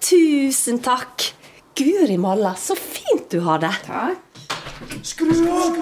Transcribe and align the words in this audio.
Tusen 0.00 0.80
takk. 0.84 1.34
Guri 1.78 2.18
malla, 2.18 2.54
så 2.54 2.74
fint 2.74 3.30
du 3.30 3.40
har 3.46 3.58
det. 3.62 3.74
Takk. 3.86 4.26
Skru 5.02 5.30
av! 5.30 5.76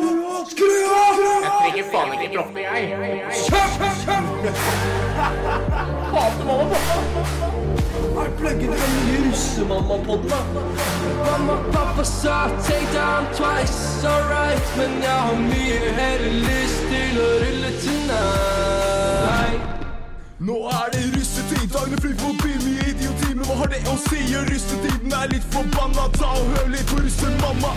Skru 0.50 0.66
av! 0.90 1.18
trenger 1.60 1.84
faen 1.92 2.12
ikke 2.16 2.28
droppe, 2.34 2.60
jeg. 2.60 2.82
Er 8.18 8.30
pluggen 8.38 8.72
den 8.74 8.92
nye 9.06 9.18
russemamma-podden, 9.28 10.28
da? 10.28 10.40
Mamma, 11.24 11.56
pappa 11.72 12.04
sa 12.04 12.48
take 12.66 12.92
down 12.92 13.26
twice, 13.34 14.04
alright 14.04 14.76
Men 14.76 15.02
jeg 15.02 15.18
har 15.26 15.38
mye 15.38 15.78
heller 16.00 16.26
lyst 16.42 16.80
til 16.90 17.20
å 17.22 17.28
rulle 17.44 17.70
tonight 17.84 19.62
Nå 20.38 20.58
er 20.72 20.86
det 20.94 21.04
russetid, 21.14 21.68
dagene 21.74 22.02
flyr 22.02 22.16
forbi 22.24 22.67
hva 23.48 23.54
har 23.62 23.70
det 23.72 23.78
å 23.88 23.94
si? 24.02 24.18
Russetiden 24.28 25.12
er 25.16 25.30
litt 25.32 25.44
forbanna, 25.54 26.04
ta 26.18 26.34
og 26.36 26.50
hør 26.52 26.66
litt 26.68 26.90
på 26.90 26.98
russemamma. 27.00 27.70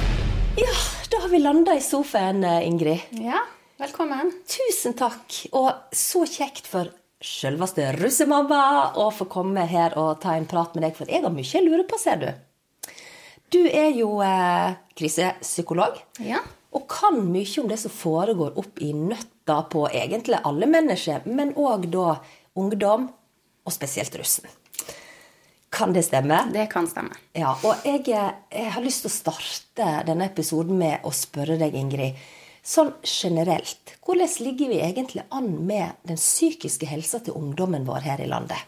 Ja, 0.59 0.73
da 1.13 1.21
har 1.23 1.31
vi 1.31 1.39
landa 1.39 1.77
i 1.79 1.83
sofaen, 1.85 2.43
eh, 2.43 2.67
Ingrid. 2.67 2.99
Ja, 3.23 3.39
velkommen. 3.79 4.33
Tusen 4.51 4.97
takk, 4.99 5.47
og 5.55 5.71
så 5.95 6.25
kjekt 6.27 6.67
for 6.67 6.91
selveste 7.23 7.87
russemamma 7.95 8.59
å 8.99 9.07
få 9.15 9.29
komme 9.31 9.63
her 9.69 9.95
og 9.95 10.19
ta 10.19 10.35
en 10.35 10.49
prat 10.49 10.75
med 10.75 10.83
deg, 10.83 10.97
for 10.97 11.07
jeg 11.07 11.23
har 11.23 11.31
mye 11.31 11.47
jeg 11.47 11.63
lurer 11.63 11.87
på, 11.87 11.99
ser 12.01 12.19
du. 12.19 12.27
Du 13.51 13.63
er 13.63 13.95
jo 13.95 14.19
eh, 14.27 14.75
krisepsykolog. 14.99 16.01
Ja. 16.19 16.43
Og 16.75 16.87
kan 16.91 17.23
mye 17.31 17.63
om 17.63 17.71
det 17.71 17.79
som 17.79 17.95
foregår 17.95 18.57
opp 18.59 18.83
i 18.83 18.91
nøtta 18.91 19.61
på 19.71 19.87
egentlig 19.87 20.43
alle 20.43 20.67
mennesker, 20.67 21.23
men 21.31 21.55
òg 21.55 21.87
da 21.95 22.17
ungdom, 22.59 23.13
og 23.61 23.71
spesielt 23.71 24.15
russen. 24.19 24.49
Kan 25.71 25.93
det 25.95 26.03
stemme? 26.03 26.43
Det 26.53 26.65
kan 26.71 26.87
stemme. 26.87 27.15
Ja, 27.37 27.53
og 27.63 27.85
jeg, 27.87 28.03
jeg 28.05 28.71
har 28.75 28.83
lyst 28.83 29.05
til 29.05 29.11
å 29.11 29.15
starte 29.15 29.87
denne 30.07 30.27
episoden 30.27 30.75
med 30.81 31.07
å 31.07 31.13
spørre 31.15 31.55
deg, 31.61 31.77
Ingrid. 31.79 32.19
Sånn 32.61 32.91
generelt, 33.07 33.95
hvordan 34.05 34.35
ligger 34.45 34.69
vi 34.69 34.81
egentlig 34.83 35.23
an 35.33 35.47
med 35.65 36.03
den 36.05 36.19
psykiske 36.19 36.85
helsa 36.91 37.23
til 37.23 37.39
ungdommen 37.39 37.87
vår 37.87 38.03
her 38.05 38.21
i 38.21 38.27
landet? 38.29 38.59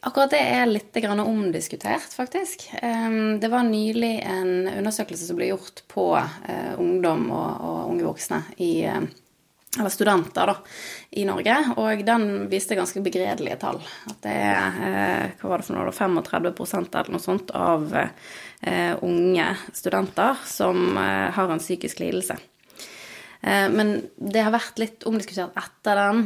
Akkurat 0.00 0.32
det 0.32 0.40
er 0.40 0.66
litt 0.70 0.94
grann 1.02 1.20
omdiskutert, 1.20 2.08
faktisk. 2.14 2.68
Det 2.72 3.50
var 3.50 3.66
nylig 3.66 4.14
en 4.24 4.68
undersøkelse 4.70 5.28
som 5.28 5.38
ble 5.38 5.50
gjort 5.50 5.82
på 5.90 6.12
eh, 6.16 6.74
ungdom 6.78 7.26
og, 7.34 7.64
og 7.68 7.92
unge 7.92 8.06
voksne 8.06 8.42
i 8.62 8.72
eh, 8.86 9.00
eller 9.76 9.88
studenter 9.92 10.46
da, 10.46 10.56
i 11.10 11.24
Norge, 11.28 11.56
og 11.76 12.04
den 12.06 12.48
viste 12.50 12.76
ganske 12.78 13.02
begredelige 13.04 13.58
tall. 13.60 13.80
At 14.08 14.20
det 14.24 14.36
er 14.48 14.78
eh, 14.88 15.34
hva 15.40 15.52
var 15.52 15.60
det 15.60 15.68
for 15.68 15.76
noe, 15.76 15.88
da, 15.88 15.96
35 15.96 16.88
eller 16.88 17.12
noe 17.14 17.22
sånt 17.22 17.52
av 17.56 17.92
eh, 17.98 18.94
unge 19.04 19.48
studenter 19.76 20.40
som 20.48 20.96
eh, 20.96 21.28
har 21.36 21.52
en 21.52 21.62
psykisk 21.62 22.00
lidelse. 22.04 22.38
Men 23.38 23.92
det 24.18 24.40
har 24.42 24.50
vært 24.50 24.80
litt 24.82 25.04
omdiskutert 25.06 25.54
etter 25.60 25.94
den 25.94 26.24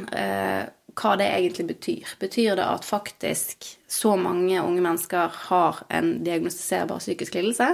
hva 0.97 1.11
det 1.21 1.27
egentlig 1.29 1.67
betyr. 1.69 2.15
Betyr 2.21 2.57
det 2.57 2.65
at 2.65 2.87
faktisk 2.89 3.67
så 3.85 4.15
mange 4.17 4.57
unge 4.61 4.81
mennesker 4.81 5.37
har 5.51 5.83
en 5.93 6.15
diagnostiserbar 6.25 7.03
psykisk 7.05 7.37
lidelse? 7.37 7.69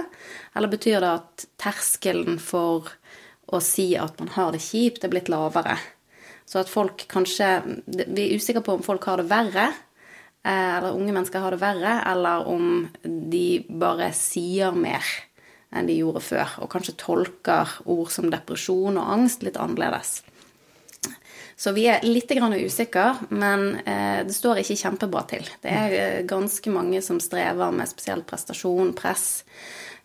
Eller 0.55 0.71
betyr 0.71 0.99
det 0.99 1.13
at 1.21 1.47
terskelen 1.63 2.35
for 2.43 2.91
å 3.51 3.61
si 3.63 3.91
at 3.97 4.19
man 4.21 4.31
har 4.35 4.53
det 4.53 4.61
kjipt, 4.63 5.03
er 5.03 5.13
blitt 5.13 5.31
lavere? 5.31 5.77
Så 6.49 6.61
at 6.63 6.71
folk 6.71 7.05
kanskje 7.11 7.49
Vi 7.85 8.25
er 8.25 8.35
usikre 8.37 8.63
på 8.65 8.77
om 8.77 8.85
folk 8.85 9.05
har 9.05 9.21
det 9.21 9.29
verre, 9.29 9.69
eh, 10.43 10.77
eller 10.77 10.95
unge 10.95 11.13
mennesker 11.13 11.39
har 11.43 11.51
det 11.51 11.61
verre, 11.61 11.99
eller 12.09 12.47
om 12.47 12.89
de 13.03 13.65
bare 13.69 14.11
sier 14.13 14.71
mer 14.73 15.05
enn 15.71 15.85
de 15.85 15.99
gjorde 15.99 16.23
før, 16.25 16.55
og 16.63 16.71
kanskje 16.71 16.97
tolker 16.97 17.75
ord 17.85 18.09
som 18.09 18.31
depresjon 18.31 18.97
og 18.97 19.11
angst 19.13 19.43
litt 19.45 19.59
annerledes. 19.61 20.23
Så 21.59 21.73
vi 21.75 21.89
er 21.91 22.05
litt 22.07 22.31
usikre, 22.31 23.17
men 23.29 23.81
eh, 23.83 24.23
det 24.23 24.33
står 24.33 24.61
ikke 24.61 24.79
kjempebra 24.79 25.25
til. 25.27 25.43
Det 25.61 25.69
er 25.69 25.95
eh, 25.97 26.21
ganske 26.23 26.71
mange 26.71 27.01
som 27.03 27.19
strever 27.19 27.73
med 27.75 27.89
spesielt 27.89 28.25
prestasjon, 28.25 28.93
press, 28.95 29.43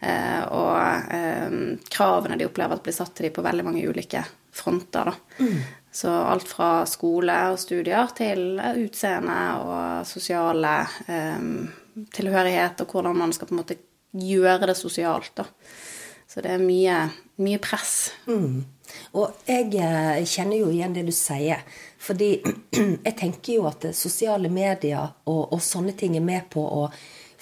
og 0.03 1.15
eh, 1.15 1.55
kravene 1.93 2.37
de 2.41 2.49
opplever 2.49 2.77
at 2.77 2.84
blir 2.84 2.97
satt 2.97 3.15
til 3.16 3.28
dem 3.28 3.37
på 3.37 3.44
veldig 3.44 3.65
mange 3.66 3.84
ulike 3.87 4.25
fronter. 4.55 5.10
Da. 5.10 5.47
Så 5.94 6.10
alt 6.10 6.49
fra 6.50 6.84
skole 6.91 7.34
og 7.53 7.59
studier 7.62 8.10
til 8.19 8.59
utseende 8.59 9.38
og 9.62 10.06
sosiale 10.10 10.77
eh, 11.06 11.49
tilhørighet, 12.15 12.82
og 12.82 12.94
hvordan 12.94 13.19
man 13.19 13.34
skal 13.34 13.50
på 13.50 13.55
en 13.55 13.62
måte 13.62 13.78
gjøre 14.15 14.71
det 14.71 14.78
sosialt. 14.78 15.32
Da. 15.38 15.47
Så 16.26 16.43
det 16.43 16.56
er 16.56 16.62
mye, 16.62 16.99
mye 17.43 17.61
press. 17.62 17.94
Og 19.15 19.47
jeg 19.47 19.71
eh, 19.78 20.22
kjenner 20.26 20.59
jo 20.59 20.71
igjen 20.75 20.94
det 20.97 21.06
du 21.06 21.15
sier. 21.15 21.62
Fordi 22.05 22.31
jeg 23.06 23.15
tenker 23.19 23.61
jo 23.61 23.69
at 23.71 23.87
sosiale 23.97 24.50
medier 24.53 25.15
og, 25.31 25.53
og 25.55 25.61
sånne 25.62 25.94
ting 25.99 26.19
er 26.19 26.26
med 26.26 26.50
på 26.53 26.62
å 26.62 26.88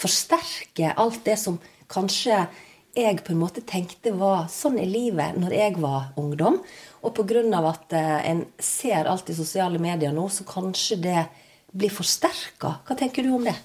forsterke 0.03 0.93
alt 0.99 1.25
det 1.25 1.39
som 1.41 1.57
kanskje 1.93 2.47
jeg 2.93 3.23
på 3.25 3.33
en 3.33 3.41
måte 3.41 3.63
tenkte 3.65 4.13
var 4.17 4.49
sånn 4.53 4.77
i 4.81 4.87
livet 4.89 5.39
når 5.41 5.55
jeg 5.57 5.77
var 5.81 6.13
ungdom. 6.21 6.59
Og 7.03 7.15
pga. 7.17 7.43
at 7.69 7.93
eh, 7.93 8.31
en 8.31 8.45
ser 8.59 9.09
alt 9.09 9.31
i 9.31 9.35
sosiale 9.35 9.79
medier 9.79 10.13
nå, 10.13 10.29
så 10.29 10.45
kanskje 10.45 10.97
det 11.03 11.25
blir 11.73 11.91
forsterka. 11.91 12.77
Hva 12.87 12.97
tenker 12.97 13.23
du 13.23 13.33
om 13.33 13.45
det? 13.45 13.57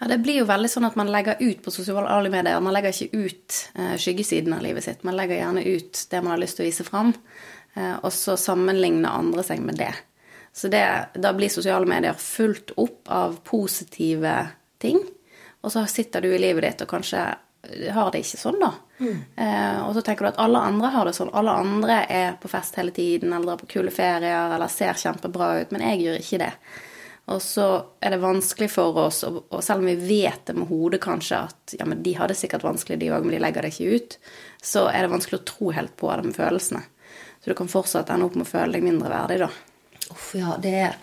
Ja, 0.00 0.08
Det 0.08 0.18
blir 0.18 0.40
jo 0.40 0.48
veldig 0.48 0.70
sånn 0.70 0.88
at 0.88 0.96
man 0.96 1.12
legger 1.12 1.36
ut 1.38 1.62
på 1.62 1.70
sosiale 1.70 2.30
medier. 2.30 2.60
Man 2.60 2.74
legger 2.74 2.90
ikke 2.90 3.26
ut 3.26 3.58
eh, 3.76 3.94
skyggesiden 4.00 4.56
av 4.56 4.64
livet 4.64 4.84
sitt. 4.84 5.04
Man 5.04 5.16
legger 5.16 5.38
gjerne 5.38 5.62
ut 5.62 6.06
det 6.10 6.22
man 6.22 6.34
har 6.34 6.42
lyst 6.42 6.58
til 6.58 6.64
å 6.64 6.70
vise 6.70 6.86
fram, 6.88 7.12
eh, 7.76 7.94
og 8.00 8.10
så 8.10 8.38
sammenligner 8.40 9.12
andre 9.12 9.44
seg 9.46 9.60
med 9.62 9.78
det. 9.78 9.92
Så 10.52 10.68
det, 10.68 10.84
da 11.14 11.32
blir 11.32 11.52
sosiale 11.52 11.88
medier 11.88 12.16
fullt 12.18 12.74
opp 12.76 13.08
av 13.08 13.38
positive 13.44 14.34
ting. 14.82 14.98
Og 15.62 15.72
så 15.72 15.84
sitter 15.86 16.24
du 16.24 16.32
i 16.32 16.40
livet 16.40 16.66
ditt 16.66 16.82
og 16.84 16.90
kanskje 16.90 17.22
har 17.94 18.10
det 18.10 18.22
ikke 18.24 18.40
sånn, 18.40 18.58
da. 18.62 18.72
Eh, 19.36 19.82
og 19.86 19.92
så 19.94 20.02
tenker 20.02 20.26
du 20.26 20.30
at 20.32 20.40
alle 20.42 20.62
andre 20.66 20.90
har 20.94 21.06
det 21.06 21.14
sånn. 21.16 21.30
Alle 21.34 21.54
andre 21.62 21.98
er 22.10 22.32
på 22.42 22.50
fest 22.50 22.78
hele 22.78 22.94
tiden, 22.94 23.32
eller 23.32 23.52
drar 23.52 23.60
på 23.60 23.70
kule 23.76 23.92
ferier, 23.94 24.54
eller 24.54 24.70
ser 24.72 24.98
kjempebra 24.98 25.52
ut, 25.60 25.74
men 25.74 25.84
jeg 25.86 26.02
gjør 26.02 26.24
ikke 26.24 26.40
det. 26.42 26.50
Og 27.30 27.38
så 27.42 27.66
er 28.02 28.14
det 28.14 28.22
vanskelig 28.22 28.68
for 28.72 28.98
oss, 29.04 29.22
og, 29.28 29.44
og 29.54 29.62
selv 29.62 29.84
om 29.84 29.90
vi 29.92 29.94
vet 30.24 30.42
det 30.48 30.56
med 30.58 30.66
hodet 30.72 30.98
kanskje 31.04 31.44
at 31.46 31.76
ja, 31.78 31.86
men 31.86 32.02
de 32.02 32.16
hadde 32.18 32.36
sikkert 32.38 32.66
vanskelig, 32.66 32.98
de 32.98 33.12
òg, 33.14 33.22
men 33.22 33.36
de 33.36 33.42
legger 33.44 33.62
det 33.62 33.70
ikke 33.76 33.94
ut, 33.94 34.16
så 34.62 34.88
er 34.90 35.04
det 35.04 35.12
vanskelig 35.14 35.38
å 35.38 35.46
tro 35.52 35.70
helt 35.76 35.94
på 36.00 36.10
det 36.10 36.26
med 36.26 36.36
følelsene. 36.36 36.82
Så 37.42 37.50
du 37.50 37.58
kan 37.58 37.70
fortsatt 37.70 38.10
ende 38.10 38.26
opp 38.26 38.34
med 38.38 38.46
å 38.46 38.52
føle 38.52 38.74
deg 38.74 38.86
mindreverdig, 38.86 39.38
da. 39.44 39.50
Uff, 40.10 40.32
ja, 40.38 40.56
det 40.62 40.74
er 40.82 40.98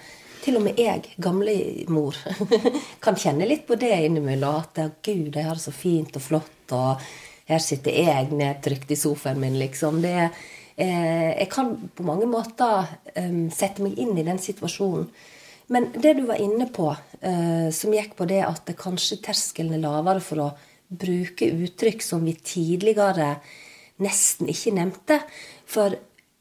til 0.50 0.58
og 0.58 0.66
med 0.66 0.80
jeg, 0.82 1.12
gamlemor, 1.22 2.18
kan 3.04 3.18
kjenne 3.20 3.46
litt 3.46 3.68
på 3.68 3.78
det 3.78 3.92
innimellom. 4.08 4.64
At 4.64 4.80
gud, 5.06 5.36
jeg 5.36 5.46
har 5.46 5.58
det 5.58 5.62
så 5.62 5.74
fint 5.76 6.16
og 6.18 6.24
flott, 6.26 6.74
og 6.74 7.04
her 7.50 7.62
sitter 7.62 7.94
jeg 7.94 8.32
nedtrykt 8.34 8.90
i 8.94 8.98
sofaen 8.98 9.42
min, 9.42 9.60
liksom. 9.62 10.00
Det, 10.02 10.30
eh, 10.78 11.30
jeg 11.36 11.50
kan 11.54 11.76
på 11.94 12.06
mange 12.08 12.26
måter 12.30 12.90
eh, 13.14 13.36
sette 13.54 13.86
meg 13.86 14.00
inn 14.02 14.18
i 14.18 14.26
den 14.26 14.42
situasjonen. 14.42 15.06
Men 15.70 15.92
det 15.94 16.16
du 16.18 16.24
var 16.26 16.42
inne 16.42 16.66
på, 16.74 16.90
eh, 17.22 17.70
som 17.76 17.94
gikk 17.94 18.16
på 18.18 18.26
det 18.30 18.42
at 18.48 18.64
det 18.66 18.78
kanskje 18.80 19.20
terskelen 19.22 19.78
er 19.78 19.84
lavere 19.86 20.24
for 20.26 20.48
å 20.48 20.50
bruke 20.90 21.46
uttrykk 21.46 22.02
som 22.02 22.26
vi 22.26 22.34
tidligere 22.34 23.36
nesten 24.02 24.50
ikke 24.50 24.74
nevnte. 24.80 25.22
For 25.70 25.94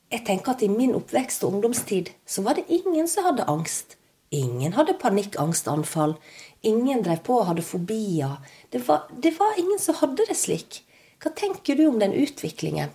jeg 0.09 0.25
tenker 0.25 0.55
at 0.55 0.65
i 0.65 0.73
min 0.73 0.97
oppvekst 0.97 1.45
og 1.45 1.59
ungdomstid 1.59 2.15
så 2.25 2.47
var 2.47 2.57
det 2.57 2.69
ingen 2.73 3.09
som 3.11 3.29
hadde 3.29 3.45
angst. 3.53 3.98
Ingen 4.31 4.75
hadde 4.77 4.93
panikkangstanfall. 5.01 6.15
Ingen 6.61 7.03
drev 7.03 7.23
på 7.25 7.41
og 7.41 7.49
hadde 7.53 7.65
fobier. 7.65 8.39
Det 8.71 8.83
var, 8.89 9.09
det 9.11 9.33
var 9.39 9.59
ingen 9.59 9.79
som 9.81 9.97
hadde 10.03 10.27
det 10.29 10.37
slik. 10.37 10.83
Hva 11.23 11.33
tenker 11.35 11.79
du 11.79 11.87
om 11.89 11.99
den 11.99 12.15
utviklingen? 12.15 12.93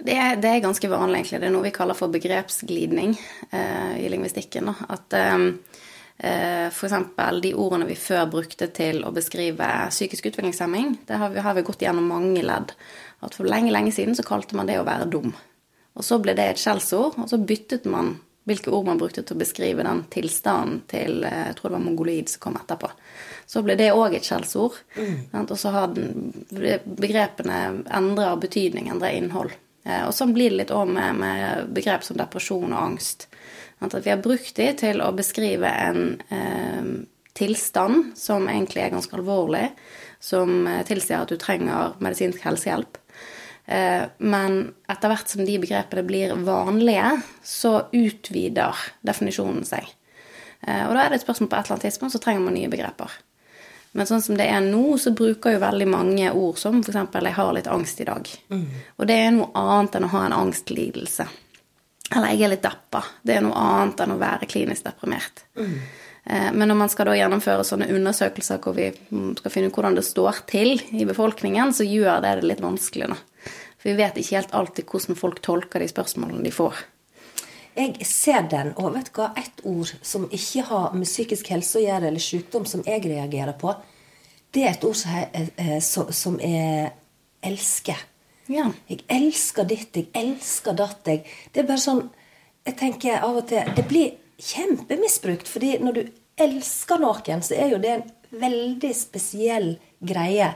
Det 0.00 0.14
er, 0.16 0.38
det 0.40 0.48
er 0.48 0.62
ganske 0.64 0.88
vanlig, 0.88 1.20
egentlig. 1.20 1.40
Det 1.42 1.48
er 1.48 1.54
noe 1.54 1.66
vi 1.66 1.74
kaller 1.74 1.98
for 1.98 2.12
begrepsglidning 2.12 3.16
eh, 3.50 3.98
i 4.00 4.08
lingvistikken. 4.12 4.70
Da. 4.70 4.88
At 4.96 5.16
eh, 5.18 5.36
eh, 6.24 6.68
f.eks. 6.70 6.96
de 7.42 7.52
ordene 7.52 7.88
vi 7.90 7.98
før 8.00 8.24
brukte 8.32 8.70
til 8.72 9.02
å 9.04 9.12
beskrive 9.12 9.68
psykisk 9.90 10.30
utviklingshemming, 10.30 10.96
det 11.08 11.20
har 11.20 11.34
vi, 11.34 11.44
har 11.44 11.58
vi 11.58 11.66
gått 11.66 11.84
gjennom 11.84 12.08
mange 12.08 12.46
ledd. 12.46 12.72
At 13.20 13.36
For 13.36 13.48
lenge, 13.48 13.74
lenge 13.74 13.92
siden 13.92 14.16
så 14.16 14.24
kalte 14.24 14.56
man 14.56 14.70
det 14.70 14.78
å 14.80 14.88
være 14.88 15.10
dum. 15.12 15.34
Og 15.98 16.06
så 16.06 16.20
ble 16.22 16.32
det 16.38 16.48
et 16.48 16.62
skjellsord, 16.62 17.18
og 17.20 17.28
så 17.28 17.40
byttet 17.42 17.84
man 17.90 18.14
hvilke 18.48 18.72
ord 18.72 18.86
man 18.88 19.00
brukte 19.00 19.22
til 19.22 19.36
å 19.36 19.40
beskrive 19.40 19.84
den 19.86 20.04
tilstanden 20.12 20.82
til 20.90 21.24
eh, 21.28 21.46
jeg 21.50 21.58
tror 21.58 21.70
det 21.70 21.76
var 21.76 21.86
mongoloid 21.86 22.30
som 22.32 22.44
kom 22.44 22.58
etterpå. 22.60 22.90
Så 23.50 23.64
ble 23.66 23.76
det 23.78 23.90
òg 23.92 24.14
et 24.16 24.26
skjellsord. 24.26 24.78
Mm. 24.96 25.42
Og 25.42 25.56
så 25.58 25.72
har 25.74 25.90
den, 25.94 26.30
begrepene 26.50 27.60
endrer 27.90 28.40
betydning, 28.40 28.90
endrer 28.92 29.18
innhold. 29.18 29.54
Eh, 29.84 30.04
og 30.06 30.14
sånn 30.16 30.34
blir 30.36 30.52
det 30.52 30.62
litt 30.62 30.74
òg 30.74 30.90
med, 30.92 31.20
med, 31.20 31.72
begrep 31.76 32.04
som 32.06 32.18
depresjon 32.20 32.72
og 32.72 32.82
angst. 32.82 33.28
At 33.80 33.96
vi 34.04 34.12
har 34.12 34.20
brukt 34.20 34.54
de 34.58 34.68
til 34.76 35.00
å 35.00 35.12
beskrive 35.16 35.70
en 35.88 36.02
eh, 36.28 36.90
tilstand 37.36 38.12
som 38.18 38.48
egentlig 38.50 38.84
er 38.84 38.92
ganske 38.92 39.16
alvorlig, 39.16 39.70
som 40.20 40.66
eh, 40.68 40.82
tilsier 40.88 41.22
at 41.22 41.32
du 41.32 41.40
trenger 41.40 41.96
medisinsk 42.04 42.44
helsehjelp. 42.44 42.99
Eh, 43.70 44.04
men 44.18 44.60
etter 44.90 45.12
hvert 45.12 45.30
som 45.30 45.44
de 45.46 45.54
begrepene 45.62 46.02
blir 46.02 46.34
vanlige, 46.42 47.10
så 47.46 47.76
utvider 47.94 48.78
definisjonen 49.06 49.62
seg. 49.68 49.86
Eh, 50.66 50.86
og 50.88 50.96
da 50.96 51.04
er 51.04 51.12
det 51.12 51.20
et 51.20 51.26
spørsmål 51.26 51.50
på 51.52 51.58
et 51.58 51.68
eller 51.68 51.76
annet 51.76 51.86
tidspunkt 51.86 52.16
så 52.16 52.22
trenger 52.24 52.42
man 52.48 52.56
nye 52.58 52.70
begreper. 52.72 53.14
Men 53.92 54.06
sånn 54.06 54.22
som 54.22 54.36
det 54.38 54.48
er 54.50 54.62
nå, 54.62 54.82
så 55.02 55.14
bruker 55.14 55.54
jo 55.54 55.62
veldig 55.62 55.86
mange 55.90 56.32
ord 56.34 56.58
som 56.58 56.80
f.eks. 56.82 56.98
'jeg 57.14 57.34
har 57.38 57.52
litt 57.54 57.70
angst 57.70 58.00
i 58.00 58.06
dag'. 58.06 58.34
Mm. 58.50 58.66
Og 58.98 59.06
det 59.06 59.16
er 59.18 59.30
noe 59.34 59.50
annet 59.54 59.96
enn 59.96 60.06
å 60.06 60.12
ha 60.14 60.26
en 60.26 60.36
angstlidelse. 60.36 61.26
Eller 62.10 62.28
'jeg 62.28 62.42
er 62.42 62.54
litt 62.54 62.66
deppa'. 62.66 63.04
Det 63.22 63.36
er 63.36 63.42
noe 63.42 63.54
annet 63.54 64.00
enn 64.00 64.14
å 64.14 64.18
være 64.18 64.46
klinisk 64.46 64.84
deprimert. 64.84 65.42
Mm. 65.56 65.80
Men 66.24 66.68
når 66.68 66.76
man 66.76 66.90
skal 66.92 67.08
da 67.08 67.14
gjennomføre 67.16 67.64
sånne 67.64 67.86
undersøkelser 67.96 68.58
hvor 68.60 68.74
vi 68.76 68.90
skal 69.38 69.52
finne 69.52 69.70
ut 69.70 69.76
hvordan 69.78 69.96
det 69.96 70.04
står 70.04 70.42
til 70.50 70.74
i 70.92 71.06
befolkningen, 71.08 71.72
så 71.72 71.86
gjør 71.88 72.20
det 72.22 72.34
det 72.38 72.50
litt 72.50 72.60
vanskelig. 72.60 73.08
Da. 73.08 73.16
For 73.80 73.88
vi 73.88 73.96
vet 74.02 74.18
ikke 74.20 74.36
helt 74.36 74.52
alltid 74.54 74.90
hvordan 74.92 75.18
folk 75.18 75.40
tolker 75.42 75.80
de 75.80 75.88
spørsmålene 75.88 76.44
de 76.44 76.52
får. 76.52 76.82
Jeg 77.78 78.06
ser 78.06 78.44
den, 78.50 78.72
og 78.76 78.92
vet 78.96 79.08
du 79.08 79.20
hva, 79.20 79.30
ett 79.38 79.62
ord 79.64 79.92
som 80.04 80.26
ikke 80.28 80.66
har 80.68 80.92
med 80.92 81.08
psykisk 81.08 81.52
helse 81.54 81.78
å 81.78 81.84
gjøre, 81.84 82.10
eller 82.10 82.22
sykdom, 82.22 82.66
som 82.68 82.82
jeg 82.84 83.04
reagerer 83.06 83.54
på, 83.56 83.72
det 84.50 84.64
er 84.66 84.74
et 84.74 84.84
ord 84.84 84.98
som 84.98 85.14
jeg, 85.14 85.50
eh, 85.56 85.78
som 85.80 86.40
jeg 86.42 86.90
elsker. 87.46 88.06
Ja. 88.50 88.66
Jeg 88.90 89.04
elsker 89.08 89.68
ditt, 89.70 89.94
jeg 89.94 90.10
elsker 90.18 90.74
datt. 90.76 91.06
Jeg. 91.06 91.22
Det 91.52 91.62
er 91.62 91.70
bare 91.70 91.82
sånn 91.82 92.08
Jeg 92.60 92.76
tenker 92.76 93.22
av 93.24 93.38
og 93.40 93.46
til 93.48 93.70
Det 93.72 93.86
blir 93.88 94.10
kjempemisbrukt. 94.40 95.48
fordi 95.48 95.78
når 95.78 95.92
du 95.92 96.02
elsker 96.40 97.00
noen, 97.00 97.42
så 97.44 97.56
er 97.56 97.74
jo 97.74 97.80
det 97.82 97.96
en 97.96 98.06
veldig 98.40 98.92
spesiell 98.96 99.74
greie. 100.00 100.54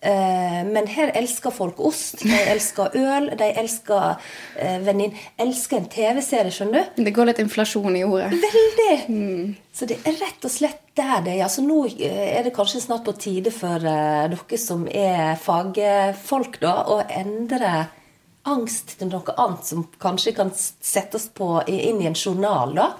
Eh, 0.00 0.60
men 0.64 0.86
her 0.88 1.10
elsker 1.12 1.52
folk 1.52 1.80
ost, 1.84 2.22
de 2.24 2.36
elsker 2.54 2.94
øl, 2.96 3.26
de 3.36 3.50
elsker 3.60 4.14
venninne 4.56 4.86
vennin 4.86 5.18
Elsker 5.36 5.76
en 5.76 5.90
TV-serie, 5.92 6.52
skjønner 6.54 6.86
du? 6.96 7.02
Det 7.04 7.12
går 7.12 7.28
litt 7.28 7.42
inflasjon 7.42 7.98
i 7.98 8.04
ordet. 8.06 8.30
Veldig! 8.32 8.94
Mm. 9.12 9.52
Så 9.76 9.88
det 9.90 10.00
er 10.08 10.16
rett 10.22 10.48
og 10.48 10.52
slett 10.52 10.80
der 10.96 11.20
det 11.26 11.36
er. 11.36 11.44
Altså, 11.44 11.64
nå 11.66 11.82
eh, 11.92 12.32
er 12.38 12.48
det 12.48 12.54
kanskje 12.56 12.80
snart 12.86 13.04
på 13.04 13.16
tide 13.20 13.52
for 13.52 13.84
dere 13.84 14.60
som 14.60 14.88
er 14.88 15.36
fagfolk, 15.40 16.60
da, 16.64 16.76
å 16.88 17.02
endre 17.04 17.90
angst 18.48 18.96
til 18.98 19.10
noe 19.12 19.36
annet 19.36 19.68
som 19.68 19.84
kanskje 20.00 20.32
kan 20.38 20.48
settes 20.56 21.28
på 21.36 21.58
inn 21.68 22.00
i 22.00 22.08
en 22.08 22.16
journal, 22.16 22.72
da. 22.78 22.90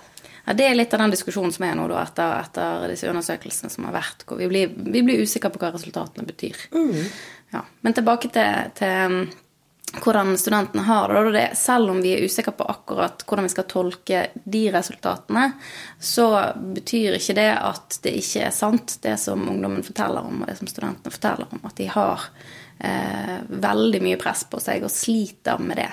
Ja, 0.51 0.55
Det 0.59 0.67
er 0.67 0.75
litt 0.75 0.95
av 0.95 0.99
den 0.99 1.13
diskusjonen 1.15 1.53
som 1.55 1.63
er 1.63 1.77
nå 1.79 1.85
da, 1.87 2.01
etter, 2.03 2.33
etter, 2.43 2.89
disse 2.91 3.07
undersøkelsene 3.07 3.71
som 3.71 3.85
har 3.87 3.95
vært. 3.95 4.25
hvor 4.27 4.41
Vi 4.41 4.49
blir, 4.51 4.73
vi 4.75 5.03
blir 5.07 5.23
usikre 5.23 5.53
på 5.55 5.61
hva 5.63 5.71
resultatene 5.71 6.27
betyr. 6.27 6.57
Mm. 6.75 7.05
Ja. 7.55 7.61
Men 7.87 7.95
tilbake 7.95 8.33
til, 8.35 8.73
til, 8.75 8.97
um, 9.07 10.01
hvordan 10.03 10.35
studentene 10.43 10.83
har 10.89 11.15
det. 11.15 11.33
det. 11.37 11.47
Selv 11.55 11.95
om 11.95 12.03
vi 12.03 12.17
er 12.17 12.27
usikre 12.27 12.57
på 12.59 12.67
akkurat 12.67 13.23
hvordan 13.23 13.47
vi 13.47 13.53
skal 13.55 13.69
tolke 13.71 14.25
de 14.35 14.65
resultatene, 14.75 15.53
så 16.03 16.27
betyr 16.75 17.21
ikke 17.21 17.39
det 17.39 17.49
at 17.55 18.01
det 18.03 18.17
ikke 18.19 18.49
er 18.49 18.55
sant, 18.55 18.99
det 19.07 19.15
som 19.23 19.47
ungdommen 19.47 19.87
forteller 19.87 20.27
om, 20.27 20.43
og 20.43 20.51
det 20.51 20.59
som 20.59 20.75
studentene 20.75 21.15
forteller 21.15 21.47
om. 21.55 21.63
At 21.63 21.79
de 21.79 21.87
har 21.95 22.27
eh, 22.79 23.39
veldig 23.47 24.03
mye 24.03 24.19
press 24.19 24.43
på 24.51 24.59
seg 24.67 24.83
og 24.83 24.91
sliter 24.99 25.63
med 25.63 25.85
det. 25.85 25.93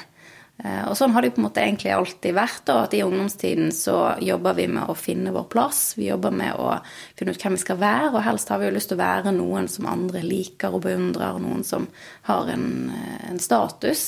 Eh, 0.64 0.84
og 0.90 0.96
sånn 0.98 1.14
har 1.14 1.22
det 1.22 1.30
jo 1.30 1.36
på 1.36 1.42
en 1.44 1.46
måte 1.46 1.62
egentlig 1.62 1.92
alltid 1.94 2.36
vært. 2.38 2.62
Da, 2.66 2.80
at 2.88 2.94
I 2.98 3.04
ungdomstiden 3.06 3.72
så 3.76 3.98
jobber 4.24 4.58
vi 4.58 4.68
med 4.72 4.90
å 4.90 4.98
finne 4.98 5.34
vår 5.36 5.48
plass. 5.54 5.82
Vi 5.98 6.10
jobber 6.10 6.34
med 6.34 6.58
å 6.58 6.78
finne 7.18 7.34
ut 7.34 7.44
hvem 7.44 7.58
vi 7.58 7.64
skal 7.64 7.82
være, 7.82 8.12
og 8.14 8.24
helst 8.26 8.54
har 8.54 8.62
vi 8.62 8.70
jo 8.70 8.76
lyst 8.78 8.92
til 8.92 8.98
å 8.98 9.04
være 9.04 9.36
noen 9.38 9.70
som 9.72 9.90
andre 9.90 10.24
liker 10.26 10.74
og 10.74 10.86
beundrer, 10.88 11.42
noen 11.44 11.66
som 11.68 11.90
har 12.30 12.50
en, 12.54 12.70
eh, 12.94 13.28
en 13.32 13.42
status 13.44 14.08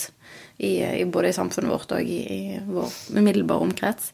i, 0.57 0.79
i, 0.81 1.05
både 1.05 1.29
i 1.29 1.37
samfunnet 1.37 1.71
vårt 1.71 1.93
og 1.95 2.01
i, 2.01 2.21
i 2.33 2.41
vår 2.65 2.95
umiddelbare 3.13 3.69
omkrets. 3.69 4.13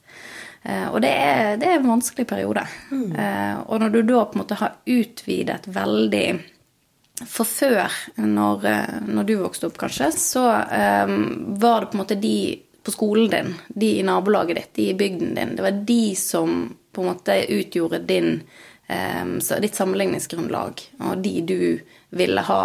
Eh, 0.66 0.90
og 0.90 1.00
det 1.06 1.14
er, 1.14 1.56
det 1.62 1.70
er, 1.70 1.80
en 1.80 1.94
vanskelig 1.94 2.28
periode. 2.28 2.66
Mm. 2.92 3.16
og 3.70 3.80
når 3.80 3.94
du 3.94 4.02
da 4.02 4.26
på 4.26 4.36
en 4.36 4.44
måte 4.44 4.60
har 4.60 4.76
utvidet 4.86 5.70
veldig 5.72 6.28
for 7.23 7.47
før, 7.47 7.91
når, 8.19 8.65
eh, 8.65 8.95
når, 9.07 9.23
du 9.23 9.35
vokste 9.39 9.69
opp, 9.69 9.77
kanskje, 9.79 10.12
så 10.19 10.44
um, 11.07 11.56
var 11.62 11.85
det 11.85 11.91
på 11.91 11.97
en 11.97 12.01
måte 12.03 12.17
de 12.19 12.38
på 12.85 12.94
skolen 12.94 13.29
din, 13.31 13.53
de 13.67 13.91
i 14.00 14.03
nabolaget 14.06 14.59
ditt, 14.59 14.73
de 14.75 14.89
i 14.91 14.97
bygden 14.97 15.35
din, 15.38 15.53
det 15.56 15.63
var 15.63 15.79
de 15.88 16.15
som 16.19 16.67
på 16.91 17.01
en 17.01 17.13
måte 17.13 17.38
utgjorde 17.56 18.01
din, 18.06 18.41
um, 18.91 19.38
ditt 19.39 19.79
sammenligningsgrunnlag, 19.79 20.83
og 21.07 21.23
de 21.23 21.33
du 21.47 21.63
ville 22.15 22.45
ha 22.50 22.62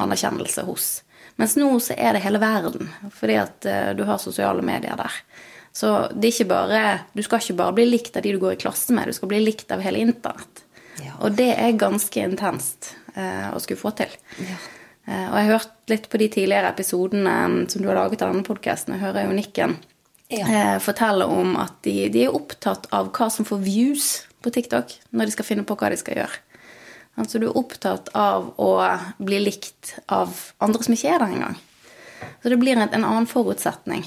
anerkjennelse 0.00 0.66
hos. 0.68 0.92
Mens 1.40 1.56
nå 1.58 1.72
så 1.82 1.96
er 1.96 2.14
det 2.14 2.22
hele 2.26 2.42
verden, 2.42 2.92
fordi 3.14 3.40
at 3.40 3.66
uh, 3.66 3.90
du 3.96 4.04
har 4.06 4.20
sosiale 4.22 4.62
medier 4.62 5.00
der. 5.00 5.16
Så 5.74 5.96
det 6.12 6.28
er 6.28 6.36
ikke 6.36 6.52
bare, 6.52 6.82
du 7.16 7.24
skal 7.24 7.40
ikke 7.42 7.56
bare 7.58 7.74
bli 7.74 7.88
likt 7.88 8.14
av 8.14 8.22
de 8.22 8.36
du 8.36 8.38
går 8.42 8.54
i 8.54 8.60
klasse 8.62 8.94
med, 8.94 9.08
du 9.08 9.16
skal 9.16 9.32
bli 9.32 9.40
likt 9.42 9.72
av 9.74 9.82
hele 9.82 10.04
internett. 10.04 10.63
Ja. 11.02 11.16
Og 11.24 11.34
det 11.38 11.50
er 11.56 11.80
ganske 11.80 12.22
intenst 12.22 12.92
eh, 13.16 13.48
å 13.50 13.60
skulle 13.62 13.80
få 13.80 13.94
til. 13.98 14.12
Ja. 14.38 14.58
Eh, 15.04 15.26
og 15.28 15.36
jeg 15.36 15.48
har 15.48 15.50
hørt 15.58 15.92
litt 15.92 16.06
på 16.12 16.20
de 16.20 16.28
tidligere 16.32 16.70
episodene 16.70 17.34
mm, 17.50 17.58
som 17.72 17.82
du 17.82 17.90
har 17.90 17.98
laget 17.98 18.22
av 18.22 18.32
denne 18.32 18.46
podkasten. 18.46 18.96
Jeg 18.96 19.04
hører 19.04 19.26
jo 19.26 19.36
Nikken 19.36 19.76
ja. 20.32 20.46
eh, 20.46 20.78
fortelle 20.82 21.28
om 21.28 21.58
at 21.60 21.76
de, 21.86 22.08
de, 22.14 22.26
er 22.26 22.36
opptatt 22.36 22.88
av 22.94 23.12
hva 23.16 23.28
som 23.32 23.48
får 23.48 23.62
views 23.64 24.08
på 24.44 24.52
TikTok 24.54 24.96
når 25.10 25.28
de 25.28 25.36
skal 25.36 25.48
finne 25.50 25.66
på 25.68 25.76
hva 25.80 25.92
de 25.92 26.00
skal 26.00 26.22
gjøre. 26.22 26.42
Altså 27.20 27.38
du 27.38 27.46
er 27.46 27.58
opptatt 27.58 28.10
av 28.18 28.50
å 28.58 28.70
bli 29.22 29.38
likt 29.44 29.94
av 30.10 30.32
andre 30.64 30.82
som 30.82 30.96
ikke 30.96 31.12
er 31.14 31.22
der 31.22 31.36
engang. 31.36 31.60
Så 32.42 32.50
det 32.50 32.58
blir 32.58 32.74
en, 32.74 32.88
en 32.88 33.06
annen 33.06 33.28
forutsetning 33.30 34.02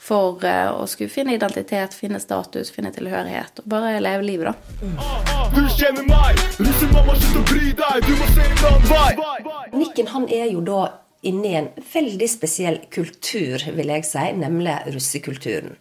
for 0.00 0.40
uh, 0.44 0.80
å 0.80 0.86
skulle 0.88 1.12
finne 1.12 1.34
identitet, 1.36 1.94
finne 1.96 2.20
status, 2.22 2.72
finne 2.72 2.92
tilhørighet. 2.94 3.60
Og 3.60 3.68
bare 3.68 3.98
leve 4.00 4.24
livet, 4.24 4.48
da. 4.48 5.34
Du 5.52 5.60
kjenner 5.76 6.06
meg! 6.08 6.40
Russemamma, 6.56 7.16
slutt 7.20 7.36
å 7.36 7.44
bry 7.50 7.74
deg! 7.76 8.06
Du 8.06 8.14
må 8.16 8.30
se 8.32 8.46
en 8.46 8.64
annen 8.70 8.88
vei! 8.88 9.52
Nikken 9.76 10.10
han 10.14 10.26
er 10.32 10.48
jo 10.54 10.64
da 10.64 10.80
inne 11.28 11.50
i 11.50 11.58
en 11.58 11.68
veldig 11.92 12.28
spesiell 12.32 12.80
kultur, 12.92 13.60
vil 13.76 13.92
jeg 13.92 14.06
si, 14.08 14.24
nemlig 14.40 14.78
russekulturen. 14.94 15.76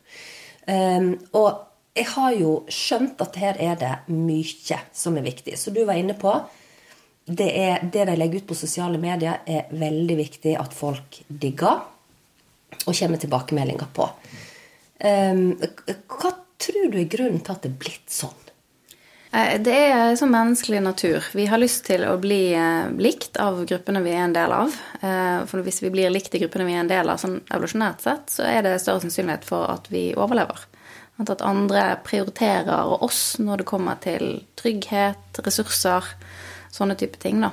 Um, 0.68 1.14
og 1.40 1.64
jeg 1.96 2.10
har 2.12 2.34
jo 2.36 2.52
skjønt 2.72 3.22
at 3.24 3.40
her 3.40 3.62
er 3.64 3.78
det 3.80 3.94
mye 4.12 4.82
som 4.96 5.16
er 5.18 5.26
viktig. 5.26 5.56
Så 5.58 5.72
du 5.76 5.86
var 5.88 6.00
inne 6.00 6.18
på 6.20 6.34
det, 7.30 7.48
er, 7.48 7.88
det 7.88 8.04
de 8.10 8.18
legger 8.20 8.44
ut 8.44 8.52
på 8.52 8.58
sosiale 8.58 9.00
medier, 9.02 9.40
er 9.48 9.72
veldig 9.72 10.20
viktig 10.20 10.58
at 10.60 10.76
folk 10.76 11.22
digger 11.28 11.80
og 12.86 12.94
kommer 12.94 13.22
tilbakemeldinger 13.22 13.90
på. 13.96 14.10
Um, 15.00 15.56
hva 16.12 16.34
tror 16.60 16.92
du 16.92 17.00
er 17.00 17.12
grunnen 17.12 17.42
til 17.44 17.56
at 17.56 17.64
det 17.64 17.74
er 17.74 17.82
blitt 17.82 18.14
sånn? 18.14 18.50
Eh, 19.32 19.60
det 19.62 19.76
er 19.92 20.16
sånn 20.18 20.34
menneskelig 20.34 20.82
natur. 20.82 21.26
Vi 21.38 21.46
har 21.50 21.62
lyst 21.62 21.84
til 21.86 22.06
å 22.08 22.16
bli 22.22 22.50
eh, 22.58 22.90
likt 22.98 23.38
av 23.42 23.62
gruppene 23.70 24.02
vi 24.02 24.16
er 24.16 24.26
en 24.26 24.34
del 24.34 24.56
av. 24.56 24.74
Eh, 25.02 25.46
for 25.50 25.62
hvis 25.66 25.84
vi 25.84 25.92
blir 25.94 26.10
likt 26.14 26.34
i 26.34 26.42
gruppene 26.42 26.66
vi 26.66 26.74
er 26.74 26.84
en 26.84 26.90
del 26.90 27.12
av, 27.12 27.22
sånn 27.22 27.38
evolusjonært 27.46 28.06
sett, 28.06 28.34
så 28.34 28.48
er 28.50 28.66
det 28.66 28.80
større 28.82 29.04
sannsynlighet 29.06 29.46
for 29.46 29.70
at 29.70 29.90
vi 29.94 30.10
overlever. 30.18 30.66
At 31.20 31.44
andre 31.44 32.00
prioriterer 32.06 33.04
oss 33.04 33.36
når 33.44 33.62
det 33.62 33.70
kommer 33.70 34.00
til 34.02 34.40
trygghet, 34.58 35.42
ressurser, 35.44 36.06
sånne 36.72 36.96
type 36.98 37.20
ting. 37.20 37.44
Da. 37.44 37.52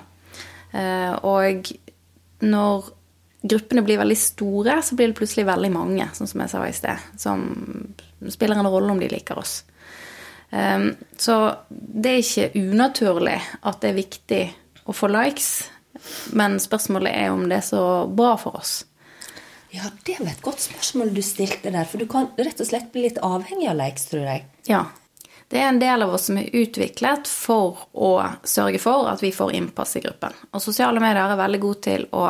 Og 1.26 1.72
når 2.46 2.86
gruppene 3.48 3.84
blir 3.86 4.00
veldig 4.00 4.18
store, 4.18 4.80
så 4.82 4.96
blir 4.98 5.12
det 5.12 5.18
plutselig 5.18 5.46
veldig 5.48 5.70
mange, 5.74 6.08
sånn 6.16 6.30
som 6.30 6.42
jeg 6.42 6.52
sa 6.52 6.64
i 6.66 6.74
sted, 6.76 7.06
som 7.20 7.46
spiller 8.32 8.58
en 8.60 8.68
rolle 8.70 8.92
om 8.92 9.00
de 9.00 9.08
liker 9.12 9.38
oss. 9.40 9.60
Um, 10.50 10.92
så 11.18 11.38
det 11.68 12.12
er 12.12 12.22
ikke 12.22 12.50
unaturlig 12.60 13.38
at 13.66 13.80
det 13.82 13.90
er 13.90 13.98
viktig 14.02 14.42
å 14.86 14.94
få 14.94 15.10
likes. 15.10 15.48
Men 16.36 16.60
spørsmålet 16.62 17.14
er 17.14 17.32
om 17.32 17.48
det 17.48 17.60
er 17.60 17.66
så 17.66 17.82
bra 18.06 18.36
for 18.40 18.60
oss. 18.60 18.84
Ja, 19.74 19.90
det 20.06 20.20
var 20.20 20.30
et 20.30 20.44
godt 20.44 20.62
spørsmål 20.62 21.10
du 21.14 21.22
stilte 21.24 21.72
der. 21.72 21.88
For 21.88 22.00
du 22.00 22.06
kan 22.10 22.30
rett 22.38 22.60
og 22.62 22.68
slett 22.68 22.92
bli 22.94 23.08
litt 23.08 23.18
avhengig 23.24 23.68
av 23.72 23.80
likes, 23.80 24.06
tror 24.12 24.24
jeg. 24.28 24.46
Ja. 24.70 24.86
Det 25.48 25.60
er 25.60 25.68
en 25.68 25.78
del 25.78 26.02
av 26.02 26.14
oss 26.14 26.26
som 26.26 26.38
er 26.40 26.50
utviklet 26.58 27.28
for 27.30 27.84
å 27.94 28.10
sørge 28.42 28.80
for 28.82 29.06
at 29.10 29.22
vi 29.22 29.30
får 29.34 29.52
innpass 29.54 29.94
i 29.98 30.02
gruppen. 30.02 30.34
Og 30.50 30.62
sosiale 30.62 31.02
medier 31.02 31.22
er 31.22 31.38
veldig 31.38 31.60
gode 31.62 31.82
til 31.86 32.06
å 32.10 32.24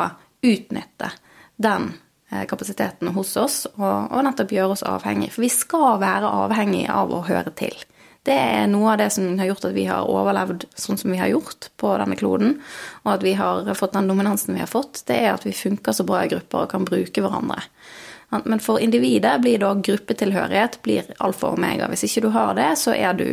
utnytte 0.45 1.11
den 1.57 1.93
eh, 2.31 2.45
kapasiteten 2.49 3.13
hos 3.15 3.35
oss 3.37 3.59
og, 3.75 4.11
og 4.11 4.25
nettopp 4.27 4.53
gjøre 4.53 4.77
oss 4.77 4.85
avhengig. 4.87 5.31
For 5.35 5.45
vi 5.45 5.51
skal 5.53 6.01
være 6.03 6.33
avhengig 6.45 6.87
av 6.93 7.13
å 7.13 7.23
høre 7.27 7.53
til. 7.57 7.77
Det 8.27 8.35
er 8.35 8.65
noe 8.67 8.91
av 8.91 8.97
det 8.99 9.07
som 9.15 9.37
har 9.39 9.47
gjort 9.47 9.69
at 9.69 9.75
vi 9.75 9.85
har 9.87 10.09
overlevd 10.11 10.65
sånn 10.75 10.99
som 10.99 11.13
vi 11.13 11.19
har 11.21 11.29
gjort 11.31 11.69
på 11.79 11.93
denne 12.01 12.17
kloden, 12.19 12.57
og 13.05 13.13
at 13.13 13.23
vi 13.23 13.31
har 13.39 13.69
fått 13.79 13.95
den 13.95 14.09
dominansen 14.11 14.57
vi 14.57 14.63
har 14.65 14.67
fått. 14.67 15.05
Det 15.07 15.15
er 15.15 15.31
at 15.31 15.45
vi 15.47 15.55
funker 15.55 15.95
så 15.95 16.03
bra 16.03 16.25
i 16.25 16.31
grupper 16.33 16.65
og 16.65 16.73
kan 16.73 16.87
bruke 16.87 17.23
hverandre. 17.23 17.63
Men 18.43 18.59
for 18.59 18.83
individet 18.83 19.37
blir 19.39 19.61
da 19.61 19.69
gruppetilhørighet 19.79 20.81
blir 20.83 21.07
alfa 21.23 21.53
og 21.53 21.55
omega. 21.55 21.87
Hvis 21.87 22.03
ikke 22.09 22.25
du 22.25 22.33
har 22.35 22.57
det, 22.57 22.73
så 22.81 22.91
er 22.91 23.15
du 23.15 23.27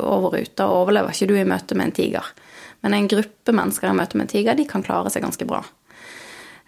over 0.00 0.38
ute, 0.38 0.64
og 0.64 0.86
overlever 0.86 1.12
ikke 1.12 1.28
du 1.28 1.34
i 1.36 1.44
møte 1.44 1.76
med 1.76 1.90
en 1.90 1.96
tiger. 2.00 2.32
Men 2.80 2.96
en 2.96 3.10
gruppe 3.12 3.52
mennesker 3.52 3.90
i 3.90 3.98
møte 3.98 4.16
med 4.16 4.24
en 4.24 4.32
tiger, 4.32 4.56
de 4.56 4.64
kan 4.68 4.84
klare 4.86 5.12
seg 5.12 5.26
ganske 5.26 5.44
bra. 5.44 5.60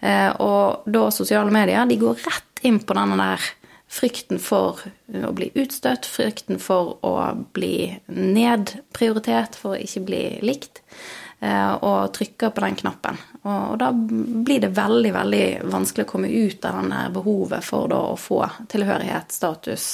Eh, 0.03 0.29
og 0.43 0.87
da 0.91 1.07
sosiale 1.15 1.51
medier, 1.53 1.85
de 1.87 1.99
går 1.99 2.23
rett 2.25 2.63
inn 2.67 2.81
på 2.83 2.95
denne 2.97 3.15
der 3.19 3.51
frykten 3.93 4.39
for 4.41 4.81
å 5.13 5.31
bli 5.35 5.51
utstøtt, 5.59 6.07
frykten 6.09 6.59
for 6.61 6.97
å 7.05 7.13
bli 7.55 7.91
nedprioritert, 8.09 9.55
for 9.59 9.75
å 9.75 9.83
ikke 9.83 10.03
bli 10.07 10.23
likt, 10.43 10.81
eh, 11.39 11.73
og 11.75 12.11
trykker 12.17 12.51
på 12.51 12.65
den 12.65 12.79
knappen. 12.81 13.19
Og, 13.43 13.77
da 13.79 13.91
blir 13.93 14.63
det 14.63 14.73
veldig, 14.75 15.13
veldig 15.13 15.45
vanskelig 15.71 16.07
å 16.07 16.11
komme 16.11 16.31
ut 16.31 16.65
av 16.65 16.81
denne 16.81 17.05
behovet 17.13 17.63
for 17.63 17.93
å 17.93 18.03
få 18.19 18.41
tilhørighet, 18.71 19.31
status, 19.31 19.87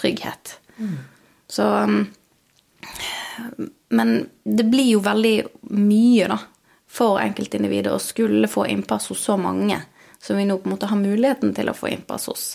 trygghet. 0.00 0.58
Mm. 0.78 0.98
Så 1.48 1.66
Men 3.88 4.28
det 4.44 4.64
blir 4.68 4.90
jo 4.90 5.00
veldig 5.00 5.36
mye, 5.70 6.26
da, 6.28 6.38
for 6.88 7.20
enkeltindividet 7.20 7.92
å 7.92 8.00
skulle 8.02 8.48
få 8.48 8.66
innpass 8.66 9.10
hos 9.12 9.20
så 9.28 9.36
mange 9.40 9.80
som 10.20 10.36
vi 10.36 10.44
nå 10.44 10.58
på 10.58 10.68
en 10.68 10.74
måte 10.74 10.88
har 10.90 10.98
muligheten 10.98 11.54
til 11.54 11.70
å 11.70 11.76
få 11.76 11.92
innpass 11.92 12.26
hos. 12.26 12.46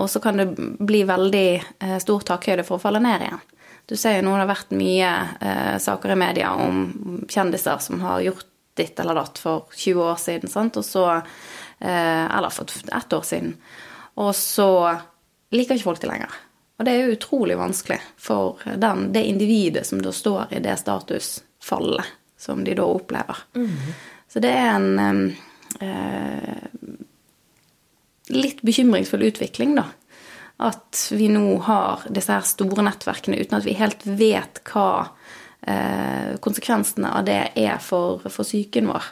Og 0.00 0.08
så 0.10 0.20
kan 0.20 0.40
det 0.40 0.46
bli 0.56 1.02
veldig 1.08 1.48
eh, 1.56 1.98
stor 2.02 2.24
takhøyde 2.30 2.64
for 2.66 2.78
å 2.78 2.82
falle 2.82 3.02
ned 3.04 3.26
igjen. 3.26 3.42
Du 3.86 3.94
ser 3.96 4.16
jo 4.16 4.24
nå 4.26 4.34
det 4.34 4.46
har 4.46 4.50
vært 4.50 4.74
mye 4.76 5.10
eh, 5.40 5.76
saker 5.82 6.14
i 6.14 6.18
media 6.18 6.54
om 6.58 7.20
kjendiser 7.30 7.82
som 7.84 8.00
har 8.02 8.24
gjort 8.24 8.48
ditt 8.76 8.98
eller 9.00 9.16
datt 9.16 9.38
for 9.40 9.70
20 9.72 10.02
år 10.04 10.18
siden, 10.20 10.52
sant? 10.52 10.76
og 10.76 10.84
så 10.84 11.04
eh, 11.16 12.24
Eller 12.26 12.52
for 12.52 12.66
ett 12.96 13.12
år 13.12 13.24
siden. 13.24 13.54
Og 14.20 14.34
så 14.36 14.68
liker 15.52 15.76
ikke 15.76 15.90
folk 15.90 16.02
det 16.02 16.10
lenger. 16.10 16.42
Og 16.76 16.84
det 16.84 16.92
er 16.92 17.06
jo 17.06 17.16
utrolig 17.16 17.56
vanskelig 17.56 18.00
for 18.20 18.60
den, 18.76 19.10
det 19.12 19.24
individet 19.24 19.86
som 19.88 20.02
da 20.04 20.12
står 20.12 20.52
i 20.56 20.60
det 20.64 20.76
statusfallet 20.80 22.16
som 22.38 22.64
de 22.64 22.74
da 22.76 22.84
opplever. 22.84 23.42
Mm. 23.56 23.76
Så 24.28 24.42
det 24.44 24.52
er 24.52 24.72
en 24.76 25.36
eh, 25.80 26.64
litt 28.34 28.62
bekymringsfull 28.66 29.28
utvikling, 29.30 29.76
da. 29.78 29.88
At 30.56 31.08
vi 31.12 31.28
nå 31.28 31.58
har 31.66 32.06
disse 32.08 32.32
her 32.32 32.46
store 32.48 32.84
nettverkene 32.86 33.38
uten 33.40 33.58
at 33.58 33.66
vi 33.66 33.76
helt 33.76 34.06
vet 34.08 34.62
hva 34.70 34.88
eh, 35.60 36.36
konsekvensene 36.40 37.12
av 37.12 37.26
det 37.28 37.40
er 37.60 37.78
for, 37.84 38.24
for 38.24 38.44
psyken 38.46 38.88
vår. 38.92 39.10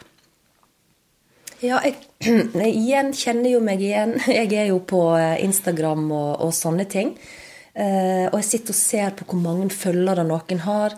Ja, 1.65 1.81
jeg, 1.85 1.97
igjen 2.65 3.13
kjenner 3.17 3.55
jo 3.55 3.63
meg 3.65 3.83
igjen. 3.85 4.19
Jeg 4.29 4.53
er 4.57 4.69
jo 4.73 4.81
på 4.85 5.07
eh, 5.17 5.41
Instagram 5.45 6.07
og, 6.11 6.31
og 6.49 6.53
sånne 6.57 6.89
ting. 6.91 7.15
Eh, 7.75 8.29
og 8.29 8.37
jeg 8.39 8.47
sitter 8.47 8.71
og 8.71 8.79
ser 8.79 9.15
på 9.19 9.25
hvor 9.27 9.41
mange 9.43 9.67
følgere 9.75 10.23
noen 10.27 10.61
har. 10.63 10.95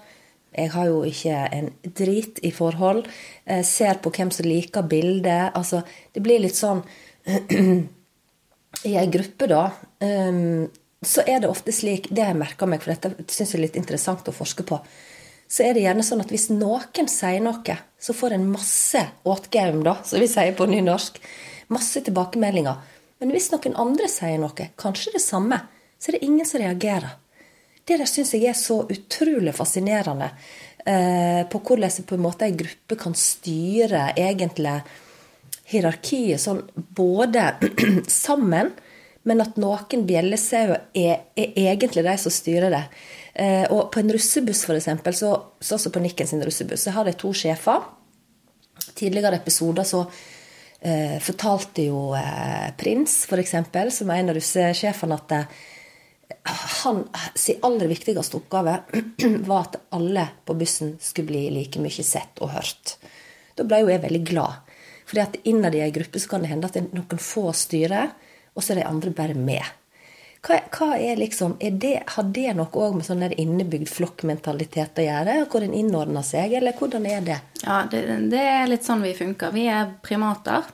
Jeg 0.57 0.73
har 0.73 0.89
jo 0.89 1.03
ikke 1.05 1.41
en 1.53 1.69
drit 1.99 2.41
i 2.47 2.51
forhold. 2.55 3.05
Jeg 3.45 3.67
ser 3.69 4.01
på 4.01 4.13
hvem 4.17 4.33
som 4.33 4.49
liker 4.49 4.87
bildet. 4.89 5.53
Altså, 5.59 5.83
det 6.17 6.23
blir 6.25 6.41
litt 6.41 6.57
sånn 6.57 6.81
i 8.89 8.95
ei 8.97 9.07
gruppe, 9.13 9.49
da, 9.51 9.67
um, 10.01 10.67
så 11.07 11.23
er 11.29 11.41
det 11.43 11.49
ofte 11.51 11.73
slik 11.75 12.09
Det 12.11 12.23
har 12.23 12.33
jeg 12.33 12.41
merka 12.41 12.67
meg, 12.69 12.83
for 12.83 12.95
dette 12.95 13.33
syns 13.33 13.53
jeg 13.53 13.59
er 13.59 13.65
litt 13.67 13.79
interessant 13.79 14.29
å 14.29 14.35
forske 14.35 14.65
på. 14.67 14.79
Så 15.47 15.63
er 15.63 15.77
det 15.77 15.85
gjerne 15.85 16.05
sånn 16.07 16.23
at 16.25 16.33
hvis 16.33 16.49
noen 16.51 17.11
sier 17.11 17.43
noe, 17.45 17.77
så 17.99 18.15
får 18.17 18.35
en 18.35 18.49
masse 18.51 19.03
åtgaum, 19.29 19.85
da, 19.87 19.99
som 20.07 20.23
vi 20.23 20.29
sier 20.31 20.57
på 20.59 20.67
nynorsk. 20.71 21.21
Masse 21.73 22.03
tilbakemeldinger. 22.07 22.81
Men 23.23 23.33
hvis 23.35 23.51
noen 23.53 23.77
andre 23.79 24.09
sier 24.11 24.41
noe, 24.43 24.71
kanskje 24.81 25.15
det 25.15 25.23
samme, 25.25 25.61
så 25.99 26.11
er 26.11 26.19
det 26.19 26.27
ingen 26.27 26.49
som 26.49 26.61
reagerer. 26.63 27.15
Det 27.87 28.01
der 28.01 28.09
syns 28.11 28.33
jeg 28.35 28.49
er 28.51 28.57
så 28.59 28.81
utrolig 28.91 29.55
fascinerende. 29.55 30.33
Eh, 30.87 31.43
på 31.51 31.61
hvordan 31.63 32.07
på 32.07 32.17
en 32.17 32.25
måte 32.25 32.47
ei 32.47 32.55
gruppe 32.59 32.99
kan 32.99 33.15
styre 33.19 34.09
egentlig 34.19 34.81
hierarkiet 35.71 36.43
sånn 36.43 36.65
både 36.75 37.49
sammen, 38.11 38.73
men 39.27 39.43
at 39.43 39.59
noen 39.59 40.05
bjellesauer 40.07 40.85
er, 40.95 41.23
er, 41.35 41.53
egentlig 41.67 42.05
de 42.07 42.15
som 42.23 42.35
styrer 42.35 42.75
det. 42.75 42.83
Eh, 43.35 43.65
og 43.75 43.91
på 43.95 44.03
en 44.03 44.13
russebuss, 44.15 44.65
f.eks., 44.67 44.91
så, 45.19 45.33
så 45.59 45.79
også 45.79 45.95
på 45.95 46.03
Nikken 46.03 46.31
sin 46.31 46.43
russebuss, 46.47 46.87
så 46.87 46.95
har 46.95 47.07
de 47.07 47.15
to 47.19 47.33
sjefer. 47.35 47.87
Tidligere 48.95 49.39
episoder 49.43 49.87
så 49.87 50.05
eh, 50.81 51.19
fortalte 51.23 51.87
jo 51.89 52.13
eh, 52.19 52.71
Prins, 52.79 53.25
f.eks., 53.27 53.57
som 53.99 54.11
er 54.11 54.23
en 54.23 54.35
av 54.35 54.39
russesjefene, 54.39 55.19
at 55.19 55.35
han 56.83 57.05
sin 57.35 57.59
aller 57.63 57.91
viktigste 57.91 58.37
oppgave 58.37 58.79
var 59.49 59.61
at 59.61 59.81
alle 59.95 60.29
på 60.45 60.55
bussen 60.55 60.97
skulle 61.01 61.31
bli 61.31 61.47
like 61.55 61.83
mye 61.83 62.05
sett 62.07 62.43
og 62.43 62.55
hørt. 62.55 62.97
Da 63.57 63.65
ble 63.65 63.83
jo 63.83 63.91
jeg 63.91 64.05
veldig 64.05 64.23
glad. 64.29 64.63
Fordi 65.07 65.23
at 65.23 65.41
innad 65.47 65.75
i 65.75 65.83
ei 65.85 65.93
gruppe 65.95 66.21
så 66.21 66.33
kan 66.33 66.43
det 66.43 66.51
hende 66.51 66.69
at 66.69 66.77
det 66.77 66.85
er 66.85 66.95
noen 66.99 67.23
få 67.23 67.51
styrer, 67.55 68.15
og 68.57 68.65
så 68.65 68.75
er 68.75 68.81
de 68.81 68.89
andre 68.89 69.13
bare 69.15 69.37
med. 69.39 69.63
Hva, 70.47 70.61
hva 70.77 70.89
er 70.99 71.19
liksom, 71.19 71.57
er 71.59 71.75
det, 71.81 71.95
Har 72.15 72.27
det 72.31 72.53
noe 72.55 72.71
òg 72.71 72.99
med 72.99 73.07
sånn 73.07 73.25
innebygd 73.27 73.91
flokkmentalitet 73.91 75.01
å 75.01 75.07
gjøre? 75.07 75.37
Hvor 75.51 75.65
en 75.65 75.75
innordner 75.75 76.27
seg, 76.27 76.55
eller 76.59 76.77
hvordan 76.79 77.07
er 77.11 77.25
det? 77.27 77.39
Ja, 77.65 77.81
det, 77.91 78.03
det, 78.31 78.43
er 78.43 78.69
litt 78.71 78.87
sånn 78.87 79.03
vi 79.03 79.15
funker. 79.17 79.55
Vi 79.55 79.67
er 79.71 79.97
primater. 80.07 80.69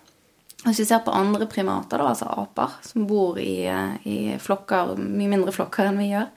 Hvis 0.62 0.82
vi 0.84 0.86
ser 0.86 1.00
på 1.02 1.14
andre 1.14 1.48
primater, 1.50 1.98
da, 1.98 2.12
altså 2.12 2.28
aper, 2.38 2.76
som 2.86 3.06
bor 3.10 3.38
i, 3.42 3.64
i 4.06 4.18
flokker, 4.38 4.94
mye 4.94 5.30
mindre 5.32 5.54
flokker 5.54 5.88
enn 5.88 5.98
vi 5.98 6.12
gjør, 6.12 6.28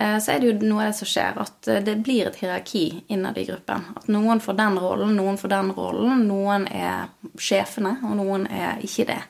Eh, 0.00 0.18
så 0.18 0.32
er 0.32 0.38
det 0.38 0.46
jo 0.46 0.68
noe 0.68 0.84
av 0.84 0.92
det 0.92 0.98
som 1.00 1.08
skjer, 1.10 1.38
at 1.42 1.68
eh, 1.68 1.80
det 1.82 1.96
blir 2.06 2.28
et 2.28 2.36
hierarki 2.38 2.84
innad 3.10 3.38
i 3.40 3.46
gruppen. 3.48 3.88
At 3.98 4.06
noen 4.12 4.38
får 4.42 4.54
den 4.60 4.78
rollen, 4.78 5.16
noen 5.18 5.38
får 5.40 5.50
den 5.50 5.72
rollen. 5.74 6.22
Noen 6.28 6.68
er 6.70 7.08
sjefene, 7.34 7.96
og 8.06 8.14
noen 8.20 8.46
er 8.46 8.78
ikke 8.86 9.08
det. 9.08 9.20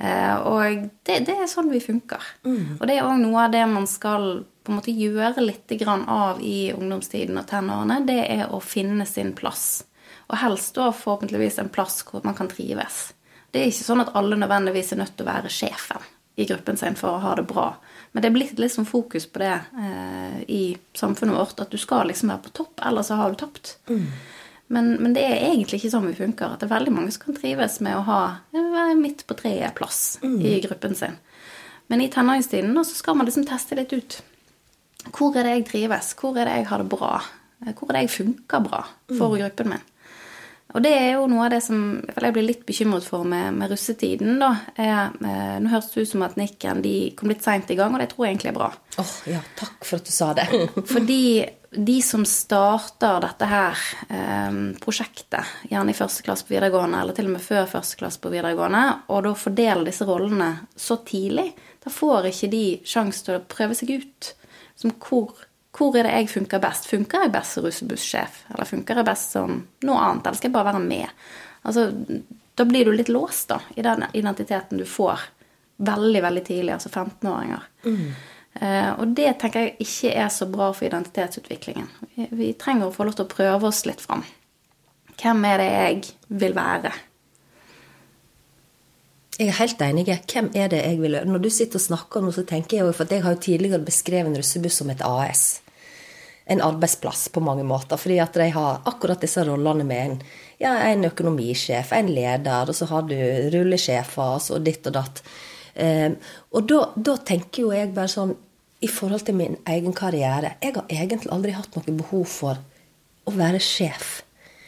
Eh, 0.00 0.36
og 0.40 0.88
det, 1.04 1.20
det 1.28 1.36
er 1.36 1.50
sånn 1.50 1.68
vi 1.72 1.82
funker. 1.84 2.32
Mm. 2.48 2.78
Og 2.78 2.86
det 2.88 2.96
er 2.96 3.04
òg 3.04 3.20
noe 3.20 3.44
av 3.44 3.52
det 3.52 3.64
man 3.70 3.88
skal 3.90 4.30
på 4.64 4.72
en 4.72 4.78
måte 4.80 4.94
gjøre 4.96 5.44
litt 5.44 5.74
av 6.08 6.40
i 6.40 6.72
ungdomstiden 6.72 7.36
og 7.36 7.44
tenårene. 7.50 8.00
Det 8.08 8.22
er 8.24 8.48
å 8.48 8.62
finne 8.64 9.04
sin 9.04 9.34
plass. 9.36 9.84
Og 10.32 10.40
helst 10.40 10.78
da 10.78 10.88
forhåpentligvis 10.96 11.60
en 11.60 11.68
plass 11.68 12.00
hvor 12.08 12.24
man 12.24 12.34
kan 12.34 12.48
trives. 12.48 13.10
Det 13.54 13.62
er 13.62 13.70
ikke 13.70 13.86
sånn 13.86 14.02
at 14.02 14.12
alle 14.18 14.34
nødvendigvis 14.34 14.92
er 14.92 14.98
nødt 14.98 15.14
til 15.14 15.22
å 15.22 15.30
være 15.30 15.50
sjefen 15.52 16.06
i 16.34 16.46
gruppen 16.48 16.78
sin 16.78 16.96
for 16.98 17.14
å 17.14 17.22
ha 17.22 17.34
det 17.38 17.44
bra. 17.46 17.68
Men 18.10 18.22
det 18.22 18.28
er 18.28 18.34
blitt 18.34 18.58
litt 18.58 18.74
sånn 18.74 18.88
fokus 18.88 19.28
på 19.30 19.42
det 19.42 19.52
eh, 19.54 20.40
i 20.50 20.62
samfunnet 20.98 21.38
vårt, 21.38 21.60
at 21.62 21.70
du 21.70 21.78
skal 21.78 22.10
liksom 22.10 22.32
være 22.32 22.48
på 22.48 22.54
topp, 22.58 22.82
ellers 22.82 23.12
så 23.12 23.20
har 23.20 23.30
du 23.30 23.38
tapt. 23.38 23.76
Mm. 23.86 24.08
Men, 24.74 24.90
men, 24.98 25.14
det 25.14 25.22
er 25.22 25.44
egentlig 25.52 25.78
ikke 25.78 25.92
sånn 25.92 26.08
vi 26.08 26.16
funker. 26.18 26.50
At 26.50 26.64
det 26.64 26.66
er 26.66 26.74
veldig 26.74 26.96
mange 26.96 27.14
som 27.14 27.28
kan 27.28 27.38
trives 27.38 27.78
med 27.84 27.98
å 28.00 28.04
ha 28.08 28.20
midt 28.98 29.22
på 29.28 29.38
treet-plass 29.38 30.00
mm. 30.24 30.38
i 30.42 30.58
gruppen 30.66 30.98
sin. 30.98 31.18
Men 31.92 32.02
i 32.02 32.10
tenåringstiden 32.10 32.74
så 32.80 32.96
skal 32.96 33.18
man 33.18 33.28
liksom 33.28 33.46
teste 33.46 33.78
litt 33.78 33.92
ut. 33.94 34.18
Hvor 35.12 35.36
er 35.36 35.46
det 35.46 35.56
jeg 35.58 35.66
trives? 35.70 36.14
Hvor 36.18 36.38
er 36.40 36.48
det 36.48 36.58
jeg 36.58 36.70
har 36.72 36.82
det 36.82 36.90
bra? 36.90 37.16
Hvor 37.70 37.90
er 37.90 37.98
det 37.98 38.06
jeg 38.06 38.14
funker 38.16 38.64
bra 38.64 38.86
for 39.12 39.34
mm. 39.34 39.40
gruppen 39.44 39.74
min? 39.76 39.90
Og 40.74 40.82
det 40.82 40.90
er 40.90 41.12
jo 41.14 41.26
noe 41.30 41.46
av 41.46 41.52
det 41.54 41.60
som 41.62 41.82
jeg 42.02 42.34
blir 42.34 42.46
litt 42.48 42.64
bekymret 42.66 43.06
for 43.06 43.26
med, 43.28 43.54
med 43.54 43.70
russetiden. 43.70 44.40
da. 44.42 44.50
Jeg, 44.74 45.20
eh, 45.22 45.58
nå 45.62 45.70
høres 45.70 45.92
det 45.92 46.02
ut 46.02 46.10
som 46.10 46.24
at 46.26 46.38
Nikken 46.40 46.82
de 46.82 46.94
kom 47.14 47.30
litt 47.30 47.44
seint 47.46 47.70
i 47.70 47.76
gang, 47.78 47.94
og 47.94 48.02
det 48.02 48.08
tror 48.10 48.26
jeg 48.26 48.34
egentlig 48.34 48.50
er 48.50 48.56
bra. 48.58 48.70
Åh, 48.96 49.04
oh, 49.04 49.12
ja, 49.30 49.42
Takk 49.60 49.86
for 49.86 50.02
at 50.02 50.08
du 50.08 50.14
sa 50.14 50.32
det. 50.34 50.48
Fordi 50.94 51.20
de 51.74 51.96
som 52.02 52.24
starter 52.26 53.22
dette 53.22 53.50
her 53.50 53.86
eh, 54.08 54.58
prosjektet, 54.82 55.54
gjerne 55.70 55.94
i 55.94 55.98
første 55.98 56.26
klasse 56.26 56.46
på 56.46 56.56
videregående, 56.56 57.00
eller 57.04 57.14
til 57.16 57.30
og 57.30 57.36
med 57.36 57.46
før 57.46 57.70
første 57.70 58.02
klasse 58.02 58.22
på 58.22 58.34
videregående, 58.34 58.84
og 59.14 59.24
da 59.28 59.34
fordeler 59.38 59.86
disse 59.86 60.06
rollene 60.10 60.50
så 60.74 60.98
tidlig, 61.06 61.52
da 61.84 61.92
får 61.94 62.30
ikke 62.30 62.50
de 62.50 62.66
sjanse 62.88 63.22
til 63.26 63.38
å 63.38 63.46
prøve 63.46 63.78
seg 63.78 63.94
ut. 64.00 64.34
Som 64.74 64.96
hvor 64.98 65.38
Hvor 65.74 65.96
er 65.98 66.06
det 66.06 66.14
jeg 66.14 66.30
funker 66.30 66.62
best? 66.62 66.86
Funker 66.86 67.24
jeg 67.24 67.34
best 67.34 67.56
som 67.56 67.64
russebussjef? 67.66 68.44
Eller 68.54 68.68
funker 68.68 69.00
jeg 69.00 69.08
best 69.08 69.34
som 69.34 69.56
noe 69.86 70.02
annet? 70.02 70.26
Eller 70.28 70.38
skal 70.38 70.50
jeg 70.50 70.56
bare 70.56 70.70
være 70.70 70.82
med? 70.84 71.24
Altså, 71.66 71.88
da 72.54 72.66
blir 72.68 72.86
du 72.86 72.92
litt 72.94 73.10
låst 73.10 73.48
da, 73.50 73.58
i 73.74 73.82
den 73.82 74.04
identiteten 74.12 74.78
du 74.78 74.84
får 74.86 75.24
veldig, 75.82 76.22
veldig 76.22 76.44
tidlig, 76.46 76.72
altså 76.76 76.92
15-åringer. 76.92 77.64
Eh, 78.60 78.90
og 78.92 79.16
det 79.18 79.32
tenker 79.42 79.64
jeg 79.64 79.74
ikke 79.82 80.12
er 80.14 80.28
så 80.30 80.46
bra 80.46 80.70
for 80.70 80.86
identitetsutviklingen. 80.86 81.88
Vi, 82.14 82.28
vi 82.30 82.52
trenger 82.58 82.88
å 82.88 82.94
få 82.94 83.08
lov 83.08 83.18
til 83.18 83.26
å 83.26 83.32
prøve 83.32 83.70
oss 83.70 83.82
litt 83.88 84.04
fram. 84.04 84.22
Hvem 85.18 85.42
er 85.48 85.58
det 85.58 85.66
jeg 85.72 86.14
vil 86.42 86.54
være? 86.54 86.94
Jeg 89.34 89.50
er 89.50 89.58
helt 89.58 89.82
enig. 89.82 90.06
Hvem 90.30 90.52
er 90.54 90.70
det 90.70 90.84
jeg 90.84 91.00
vil 91.02 91.18
Når 91.26 91.42
du 91.42 91.50
sitter 91.50 91.80
og 91.80 91.82
snakker 91.88 92.20
om 92.20 92.28
noe, 92.28 92.36
så 92.36 92.44
tenker 92.46 92.76
jeg 92.76 92.86
jo 92.86 92.94
For 92.94 93.10
jeg 93.10 93.24
har 93.24 93.34
jo 93.34 93.40
tidligere 93.42 93.82
beskrevet 93.82 94.30
en 94.30 94.38
russebuss 94.38 94.78
som 94.78 94.92
et 94.94 95.02
AS. 95.02 95.63
En 96.46 96.60
arbeidsplass 96.60 97.28
på 97.32 97.40
mange 97.40 97.64
måter. 97.64 97.96
Fordi 98.00 98.18
at 98.20 98.36
de 98.36 98.50
har 98.52 98.82
akkurat 98.90 99.22
disse 99.24 99.44
rollene 99.46 99.86
med 99.88 100.02
en, 100.04 100.16
ja, 100.60 100.74
en 100.90 101.06
økonomisjef, 101.08 101.92
en 101.96 102.10
leder, 102.12 102.68
og 102.68 102.76
så 102.76 102.88
har 102.90 103.06
du 103.08 103.16
rullesjefer 103.54 104.50
og 104.52 104.66
ditt 104.66 104.86
og 104.90 104.98
datt. 104.98 105.22
Um, 105.74 106.18
og 106.54 106.68
da, 106.70 106.80
da 106.94 107.16
tenker 107.26 107.64
jo 107.64 107.72
jeg 107.74 107.94
bare 107.96 108.12
sånn 108.12 108.36
i 108.84 108.90
forhold 108.90 109.24
til 109.26 109.34
min 109.34 109.56
egen 109.66 109.94
karriere 109.96 110.52
Jeg 110.62 110.76
har 110.76 110.84
egentlig 110.92 111.32
aldri 111.34 111.54
hatt 111.56 111.74
noe 111.74 111.94
behov 111.98 112.28
for 112.30 112.60
å 113.24 113.32
være 113.34 113.58
sjef. 113.62 114.20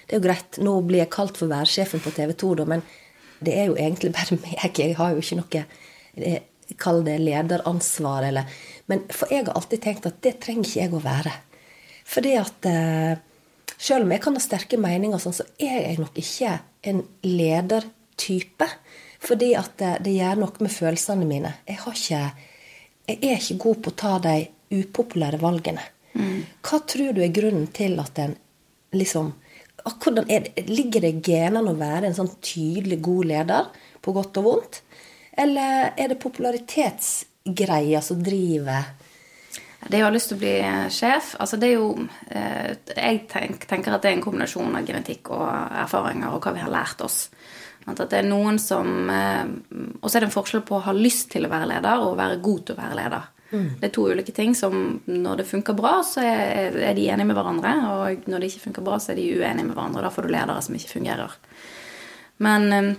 Det 0.06 0.16
er 0.16 0.21
jo 0.21 0.26
greit, 0.26 0.59
nå 0.62 0.75
blir 0.87 1.02
jeg 1.04 1.12
kalt 1.12 1.38
for 1.38 1.50
værsjefen 1.50 2.02
på 2.02 2.12
TV 2.16 2.33
2, 2.33 2.52
da, 2.61 2.66
men 2.73 2.85
det 3.45 3.56
er 3.59 3.68
jo 3.71 3.76
egentlig 3.76 4.14
bare 4.16 4.38
meg. 4.45 4.78
Jeg 4.78 4.97
har 4.99 5.14
jo 5.14 5.25
ikke 5.25 5.40
noe 5.42 6.37
Kall 6.83 7.04
det 7.06 7.21
lederansvar, 7.23 8.25
eller 8.26 8.49
Men 8.90 9.04
for 9.14 9.30
jeg 9.30 9.45
har 9.47 9.54
alltid 9.54 9.83
tenkt 9.85 10.06
at 10.09 10.16
det 10.25 10.40
trenger 10.42 10.66
ikke 10.66 10.80
jeg 10.80 10.95
å 10.95 11.02
være. 11.04 11.35
Fordi 12.06 12.34
at 12.38 12.68
eh, 12.70 13.18
selv 13.76 14.06
om 14.06 14.14
jeg 14.14 14.22
kan 14.25 14.36
ha 14.38 14.42
sterke 14.42 14.78
meninger, 14.80 15.20
sånn, 15.20 15.36
så 15.36 15.46
er 15.58 15.80
jeg 15.88 16.00
nok 16.00 16.20
ikke 16.22 16.52
en 16.92 17.02
ledertype. 17.26 18.68
Fordi 19.26 19.52
at 19.58 19.75
det, 19.80 19.92
det 20.06 20.14
gjør 20.18 20.42
noe 20.42 20.64
med 20.64 20.72
følelsene 20.72 21.26
mine. 21.28 21.52
Jeg, 21.66 21.80
har 21.82 21.98
ikke, 21.98 22.22
jeg 23.10 23.18
er 23.32 23.40
ikke 23.40 23.62
god 23.64 23.82
på 23.82 23.92
å 23.92 23.98
ta 24.04 24.14
de 24.28 24.36
upopulære 24.76 25.40
valgene. 25.42 25.84
Hva 26.64 26.78
tror 26.88 27.12
du 27.12 27.20
er 27.20 27.34
grunnen 27.34 27.66
til 27.76 27.98
at 28.00 28.18
en 28.22 28.38
liksom 28.96 29.34
hvordan 29.86 30.30
er 30.32 30.46
det, 30.46 30.64
Ligger 30.66 31.04
det 31.04 31.10
i 31.12 31.20
genene 31.22 31.70
å 31.70 31.78
være 31.78 32.08
en 32.08 32.16
sånn 32.16 32.32
tydelig 32.42 32.98
god 33.04 33.28
leder, 33.30 33.68
på 34.02 34.14
godt 34.16 34.40
og 34.40 34.46
vondt? 34.46 34.80
Eller 35.36 35.92
er 35.94 36.10
det 36.10 36.18
popularitetsgreia 36.22 38.00
som 38.02 38.22
driver 38.25 38.88
Det 39.87 40.00
å 40.02 40.09
ha 40.09 40.14
lyst 40.14 40.33
til 40.33 40.38
å 40.38 40.40
bli 40.40 40.54
sjef 40.90 41.35
altså 41.38 41.59
det 41.61 41.68
er 41.68 41.76
jo, 41.76 41.90
eh, 42.30 42.73
Jeg 42.97 43.26
tenk, 43.30 43.68
tenker 43.68 43.95
at 43.95 44.02
det 44.02 44.11
er 44.11 44.16
en 44.16 44.25
kombinasjon 44.25 44.75
av 44.75 44.88
genetikk 44.88 45.30
og 45.37 45.47
erfaringer 45.85 46.33
og 46.33 46.42
hva 46.42 46.54
vi 46.56 46.64
har 46.64 46.73
lært 46.73 47.04
oss. 47.06 47.28
At 47.87 48.00
det 48.11 48.18
er 48.18 48.26
noen 48.26 48.59
som 48.59 49.11
eh, 49.12 49.45
Og 50.00 50.09
så 50.09 50.16
er 50.16 50.25
det 50.25 50.30
en 50.30 50.35
forskjell 50.35 50.64
på 50.66 50.80
å 50.80 50.85
ha 50.88 50.97
lyst 50.97 51.30
til 51.37 51.47
å 51.47 51.52
være 51.52 51.71
leder 51.76 52.02
og 52.02 52.14
å 52.14 52.18
være 52.18 52.42
god 52.42 52.66
til 52.66 52.76
å 52.76 52.83
være 52.83 53.00
leder. 53.02 53.33
Det 53.50 53.87
er 53.87 53.92
to 53.95 54.09
ulike 54.11 54.33
ting 54.35 54.56
som 54.59 55.00
når 55.06 55.40
det 55.40 55.49
funker 55.49 55.76
bra, 55.78 56.00
så 56.04 56.23
er, 56.26 56.75
er 56.90 56.97
de 56.99 57.06
enige 57.06 57.28
med 57.28 57.37
hverandre. 57.38 57.75
Og 57.95 58.26
når 58.26 58.42
det 58.42 58.50
ikke 58.50 58.64
funker 58.66 58.87
bra, 58.87 58.99
så 59.00 59.12
er 59.12 59.21
de 59.21 59.28
uenige 59.38 59.68
med 59.68 59.76
hverandre. 59.76 60.02
Da 60.02 60.11
får 60.12 60.26
du 60.26 60.33
ledere 60.35 60.64
som 60.66 60.76
ikke 60.76 60.97
fungerer. 60.97 61.37
Men 62.42 62.66
eh, 62.75 62.90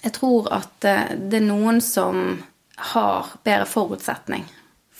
jeg 0.00 0.14
tror 0.20 0.50
at 0.54 0.86
eh, 0.88 1.16
det 1.18 1.40
er 1.40 1.48
noen 1.48 1.82
som 1.84 2.20
har 2.94 3.34
bedre 3.46 3.66
forutsetning 3.70 4.46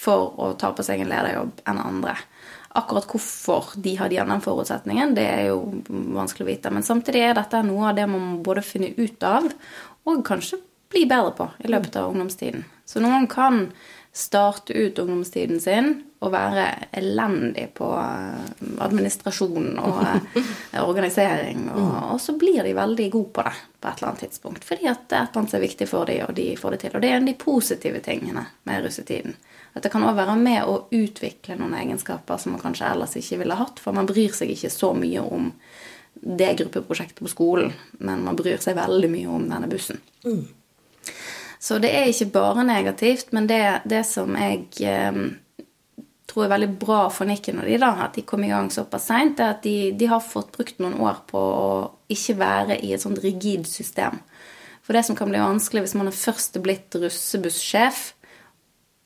for 0.05 0.35
å 0.41 0.53
ta 0.61 0.73
på 0.77 0.85
seg 0.87 1.03
en 1.03 1.11
lederjobb 1.13 1.65
enn 1.71 1.81
andre. 1.81 2.17
Akkurat 2.75 3.07
hvorfor 3.07 3.75
de 3.79 3.95
har 4.01 4.11
den 4.11 4.45
forutsetningen, 4.45 5.15
det 5.15 5.25
er 5.31 5.43
jo 5.53 5.61
vanskelig 5.89 6.45
å 6.45 6.51
vite. 6.51 6.73
Men 6.75 6.87
samtidig 6.87 7.23
er 7.23 7.37
dette 7.39 7.63
noe 7.67 7.91
av 7.91 7.99
det 7.99 8.07
man 8.11 8.23
må 8.23 8.39
både 8.45 8.65
finne 8.67 8.93
ut 8.97 9.27
av 9.27 9.47
og 10.05 10.25
kanskje 10.27 10.59
bli 10.91 11.05
bedre 11.11 11.35
på 11.39 11.49
i 11.65 11.71
løpet 11.71 11.97
av 12.01 12.11
ungdomstiden. 12.11 12.65
Så 12.85 13.01
noen 13.03 13.29
kan 13.31 13.69
starte 14.15 14.73
ut 14.73 14.99
ungdomstiden 14.99 15.61
sin 15.61 15.95
og 16.23 16.31
være 16.33 16.67
elendig 16.95 17.67
på 17.77 17.89
eh, 17.99 18.45
administrasjon 18.85 19.73
og 19.83 20.03
eh, 20.07 20.85
organisering. 20.91 21.67
Og, 21.75 21.97
og 22.15 22.21
så 22.23 22.37
blir 22.39 22.63
de 22.65 22.77
veldig 22.79 23.09
gode 23.13 23.33
på 23.35 23.47
det 23.47 23.55
på 23.81 23.91
et 23.91 23.99
eller 23.99 24.13
annet 24.13 24.23
tidspunkt. 24.27 24.65
Fordi 24.65 24.89
at 24.93 25.03
det 25.11 25.19
er 25.19 25.27
et 25.27 25.35
eller 25.35 25.43
annet 25.43 25.55
som 25.55 25.59
er 25.59 25.67
viktig 25.67 25.89
for 25.91 26.11
dem, 26.11 26.23
og 26.29 26.39
de 26.39 26.47
får 26.61 26.77
det 26.77 26.81
til. 26.85 26.95
Og 26.95 27.03
det 27.03 27.11
er 27.11 27.19
en 27.19 27.27
av 27.27 27.33
de 27.33 27.37
positive 27.43 28.05
tingene 28.07 28.47
med 28.71 28.87
russetiden. 28.87 29.37
At 29.75 29.83
det 29.83 29.91
kan 29.91 30.05
også 30.07 30.21
være 30.21 30.37
med 30.39 30.69
å 30.71 30.77
utvikle 30.95 31.59
noen 31.59 31.75
egenskaper 31.81 32.39
som 32.39 32.55
man 32.55 32.63
kanskje 32.63 32.89
ellers 32.93 33.17
ikke 33.19 33.41
ville 33.43 33.59
hatt. 33.59 33.83
For 33.83 33.97
man 33.97 34.07
bryr 34.07 34.35
seg 34.37 34.53
ikke 34.55 34.71
så 34.71 34.93
mye 34.95 35.23
om 35.23 35.51
det 36.15 36.53
gruppeprosjektet 36.61 37.25
på 37.25 37.33
skolen, 37.33 37.73
men 37.99 38.23
man 38.25 38.39
bryr 38.39 38.61
seg 38.63 38.79
veldig 38.79 39.11
mye 39.11 39.33
om 39.35 39.49
denne 39.51 39.69
bussen. 39.69 39.99
Så 41.59 41.81
det 41.83 41.91
er 41.97 42.11
ikke 42.11 42.31
bare 42.37 42.65
negativt, 42.67 43.33
men 43.35 43.49
det, 43.51 43.63
det 43.89 44.05
som 44.07 44.37
jeg 44.39 44.69
eh, 44.85 45.19
tror 46.31 46.47
er 46.47 46.55
veldig 46.55 46.71
bra 46.81 47.01
for 47.13 47.29
Nikken 47.29 47.61
og 47.63 47.69
de 47.69 47.79
da, 47.81 47.93
at 48.07 48.17
de 48.19 48.25
kom 48.27 48.45
i 48.45 48.51
gang 48.53 48.71
såpass 48.73 49.09
seint, 49.11 49.41
er 49.41 49.57
at 49.57 49.63
de, 49.67 49.93
de, 49.97 50.09
har 50.11 50.25
fått 50.25 50.53
brukt 50.55 50.81
noen 50.83 50.97
år 51.03 51.23
på 51.31 51.41
å 51.41 51.69
ikke 52.13 52.39
være 52.41 52.79
i 52.79 52.93
et 52.95 53.03
sånt 53.03 53.23
rigid 53.25 53.69
system. 53.71 54.21
For 54.85 54.97
det 54.97 55.07
som 55.07 55.17
kan 55.17 55.31
bli 55.33 55.41
vanskelig 55.41 55.87
hvis 55.87 55.97
man 55.97 56.11
er 56.11 56.17
først 56.17 56.59
blitt 56.65 56.95
russebussjef, 57.01 58.14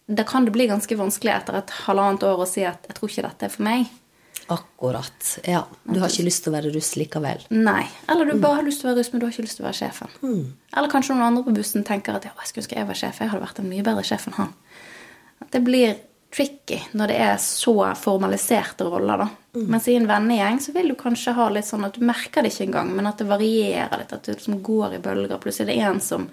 da 0.09 0.25
kan 0.25 0.45
det 0.45 0.55
bli 0.55 0.67
ganske 0.67 0.97
vanskelig 0.97 1.35
etter 1.35 1.59
et 1.61 1.73
halvannet 1.85 2.25
år 2.25 2.41
å 2.41 2.49
si 2.49 2.65
at 2.65 2.87
'jeg 2.89 2.97
tror 2.97 3.09
ikke 3.11 3.27
dette 3.29 3.45
er 3.45 3.53
for 3.53 3.63
meg'. 3.63 3.87
Akkurat. 4.49 5.39
Ja. 5.45 5.67
Du 5.85 6.01
har 6.01 6.09
ikke 6.09 6.25
lyst 6.25 6.45
til 6.45 6.53
å 6.53 6.57
være 6.57 6.73
russ 6.73 6.95
likevel. 6.97 7.43
Nei. 7.51 7.87
Eller 8.09 8.25
du 8.25 8.39
bare 8.41 8.57
har 8.57 8.63
lyst 8.65 8.81
til 8.81 8.89
å 8.89 8.95
være 8.95 9.03
russ, 9.03 9.13
men 9.13 9.21
du 9.21 9.27
har 9.27 9.33
ikke 9.33 9.45
lyst 9.45 9.57
til 9.57 9.65
å 9.65 9.69
være 9.69 9.81
sjefen. 9.83 10.09
Eller 10.75 10.89
kanskje 10.89 11.15
noen 11.15 11.27
andre 11.27 11.43
på 11.45 11.55
bussen 11.55 11.85
tenker 11.85 12.17
at 12.17 12.25
ja, 12.25 12.31
jeg 12.39 12.49
skulle 12.49 12.65
ønske 12.65 12.79
jeg 12.79 12.87
var 12.89 12.95
sjef. 12.95 13.21
Jeg 13.21 13.29
hadde 13.29 13.45
vært 13.45 13.59
en 13.59 13.69
mye 13.69 13.85
bedre 13.85 14.05
sjef 14.05 14.27
enn 14.27 14.39
han. 14.39 14.55
Det 15.53 15.61
blir 15.65 15.99
tricky 16.37 16.83
når 16.93 17.09
det 17.09 17.17
er 17.25 17.37
så 17.41 17.75
formaliserte 17.97 18.85
roller, 18.85 19.25
da. 19.25 19.29
Mens 19.59 19.89
i 19.89 19.95
en 19.97 20.07
vennegjeng 20.07 20.61
så 20.61 20.73
vil 20.73 20.93
du 20.93 20.95
kanskje 20.95 21.33
ha 21.35 21.49
litt 21.51 21.67
sånn 21.67 21.87
at 21.87 21.97
du 21.97 22.05
merker 22.07 22.45
det 22.45 22.53
ikke 22.53 22.67
engang, 22.69 22.93
men 22.95 23.09
at 23.11 23.19
det 23.19 23.27
varierer 23.27 24.03
litt. 24.03 24.13
At 24.15 24.29
det 24.29 24.37
liksom 24.37 24.61
går 24.63 24.99
i 24.99 25.01
bølger. 25.03 25.41
Plutselig 25.43 25.73
er 25.73 25.73
det 25.73 25.87
en 25.89 26.03
som 26.05 26.29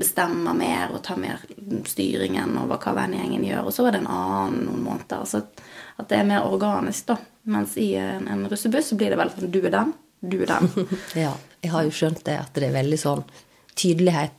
bestemmer 0.00 0.56
mer 0.56 0.94
og 0.94 1.02
tar 1.04 1.20
mer 1.20 1.42
styringen 1.90 2.54
over 2.62 2.80
hva 2.80 2.94
vennegjengen 3.02 3.44
gjør, 3.50 3.68
og 3.68 3.76
så 3.76 3.88
er 3.88 3.96
det 3.96 4.02
en 4.04 4.12
annen 4.14 4.62
noen 4.68 4.86
måneder. 4.86 5.26
Så 5.28 5.42
at 5.42 6.08
det 6.08 6.20
er 6.20 6.30
mer 6.30 6.48
organisk, 6.48 7.10
da. 7.10 7.18
Mens 7.50 7.76
i 7.80 7.90
en, 8.00 8.30
en 8.30 8.46
russebuss 8.48 8.92
så 8.92 9.00
blir 9.00 9.12
det 9.12 9.20
vel 9.20 9.32
sånn 9.34 9.52
du 9.52 9.60
er 9.64 9.74
den, 9.74 9.94
du 10.20 10.40
er 10.44 10.54
den. 10.54 10.72
Ja. 11.26 11.34
Jeg 11.60 11.74
har 11.74 11.84
jo 11.84 11.92
skjønt 11.92 12.22
det, 12.24 12.38
at 12.40 12.54
det 12.56 12.70
er 12.70 12.78
veldig 12.78 13.00
sånn 13.02 13.26
tydelighet, 13.76 14.38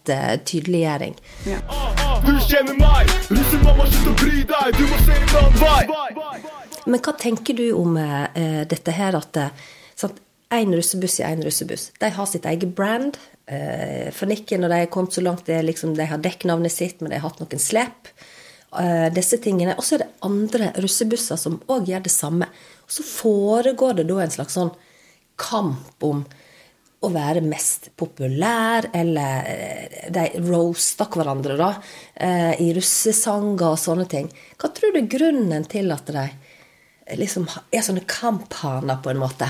tydeliggjøring. 0.50 1.20
tydeliggjøring. 1.46 2.11
Du 2.26 2.34
kjenner 2.48 2.78
meg, 2.80 3.12
russemamma, 3.30 3.86
slutt 3.92 4.10
å 4.12 4.16
bry 4.22 4.42
deg, 4.50 4.76
du 4.78 4.84
må 4.88 5.00
se 5.06 5.16
en 5.18 5.38
annen 5.42 5.62
vei. 5.62 6.42
Men 6.86 7.04
hva 7.06 7.14
tenker 7.20 7.58
du 7.58 7.68
om 7.78 7.98
eh, 8.02 8.64
dette 8.70 8.94
her 8.96 9.18
at 9.18 9.40
sant, 9.96 10.20
en 10.52 10.76
russebuss 10.76 11.20
er 11.22 11.32
en 11.32 11.46
russebuss. 11.46 11.92
De 12.02 12.10
har 12.12 12.28
sitt 12.28 12.46
eget 12.50 12.74
brand. 12.76 13.18
Eh, 13.48 14.12
for 14.16 14.28
Nikken, 14.28 14.64
når 14.64 14.74
de 14.74 14.80
er 14.84 14.92
kommet 14.92 15.16
så 15.16 15.24
langt, 15.24 15.46
det 15.48 15.62
liksom, 15.64 15.96
de 15.96 16.08
har 16.08 16.22
dekknavnet 16.22 16.74
sitt, 16.74 17.00
men 17.02 17.14
de 17.14 17.20
har 17.20 17.30
hatt 17.30 17.40
noen 17.40 17.62
slepp. 17.62 18.12
Eh, 18.80 19.08
disse 19.16 19.40
tingene. 19.44 19.76
Og 19.78 19.84
så 19.84 19.98
er 19.98 20.06
det 20.06 20.12
andre 20.28 20.72
russebusser 20.84 21.40
som 21.40 21.60
òg 21.72 21.90
gjør 21.92 22.06
det 22.06 22.14
samme. 22.14 22.48
Og 22.86 22.96
så 22.98 23.06
foregår 23.08 24.00
det 24.00 24.08
da 24.12 24.22
en 24.24 24.36
slags 24.36 24.56
sånn 24.60 24.74
kamp 25.42 26.04
om 26.08 26.26
å 27.02 27.10
være 27.10 27.42
mest 27.42 27.88
populær, 27.98 28.86
eller 28.94 29.48
eh, 29.50 30.12
de 30.14 30.28
roasta 30.46 31.08
hverandre 31.10 31.58
da, 31.58 31.74
eh, 32.14 32.62
i 32.62 32.70
russesanger 32.78 33.72
og 33.72 33.80
sånne 33.82 34.06
ting. 34.10 34.30
Hva 34.62 34.70
tror 34.70 34.94
du 34.94 35.00
er 35.02 35.10
grunnen 35.10 35.66
til 35.70 35.92
at 35.96 36.06
de 36.14 36.28
liksom 37.18 37.48
er 37.74 37.82
sånne 37.86 38.04
kamphaner, 38.06 38.98
på 39.02 39.10
en 39.14 39.24
måte? 39.24 39.50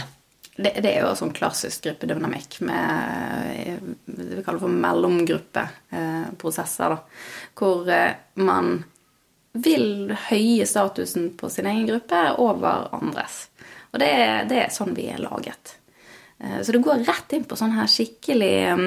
Det, 0.56 0.82
det 0.84 0.92
er 0.94 1.02
jo 1.04 1.16
sånn 1.18 1.34
klassisk 1.36 1.84
gruppedynamikk 1.88 2.62
med 2.68 3.80
det 4.06 4.36
vi 4.38 4.44
kaller 4.46 4.64
for 4.64 4.72
mellomgruppeprosesser, 4.86 6.90
da. 6.96 7.00
Hvor 7.58 7.80
eh, 7.92 8.16
man 8.40 8.66
vil 9.52 10.16
høye 10.30 10.66
statusen 10.68 11.34
på 11.36 11.50
sin 11.52 11.68
egen 11.68 11.88
gruppe 11.90 12.36
over 12.40 12.88
andres. 12.96 13.50
Og 13.92 14.00
det 14.00 14.48
det 14.48 14.58
er 14.64 14.72
sånn 14.72 14.96
vi 14.96 15.12
er 15.12 15.20
laget. 15.20 15.81
Eh, 16.43 16.62
Så 16.62 16.71
det 16.71 16.84
går 16.84 17.06
rett 17.08 17.34
inn 17.38 17.45
på 17.45 17.58
sånn 17.60 17.75
her 17.77 17.88
skikkelig 17.91 18.51
eh, 18.67 18.84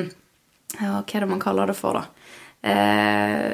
ja, 0.80 1.00
Hva 1.00 1.14
er 1.14 1.24
det 1.26 1.30
man 1.30 1.42
kaller 1.42 1.70
det 1.70 1.76
for, 1.78 2.00
da? 2.00 2.04
Eh, 2.64 3.52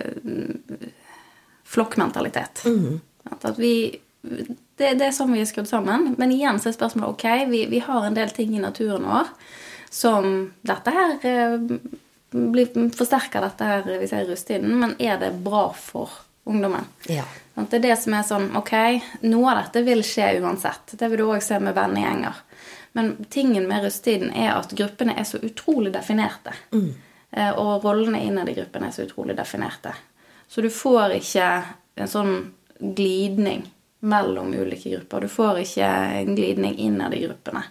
flokkmentalitet. 1.64 2.62
Mm. 2.64 3.00
at 3.30 3.58
vi 3.58 4.00
det, 4.20 4.94
det 5.00 5.06
er 5.06 5.14
sånn 5.16 5.32
vi 5.32 5.40
er 5.40 5.48
skrudd 5.48 5.68
sammen. 5.68 6.14
Men 6.18 6.32
igjen 6.34 6.58
så 6.60 6.70
er 6.70 6.76
spørsmålet 6.76 7.14
ok, 7.14 7.26
vi, 7.52 7.64
vi 7.70 7.80
har 7.84 8.04
en 8.04 8.16
del 8.16 8.32
ting 8.36 8.52
i 8.56 8.62
naturen 8.62 9.06
vår 9.08 9.28
som 9.90 10.26
dette 10.62 10.92
her 10.94 11.14
eh, 11.26 11.54
blir 12.30 12.90
forsterker 12.94 13.42
dette 13.42 13.66
her 13.66 13.86
hvis 13.98 14.12
jeg 14.12 14.22
er 14.22 14.28
i 14.28 14.30
rustiden, 14.30 14.74
men 14.78 14.92
er 15.02 15.16
det 15.18 15.32
bra 15.42 15.64
for 15.74 16.12
ungdommen. 16.46 16.86
Ja. 17.10 17.24
Det 17.60 17.80
er 17.80 17.82
det 17.90 17.96
som 18.00 18.14
er 18.16 18.22
sånn 18.24 18.46
Ok, 18.56 18.72
noe 19.26 19.50
av 19.50 19.64
dette 19.64 19.82
vil 19.84 20.00
skje 20.06 20.30
uansett. 20.40 20.94
Det 20.96 21.10
vil 21.10 21.20
du 21.20 21.26
òg 21.26 21.42
se 21.44 21.58
med 21.60 21.74
vennegjenger. 21.76 22.38
Men 22.92 23.24
tingen 23.30 23.68
med 23.70 23.84
russetiden 23.84 24.32
er 24.34 24.54
at 24.56 24.72
gruppene 24.76 25.14
er 25.18 25.26
så 25.28 25.38
utrolig 25.42 25.92
definerte. 25.94 26.54
Mm. 26.74 26.90
Og 27.62 27.84
rollene 27.84 28.24
innad 28.26 28.48
i 28.50 28.56
gruppen 28.56 28.82
er 28.82 28.90
så 28.90 29.04
utrolig 29.06 29.36
definerte. 29.38 29.92
Så 30.50 30.64
du 30.64 30.70
får 30.74 31.14
ikke 31.20 31.50
en 32.02 32.10
sånn 32.10 32.32
glidning 32.80 33.62
mellom 34.00 34.50
ulike 34.54 34.90
grupper. 34.90 35.20
Du 35.20 35.30
får 35.30 35.62
ikke 35.62 35.86
en 35.86 36.34
glidning 36.34 36.74
innad 36.82 37.14
i 37.14 37.22
gruppene. 37.22 37.62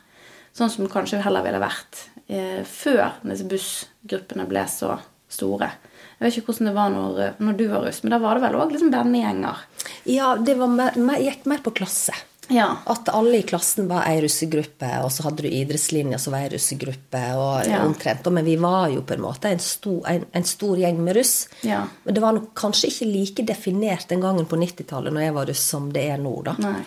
Sånn 0.56 0.72
som 0.72 0.86
det 0.86 0.94
kanskje 0.94 1.22
heller 1.26 1.44
ville 1.46 1.62
vært 1.62 2.06
eh, 2.28 2.62
før 2.64 3.20
disse 3.28 3.48
bussgruppene 3.50 4.48
ble 4.50 4.64
så 4.72 4.96
store. 5.30 5.70
Jeg 6.18 6.26
vet 6.26 6.38
ikke 6.38 6.52
hvordan 6.52 6.70
det 6.70 6.76
var 6.76 6.94
når, 6.94 7.20
når 7.40 7.60
du 7.60 7.66
var 7.72 7.86
russ, 7.86 8.02
men 8.04 8.14
da 8.14 8.20
var 8.22 8.38
det 8.38 8.46
vel 8.48 8.58
òg 8.60 8.74
liksom 8.74 8.92
vennegjenger. 8.94 9.62
Ja, 10.10 10.34
det 10.36 10.58
var 10.60 11.20
gikk 11.22 11.46
mer 11.50 11.64
på 11.64 11.76
klasse. 11.80 12.16
Ja. 12.50 12.68
At 12.90 13.10
alle 13.14 13.38
i 13.38 13.46
klassen 13.46 13.88
var 13.90 14.08
ei 14.10 14.20
russegruppe, 14.24 14.90
og 15.04 15.12
så 15.14 15.24
hadde 15.28 15.46
du 15.46 15.50
idrettslinja 15.54 16.18
som 16.22 16.34
var 16.34 16.48
ei 16.48 16.52
russegruppe. 16.56 17.22
og 17.38 17.68
Ja. 17.70 17.84
omtrent. 17.86 18.26
Men 18.32 18.46
vi 18.46 18.56
var 18.56 18.90
jo 18.90 19.02
på 19.02 19.14
en 19.14 19.22
måte 19.22 19.52
en 19.52 19.60
stor, 19.60 20.02
en, 20.10 20.26
en 20.34 20.44
stor 20.44 20.78
gjeng 20.78 20.98
med 21.04 21.16
russ. 21.16 21.48
Ja. 21.62 21.84
Men 22.04 22.14
det 22.14 22.22
var 22.22 22.34
nok 22.34 22.54
kanskje 22.58 22.90
ikke 22.90 23.10
like 23.14 23.46
definert 23.46 24.08
den 24.10 24.22
gangen 24.22 24.46
på 24.50 24.58
90-tallet 24.58 25.14
når 25.14 25.22
jeg 25.28 25.34
var 25.34 25.46
russ, 25.54 25.64
som 25.76 25.92
det 25.94 26.08
er 26.10 26.18
nå. 26.18 26.36
da. 26.44 26.56
Nei. 26.60 26.82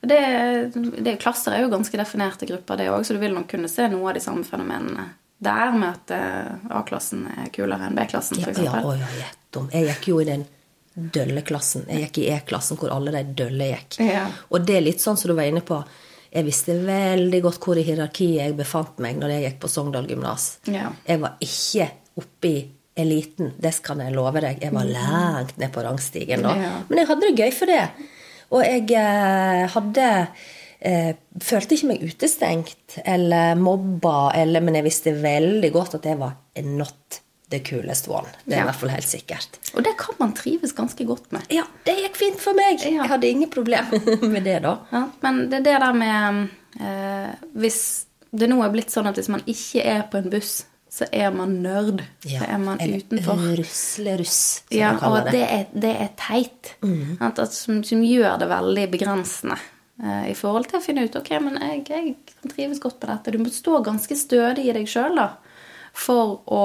Det, 0.00 0.18
det, 1.02 1.16
klasser 1.18 1.52
er 1.56 1.64
jo 1.64 1.72
ganske 1.72 1.98
definerte 1.98 2.46
grupper, 2.46 2.76
det 2.78 2.86
òg, 2.88 3.02
så 3.04 3.16
du 3.16 3.18
vil 3.18 3.34
nok 3.34 3.48
kunne 3.50 3.68
se 3.68 3.88
noe 3.90 4.08
av 4.12 4.14
de 4.14 4.20
samme 4.22 4.44
fenomenene 4.46 5.08
der, 5.42 5.72
med 5.74 5.88
at 5.90 6.10
eh, 6.14 6.70
A-klassen 6.78 7.26
er 7.34 7.50
kulere 7.54 7.88
enn 7.88 7.98
B-klassen, 7.98 8.38
Ja, 8.38 8.46
f.eks. 8.46 8.62
ja, 8.62 8.78
å, 8.82 8.94
ja. 8.94 9.66
Jeg 9.72 9.88
gikk 9.90 10.08
jo 10.12 10.20
i 10.22 10.26
den 10.28 10.46
dølle 10.98 11.44
klassen. 11.46 11.86
Jeg 11.88 12.08
gikk 12.08 12.20
i 12.22 12.28
E-klassen 12.34 12.78
hvor 12.80 12.92
alle 12.94 13.14
de 13.14 13.36
dølle 13.38 13.70
gikk. 13.72 14.00
Ja. 14.04 14.26
Og 14.50 14.66
det 14.66 14.78
er 14.78 14.86
litt 14.86 15.04
sånn 15.04 15.18
som 15.20 15.30
du 15.30 15.36
var 15.38 15.48
inne 15.50 15.64
på. 15.64 15.80
Jeg 16.28 16.44
visste 16.44 16.74
veldig 16.84 17.40
godt 17.44 17.62
hvor 17.64 17.78
i 17.80 17.84
hierarkiet 17.86 18.42
jeg 18.42 18.56
befant 18.58 18.98
meg 19.00 19.16
når 19.20 19.36
jeg 19.36 19.44
gikk 19.46 19.62
på 19.62 19.70
Sogndal 19.72 20.08
gymnas. 20.10 20.58
Ja. 20.68 20.90
Jeg 21.08 21.22
var 21.22 21.38
ikke 21.44 21.88
oppe 22.18 22.50
i 22.50 22.58
eliten, 22.98 23.52
det 23.62 23.72
skal 23.76 24.02
jeg 24.02 24.14
love 24.16 24.42
deg. 24.42 24.60
Jeg 24.62 24.74
var 24.74 24.88
langt 24.90 25.58
ned 25.60 25.72
på 25.74 25.84
rangstigen 25.86 26.44
da. 26.44 26.54
Mm. 26.54 26.64
Ja. 26.66 26.72
Men 26.88 27.00
jeg 27.00 27.10
hadde 27.12 27.28
det 27.28 27.44
gøy 27.44 27.52
for 27.54 27.70
det. 27.70 27.82
Og 28.48 28.64
jeg 28.64 28.84
eh, 28.96 29.64
hadde 29.74 30.08
eh, 30.80 31.10
Følte 31.44 31.76
ikke 31.76 31.90
meg 31.92 32.04
utestengt 32.08 32.98
eller 33.04 33.58
mobba, 33.60 34.32
eller, 34.34 34.64
men 34.64 34.78
jeg 34.80 34.88
visste 34.88 35.14
veldig 35.14 35.70
godt 35.74 35.98
at 36.00 36.08
jeg 36.10 36.18
var 36.18 36.36
not 36.66 37.20
the 37.50 37.60
coolest 37.64 38.08
one. 38.08 38.28
Det 38.44 38.54
er 38.54 38.58
Ja. 38.58 38.62
i 38.62 38.68
hvert 38.68 38.80
fall 38.82 38.90
helt 38.92 39.08
sikkert. 39.08 39.58
Og 39.74 39.82
det 39.84 39.94
kan 39.98 40.14
man 40.20 40.34
trives 40.36 40.72
ganske 40.76 41.04
godt 41.08 41.30
med. 41.32 41.46
Ja, 41.50 41.64
det 41.86 41.94
gikk 42.02 42.16
fint 42.16 42.40
for 42.40 42.52
meg. 42.58 42.80
Ja. 42.84 43.02
Jeg 43.02 43.08
hadde 43.08 43.28
ingen 43.30 43.50
problemer 43.50 44.00
med 44.34 44.44
det, 44.44 44.58
da. 44.62 44.74
Ja, 44.92 45.04
men 45.22 45.48
det 45.48 45.60
er 45.60 45.64
det 45.68 45.76
der 45.80 45.92
med 45.96 46.48
eh, 46.80 47.30
Hvis 47.56 47.78
det 48.30 48.48
nå 48.50 48.58
er 48.62 48.68
blitt 48.74 48.90
sånn 48.92 49.08
at 49.08 49.16
hvis 49.16 49.30
man 49.32 49.40
ikke 49.48 49.80
er 49.88 50.02
på 50.12 50.18
en 50.20 50.28
buss, 50.30 50.66
så 50.92 51.06
er 51.12 51.30
man 51.32 51.54
nerd. 51.62 52.02
Så 52.24 52.42
er 52.44 52.58
man 52.60 52.78
Eller 52.80 53.00
utenfor. 53.00 53.40
Rusleruss, 53.56 54.62
som 54.68 54.76
Ja, 54.76 54.92
man 54.92 54.96
og 54.96 55.00
kaller 55.00 55.24
det. 55.24 55.32
det 55.32 55.48
er, 55.48 55.66
det 55.72 55.94
er 56.04 56.12
teit. 56.20 56.70
At, 57.20 57.38
at, 57.38 57.52
som, 57.56 57.82
som 57.84 58.02
gjør 58.04 58.38
det 58.40 58.48
veldig 58.50 58.86
begrensende 58.92 59.56
eh, 60.04 60.30
i 60.32 60.34
forhold 60.36 60.68
til 60.68 60.80
å 60.80 60.84
finne 60.84 61.04
ut 61.08 61.16
ok, 61.16 61.30
men 61.44 61.56
jeg, 61.60 61.84
jeg 61.88 62.14
kan 62.42 62.52
trives 62.52 62.80
godt 62.84 63.00
med 63.00 63.12
dette. 63.14 63.32
Du 63.36 63.38
må 63.44 63.52
stå 63.52 63.80
ganske 63.88 64.16
stødig 64.16 64.68
i 64.68 64.76
deg 64.76 64.88
sjøl 64.88 65.20
for 65.98 66.40
å 66.46 66.62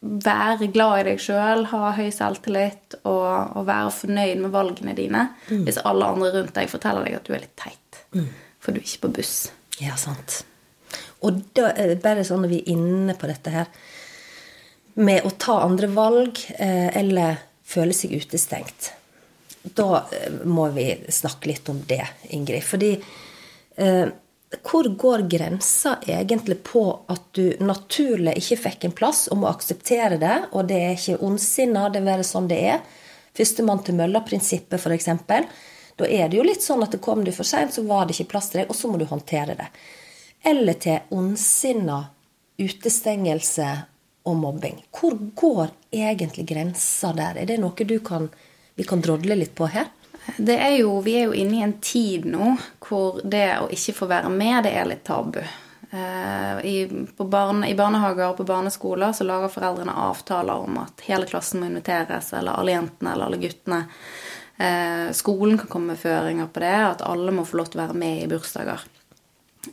være 0.00 0.68
glad 0.70 1.00
i 1.00 1.06
deg 1.10 1.22
sjøl, 1.22 1.64
ha 1.72 1.92
høy 1.96 2.08
selvtillit 2.14 3.00
og, 3.02 3.56
og 3.58 3.64
være 3.66 3.94
fornøyd 3.96 4.44
med 4.44 4.52
valgene 4.54 4.94
dine 4.94 5.24
hvis 5.48 5.80
alle 5.82 6.06
andre 6.06 6.30
rundt 6.36 6.54
deg 6.54 6.70
forteller 6.70 7.08
deg 7.08 7.18
at 7.18 7.26
du 7.26 7.34
er 7.34 7.42
litt 7.42 7.56
teit. 7.58 8.02
For 8.62 8.74
du 8.74 8.78
er 8.78 8.86
ikke 8.86 9.08
på 9.08 9.14
buss. 9.18 9.34
Ja, 9.82 9.98
sant. 9.98 10.42
Og 11.26 11.42
da 11.56 11.72
det 11.74 11.98
bare 12.02 12.24
sånn 12.26 12.44
når 12.44 12.52
vi 12.52 12.60
er 12.62 12.76
inne 12.76 13.16
på 13.18 13.30
dette 13.30 13.52
her 13.52 13.72
med 14.98 15.26
å 15.26 15.34
ta 15.38 15.60
andre 15.64 15.90
valg 15.94 16.40
eh, 16.58 16.90
eller 16.98 17.42
føle 17.68 17.94
seg 17.94 18.16
utestengt. 18.18 18.92
Da 19.62 20.04
eh, 20.14 20.40
må 20.46 20.68
vi 20.74 20.90
snakke 21.12 21.50
litt 21.52 21.68
om 21.70 21.82
det, 21.86 22.02
Ingrid. 22.34 22.64
Fordi 22.66 22.94
eh, 22.96 24.06
hvor 24.56 24.88
går 24.96 25.26
grensa 25.28 25.98
egentlig 26.06 26.62
på 26.64 26.82
at 27.12 27.24
du 27.36 27.56
naturlig 27.60 28.38
ikke 28.40 28.56
fikk 28.62 28.86
en 28.88 28.94
plass 28.96 29.26
og 29.28 29.42
må 29.42 29.48
akseptere 29.50 30.16
det, 30.20 30.36
og 30.56 30.70
det 30.70 30.78
er 30.84 30.94
ikke 30.96 31.18
ondsinna, 31.24 31.88
det 31.92 32.04
være 32.06 32.24
sånn 32.24 32.48
det 32.48 32.60
er? 32.72 32.78
Førstemann 33.36 33.82
til 33.84 33.98
mølla-prinsippet, 33.98 34.80
f.eks. 34.80 35.10
Da 35.98 36.06
er 36.06 36.30
det 36.30 36.38
jo 36.38 36.46
litt 36.46 36.64
sånn 36.64 36.82
at 36.82 36.94
det 36.94 37.02
kom 37.04 37.24
du 37.26 37.32
for 37.34 37.46
seint, 37.46 37.74
så 37.74 37.84
var 37.84 38.06
det 38.06 38.16
ikke 38.16 38.32
plass 38.32 38.48
til 38.52 38.62
deg, 38.62 38.72
og 38.72 38.78
så 38.78 38.88
må 38.88 39.00
du 39.00 39.04
håndtere 39.10 39.58
det. 39.58 39.68
Eller 40.48 40.78
til 40.80 41.12
ondsinna 41.12 42.00
utestengelse 42.58 43.68
og 44.28 44.40
mobbing. 44.40 44.80
Hvor 44.94 45.16
går 45.38 45.74
egentlig 45.92 46.46
grensa 46.48 47.12
der? 47.16 47.42
Er 47.42 47.50
det 47.50 47.60
noe 47.60 47.88
du 47.88 47.98
kan, 48.04 48.30
vi 48.78 48.86
kan 48.86 49.04
drodle 49.04 49.36
litt 49.36 49.54
på 49.58 49.68
her? 49.70 49.92
Det 50.36 50.58
er 50.60 50.76
jo, 50.80 50.98
vi 51.00 51.16
er 51.16 51.30
jo 51.30 51.36
inne 51.36 51.56
i 51.56 51.62
en 51.64 51.78
tid 51.80 52.26
nå 52.28 52.52
hvor 52.84 53.22
det 53.24 53.46
å 53.62 53.70
ikke 53.72 53.96
få 53.96 54.08
være 54.10 54.30
med, 54.32 54.62
det 54.66 54.74
er 54.76 54.88
litt 54.90 55.04
tabu. 55.06 55.40
Eh, 55.90 56.66
I, 56.68 57.06
på 57.16 57.24
barne, 57.24 57.68
I 57.70 57.76
barnehager 57.78 58.28
og 58.28 58.36
på 58.40 58.48
barneskoler 58.48 59.14
så 59.16 59.24
lager 59.24 59.52
foreldrene 59.52 59.94
avtaler 60.08 60.66
om 60.66 60.82
at 60.82 61.06
hele 61.08 61.28
klassen 61.28 61.62
må 61.62 61.70
inviteres, 61.70 62.32
eller 62.36 62.60
alle 62.60 62.76
jentene 62.76 63.14
eller 63.14 63.30
alle 63.30 63.40
guttene. 63.40 63.80
Eh, 64.58 65.08
skolen 65.16 65.58
kan 65.58 65.72
komme 65.72 65.94
med 65.94 66.02
føringer 66.02 66.52
på 66.52 66.60
det, 66.60 66.76
at 66.90 67.06
alle 67.08 67.32
må 67.32 67.46
få 67.48 67.60
lov 67.60 67.72
til 67.72 67.80
å 67.80 67.86
være 67.86 67.98
med 67.98 68.22
i 68.24 68.30
bursdager. 68.30 68.84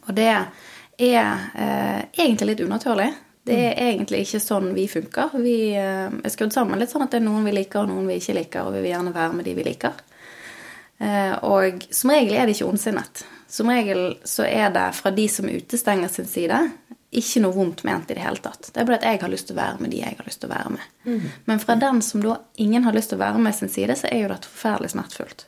Og 0.05 0.11
det 0.15 0.31
er 0.31 1.47
eh, 1.57 2.01
egentlig 2.15 2.53
litt 2.53 2.65
unaturlig. 2.65 3.11
Det 3.45 3.57
er 3.61 3.91
egentlig 3.91 4.23
ikke 4.23 4.41
sånn 4.41 4.71
vi 4.73 4.87
funker. 4.89 5.35
Vi 5.37 5.57
eh, 5.77 6.07
er 6.09 6.33
skrudd 6.33 6.53
sammen 6.55 6.79
litt 6.81 6.93
sånn 6.93 7.03
at 7.05 7.11
det 7.13 7.19
er 7.19 7.27
noen 7.27 7.45
vi 7.45 7.53
liker, 7.59 7.83
og 7.83 7.91
noen 7.91 8.07
vi 8.09 8.17
ikke 8.21 8.39
liker, 8.39 8.65
og 8.65 8.77
vi 8.77 8.85
vil 8.85 8.93
gjerne 8.95 9.13
være 9.13 9.35
med 9.37 9.45
de 9.45 9.53
vi 9.57 9.65
liker. 9.67 9.99
Eh, 10.97 11.33
og 11.43 11.87
som 11.91 12.13
regel 12.13 12.37
er 12.37 12.47
det 12.47 12.55
ikke 12.55 12.69
ondsinnet. 12.69 13.25
Som 13.51 13.69
regel 13.71 14.15
så 14.27 14.45
er 14.47 14.71
det 14.73 14.89
fra 14.97 15.11
de 15.15 15.27
som 15.31 15.47
utestenger 15.49 16.11
sin 16.11 16.27
side, 16.29 16.59
ikke 17.15 17.41
noe 17.43 17.55
vondt 17.55 17.83
ment 17.87 18.09
i 18.11 18.17
det 18.17 18.23
hele 18.25 18.41
tatt. 18.43 18.71
Det 18.73 18.81
er 18.81 18.87
bare 18.87 18.99
at 18.99 19.07
jeg 19.07 19.21
har 19.21 19.31
lyst 19.31 19.47
til 19.49 19.55
å 19.55 19.61
være 19.61 19.83
med 19.83 19.93
de 19.93 20.01
jeg 20.01 20.17
har 20.17 20.27
lyst 20.27 20.41
til 20.43 20.49
å 20.49 20.55
være 20.55 20.73
med. 20.73 20.87
Men 21.47 21.61
fra 21.63 21.77
den 21.79 22.01
som 22.03 22.23
da 22.23 22.39
ingen 22.61 22.83
har 22.87 22.95
lyst 22.95 23.13
til 23.13 23.19
å 23.19 23.23
være 23.23 23.43
med 23.45 23.55
sin 23.55 23.71
side, 23.71 23.95
så 23.99 24.09
er 24.09 24.25
jo 24.25 24.31
dette 24.33 24.51
forferdelig 24.51 24.91
smertefullt. 24.95 25.45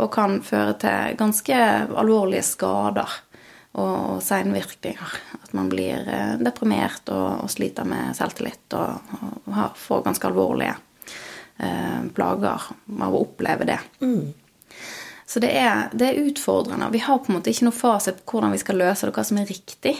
Og 0.00 0.08
kan 0.14 0.38
føre 0.46 0.76
til 0.80 1.18
ganske 1.20 1.58
alvorlige 2.00 2.46
skader 2.46 3.18
og, 3.76 3.96
og 4.14 4.22
seinvirkninger. 4.24 5.18
At 5.42 5.52
man 5.56 5.68
blir 5.72 6.08
eh, 6.08 6.36
deprimert 6.40 7.12
og, 7.12 7.44
og 7.44 7.52
sliter 7.52 7.88
med 7.88 8.16
selvtillit 8.16 8.78
og, 8.78 9.18
og 9.44 9.56
har, 9.58 9.74
får 9.76 10.06
ganske 10.08 10.30
alvorlige 10.30 10.76
eh, 11.58 12.00
plager 12.16 12.70
av 12.72 13.12
å 13.12 13.26
oppleve 13.26 13.68
det. 13.68 13.82
Så 15.32 15.40
det 15.40 15.48
er, 15.56 15.86
det 15.96 16.10
er 16.10 16.26
utfordrende. 16.28 16.90
Vi 16.92 17.00
har 17.00 17.22
på 17.22 17.30
en 17.32 17.38
måte 17.38 17.48
ikke 17.54 17.64
noe 17.70 17.76
fasit 17.76 18.18
på 18.26 18.36
hvordan 18.36 18.52
vi 18.52 18.58
skal 18.60 18.76
løse 18.82 19.08
det, 19.08 19.14
hva 19.16 19.22
som 19.24 19.38
er 19.40 19.48
riktig. 19.48 19.94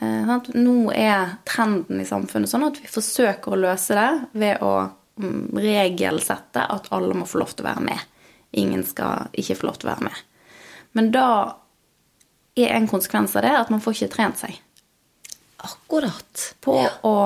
Eh. 0.00 0.32
Nå 0.58 0.74
er 0.96 1.36
trenden 1.46 2.00
i 2.02 2.06
samfunnet 2.08 2.50
sånn 2.50 2.66
at 2.66 2.80
vi 2.82 2.90
forsøker 2.90 3.54
å 3.54 3.60
løse 3.62 3.94
det 3.94 4.08
ved 4.42 4.64
å 4.66 4.72
mm, 5.22 5.52
regelsette 5.62 6.64
at 6.66 6.90
alle 6.96 7.14
må 7.14 7.28
få 7.30 7.44
lov 7.44 7.54
til 7.54 7.62
å 7.62 7.68
være 7.68 7.86
med. 7.92 8.02
Ingen 8.58 8.82
skal 8.88 9.30
ikke 9.38 9.60
få 9.60 9.68
lov 9.70 9.78
til 9.78 9.88
å 9.88 9.92
være 9.92 10.08
med. 10.08 10.18
Men 10.98 11.12
da 11.14 11.28
er 12.58 12.74
en 12.76 12.90
konsekvens 12.90 13.36
av 13.38 13.46
det 13.46 13.54
at 13.62 13.70
man 13.72 13.80
får 13.80 14.00
ikke 14.00 14.12
trent 14.18 14.42
seg 14.42 14.58
Akkurat. 15.62 16.48
på 16.60 16.74
å 17.06 17.16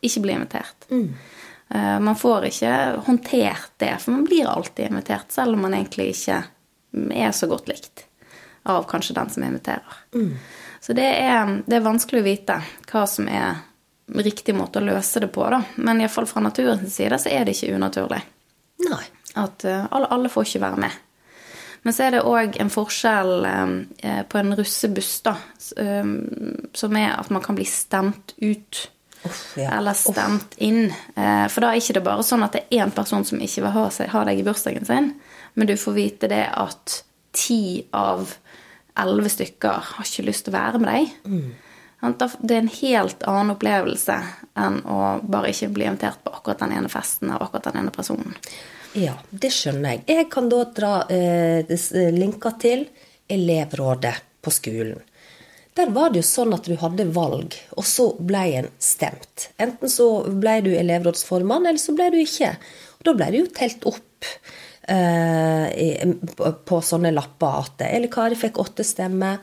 ikke 0.00 0.22
bli 0.24 0.32
invitert. 0.38 0.88
Eh, 0.88 1.98
Man 2.00 2.16
får 2.16 2.48
ikke 2.48 2.72
håndtert 3.06 3.74
det, 3.76 3.92
for 4.00 4.16
man 4.16 4.24
blir 4.24 4.48
alltid 4.48 4.88
invitert, 4.88 5.28
selv 5.36 5.52
om 5.58 5.66
man 5.66 5.76
egentlig 5.76 6.14
ikke 6.14 6.40
er 6.92 7.32
så 7.36 7.48
godt 7.50 7.68
likt 7.68 8.04
av 8.68 8.84
kanskje 8.88 9.16
den 9.16 9.30
som 9.30 9.44
inviterer. 9.46 9.98
Så 10.80 10.94
det 10.96 11.06
er, 11.06 11.58
det 11.66 11.78
er 11.78 11.84
vanskelig 11.84 12.22
å 12.22 12.26
vite 12.26 12.60
hva 12.90 13.04
som 13.08 13.28
er 13.28 13.64
riktig 14.24 14.54
måte 14.56 14.80
å 14.80 14.86
løse 14.86 15.20
det 15.20 15.28
på, 15.32 15.44
da. 15.52 15.62
Men 15.76 16.00
iallfall 16.00 16.28
fra 16.28 16.42
naturens 16.44 16.94
side 16.94 17.18
så 17.20 17.32
er 17.32 17.44
det 17.44 17.56
ikke 17.56 17.76
unaturlig 17.76 18.20
Nei. 18.88 19.04
at 19.36 19.64
eh, 19.68 19.84
alle, 19.90 20.08
alle 20.14 20.30
får 20.32 20.48
ikke 20.48 20.64
være 20.64 20.82
med. 20.86 20.96
Men 21.82 21.94
så 21.94 22.06
er 22.06 22.16
det 22.16 22.26
òg 22.26 22.56
en 22.60 22.70
forskjell 22.72 23.34
eh, 23.48 24.22
på 24.28 24.40
en 24.40 24.54
russebuss, 24.58 25.12
da, 25.26 25.34
eh, 25.80 26.14
som 26.74 26.96
er 27.00 27.10
at 27.18 27.30
man 27.34 27.44
kan 27.44 27.58
bli 27.58 27.66
stemt 27.68 28.34
ut. 28.38 28.84
Off, 29.26 29.42
ja. 29.58 29.72
Eller 29.74 29.98
stemt 29.98 30.54
inn. 30.62 30.86
Eh, 30.88 31.46
for 31.50 31.64
da 31.64 31.72
er 31.72 31.78
det 31.78 31.84
ikke 31.84 32.06
bare 32.06 32.26
sånn 32.26 32.46
at 32.46 32.54
det 32.54 32.64
er 32.68 32.84
én 32.84 32.94
person 32.94 33.26
som 33.26 33.40
ikke 33.42 33.66
vil 33.66 33.74
ha, 33.74 33.86
seg, 33.94 34.12
ha 34.14 34.24
deg 34.28 34.40
i 34.40 34.46
bursdagen 34.46 34.88
sin, 34.88 35.12
men 35.58 35.66
du 35.66 35.74
får 35.76 35.92
vite 35.96 36.28
det 36.30 36.44
at 36.54 37.00
ti 37.34 37.82
av 37.90 38.30
elleve 38.98 39.30
stykker 39.32 39.88
har 39.90 40.06
ikke 40.06 40.26
lyst 40.28 40.46
til 40.46 40.54
å 40.54 40.58
være 40.58 40.80
med 40.82 40.92
deg. 40.92 41.16
Mm. 41.26 41.48
Det 42.38 42.54
er 42.54 42.60
en 42.60 42.70
helt 42.70 43.24
annen 43.26 43.54
opplevelse 43.56 44.20
enn 44.58 44.78
å 44.86 44.98
bare 45.26 45.50
ikke 45.50 45.72
bli 45.74 45.88
invitert 45.88 46.22
på 46.22 46.30
akkurat 46.30 46.62
den 46.62 46.76
ene 46.78 46.90
festen 46.92 47.32
av 47.34 47.42
akkurat 47.42 47.72
den 47.72 47.80
ene 47.82 47.94
personen. 47.94 48.38
Ja, 48.94 49.16
det 49.30 49.50
skjønner 49.54 49.96
jeg. 49.96 50.04
Jeg 50.06 50.28
kan 50.30 50.46
da 50.50 50.62
dra 50.74 50.92
eh, 51.10 51.66
linker 52.14 52.54
til 52.62 52.86
elevrådet 53.28 54.14
på 54.42 54.54
skolen. 54.54 55.02
Der 55.78 55.90
var 55.94 56.14
det 56.14 56.22
jo 56.22 56.30
sånn 56.30 56.54
at 56.54 56.70
du 56.70 56.78
hadde 56.78 57.10
valg, 57.14 57.54
og 57.78 57.86
så 57.86 58.12
ble 58.18 58.46
en 58.62 58.70
stemt. 58.82 59.50
Enten 59.62 59.90
så 59.90 60.08
ble 60.30 60.56
du 60.66 60.72
elevrådsformann, 60.74 61.66
eller 61.66 61.82
så 61.82 61.94
ble 61.98 62.08
du 62.14 62.22
ikke. 62.22 62.54
Og 62.98 63.10
da 63.10 63.14
ble 63.18 63.28
det 63.34 63.42
jo 63.44 63.52
telt 63.58 63.86
opp 63.90 64.30
på, 64.88 66.52
på 66.64 66.78
sånne 66.84 67.12
lapper 67.12 67.58
at 67.62 67.82
Eli 67.90 68.08
Kari 68.12 68.38
fikk 68.38 68.60
åtte 68.62 68.86
stemmer, 68.86 69.42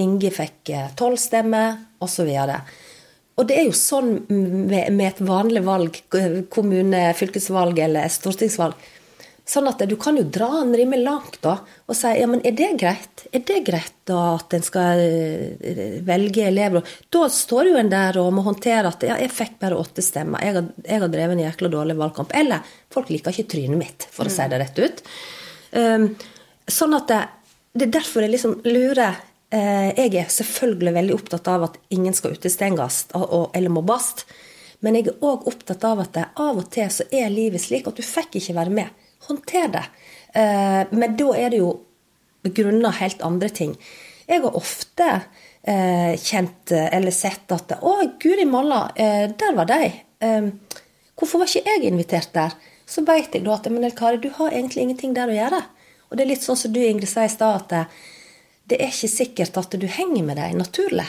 Inge 0.00 0.30
fikk 0.32 0.70
eh, 0.72 0.92
tolv 0.96 1.18
stemmer, 1.20 1.74
osv. 2.00 2.30
Og 3.40 3.48
det 3.48 3.56
er 3.58 3.66
jo 3.66 3.74
sånn 3.76 4.12
med 4.30 5.02
et 5.06 5.20
vanlig 5.24 5.64
valg, 5.66 5.98
kommune-, 6.52 7.10
fylkesvalg 7.18 7.78
eller 7.82 8.08
stortingsvalg. 8.12 8.78
Sånn 9.50 9.66
at 9.66 9.80
du 9.88 9.96
kan 9.98 10.14
jo 10.14 10.22
dra 10.30 10.46
den 10.60 10.76
rimelig 10.78 11.02
langt 11.02 11.38
da, 11.42 11.56
og 11.90 11.96
si 11.98 12.10
ja, 12.20 12.26
men 12.30 12.42
er 12.46 12.54
det 12.54 12.68
greit? 12.78 13.24
Er 13.34 13.42
det 13.48 13.56
greit 13.66 13.96
da 14.06 14.36
at 14.36 14.54
en 14.54 14.62
skal 14.62 15.00
eh, 15.02 15.96
velge 16.06 16.44
elever? 16.46 16.86
Da 17.10 17.24
står 17.34 17.72
jo 17.72 17.80
en 17.80 17.90
der 17.90 18.20
og 18.22 18.28
må 18.36 18.44
håndtere 18.46 18.92
at 18.92 19.02
ja, 19.08 19.16
jeg 19.18 19.32
fikk 19.34 19.56
bare 19.64 19.80
åtte 19.80 20.04
stemmer. 20.06 20.44
Jeg 20.46 20.54
har, 20.54 20.68
jeg 20.84 21.02
har 21.02 21.10
drevet 21.10 21.34
en 21.34 21.42
jækla 21.42 21.72
dårlig 21.72 21.98
valgkamp. 21.98 22.36
Eller 22.38 22.70
folk 22.94 23.10
liker 23.10 23.34
ikke 23.34 23.50
trynet 23.56 23.82
mitt, 23.82 24.06
for 24.14 24.30
å 24.30 24.36
si 24.36 24.46
det 24.52 24.62
rett 24.62 24.78
ut. 24.78 25.02
Um, 25.74 26.06
sånn 26.70 26.94
at 27.00 27.10
det, 27.10 27.20
det 27.74 27.88
er 27.88 27.92
derfor 27.98 28.26
jeg 28.26 28.34
liksom 28.36 28.56
lurer 28.66 29.18
eh, 29.54 29.90
Jeg 29.94 30.14
er 30.18 30.32
selvfølgelig 30.34 30.94
veldig 31.00 31.18
opptatt 31.18 31.50
av 31.50 31.68
at 31.72 31.82
ingen 31.94 32.14
skal 32.14 32.38
utestenges 32.38 33.02
eller 33.18 33.74
mobbes. 33.74 34.12
Men 34.86 34.94
jeg 34.94 35.10
er 35.10 35.26
òg 35.26 35.50
opptatt 35.50 35.90
av 35.90 36.06
at 36.06 36.14
det, 36.14 36.30
av 36.38 36.62
og 36.62 36.70
til 36.70 36.90
så 36.94 37.10
er 37.10 37.34
livet 37.34 37.66
slik 37.66 37.90
at 37.90 37.98
du 37.98 38.06
fikk 38.06 38.38
ikke 38.38 38.60
være 38.62 38.78
med. 38.78 39.06
Håndter 39.28 39.68
det. 39.68 39.84
Eh, 40.32 40.82
men 40.90 41.16
da 41.18 41.34
er 41.36 41.52
det 41.52 41.60
jo 41.60 41.72
begrunna 42.44 42.92
helt 43.00 43.22
andre 43.26 43.50
ting. 43.52 43.74
Jeg 44.30 44.42
har 44.44 44.56
ofte 44.56 45.08
eh, 45.62 46.14
kjent 46.16 46.72
eller 46.72 47.14
sett 47.14 47.50
at 47.52 47.76
Å, 47.80 47.94
guri 48.22 48.46
malla, 48.48 48.86
eh, 48.94 49.26
der 49.30 49.56
var 49.58 49.68
de. 49.70 49.90
Hvorfor 51.18 51.42
var 51.42 51.50
ikke 51.50 51.68
jeg 51.68 51.88
invitert 51.90 52.32
der? 52.36 52.54
Så 52.90 53.04
veit 53.06 53.34
jeg 53.34 53.44
da 53.44 53.54
at 53.56 53.68
men 53.70 53.84
Elkari, 53.86 54.18
du 54.22 54.30
har 54.38 54.54
egentlig 54.54 54.86
ingenting 54.86 55.14
der 55.14 55.30
å 55.30 55.36
gjøre. 55.36 55.60
Og 56.10 56.16
det 56.16 56.24
er 56.24 56.32
litt 56.32 56.44
sånn 56.44 56.58
som 56.58 56.72
du, 56.74 56.80
Ingrid, 56.82 57.08
sa 57.10 57.24
i 57.26 57.30
stad, 57.30 57.60
at 57.60 57.92
det 58.70 58.78
er 58.80 58.90
ikke 58.90 59.10
sikkert 59.12 59.58
at 59.60 59.76
du 59.78 59.86
henger 59.86 60.24
med 60.26 60.40
dem 60.40 60.58
naturlig. 60.58 61.06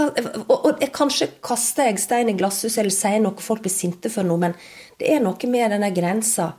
Og, 0.00 0.80
kanskje 0.94 1.28
kaster 1.44 1.90
jeg 1.90 2.00
stein 2.00 2.30
i 2.30 2.36
glasshus 2.38 2.78
eller 2.80 2.94
sier 2.94 3.20
noe 3.20 3.42
folk 3.42 3.64
blir 3.64 3.74
sinte 3.74 4.10
for 4.12 4.24
noe, 4.26 4.40
men 4.40 4.54
det 5.02 5.10
er 5.16 5.22
noe 5.24 5.50
med 5.50 5.74
denne 5.74 5.90
grensa. 5.94 6.52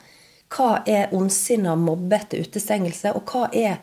Hva 0.54 0.84
er 0.90 1.14
ondsinna, 1.16 1.78
mobbete 1.80 2.42
utestengelse, 2.44 3.14
og 3.16 3.30
hva 3.32 3.48
er 3.56 3.80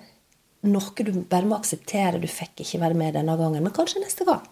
noe 0.69 1.07
du 1.07 1.15
bare 1.25 1.49
må 1.49 1.57
akseptere? 1.57 2.21
Du 2.21 2.29
fikk 2.31 2.61
ikke 2.63 2.83
være 2.83 2.99
med 2.99 3.17
denne 3.17 3.37
gangen, 3.41 3.65
men 3.65 3.75
kanskje 3.75 4.03
neste 4.05 4.27
gang. 4.29 4.45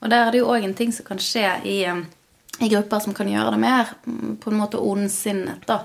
Og 0.00 0.08
der 0.08 0.24
er 0.24 0.32
det 0.32 0.40
jo 0.40 0.48
òg 0.50 0.64
en 0.64 0.76
ting 0.76 0.94
som 0.96 1.06
kan 1.06 1.20
skje 1.20 1.44
i, 1.68 1.76
i 1.84 2.70
grupper 2.72 3.04
som 3.04 3.16
kan 3.16 3.28
gjøre 3.28 3.52
det 3.54 3.60
mer 3.60 3.92
mm, 4.06 4.38
på 4.40 4.50
en 4.50 4.58
måte 4.62 4.80
ondsinnet, 4.80 5.66
da. 5.68 5.84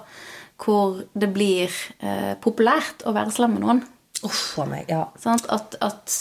Hvor 0.55 1.01
det 1.11 1.27
blir 1.35 1.73
eh, 1.99 2.31
populært 2.39 3.03
å 3.03 3.11
være 3.15 3.35
slem 3.35 3.57
med 3.57 3.65
noen. 3.65 3.83
Uff 4.23 4.55
a 4.63 4.69
meg. 4.69 4.87
Ja. 4.87 5.09
Sånn 5.19 5.43
At, 5.51 5.75
at 5.83 6.15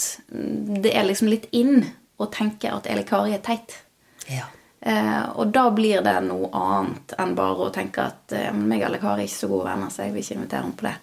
det 0.83 0.91
er 0.91 1.07
liksom 1.07 1.31
litt 1.31 1.47
inn 1.55 1.85
å 2.19 2.27
tenke 2.31 2.67
at 2.75 2.91
Eli 2.91 3.07
Kari 3.07 3.37
er 3.37 3.43
teit. 3.47 3.79
ja. 4.27 4.51
Eh, 4.85 5.23
og 5.33 5.49
da 5.53 5.65
blir 5.73 6.03
det 6.05 6.19
noe 6.27 6.51
annet 6.53 7.15
enn 7.17 7.33
bare 7.37 7.67
å 7.67 7.73
tenke 7.73 8.03
at 8.05 8.35
eh, 8.37 8.51
meg 8.53 8.83
og 8.85 8.99
Kari 9.01 9.23
er 9.23 9.29
ikke 9.29 9.39
så 9.39 9.49
gode 9.49 9.65
venner, 9.71 9.89
så 9.89 10.05
jeg 10.05 10.13
vil 10.13 10.21
ikke 10.21 10.37
invitere 10.37 10.61
henne 10.61 10.77
på 10.77 10.85
det. 10.85 10.95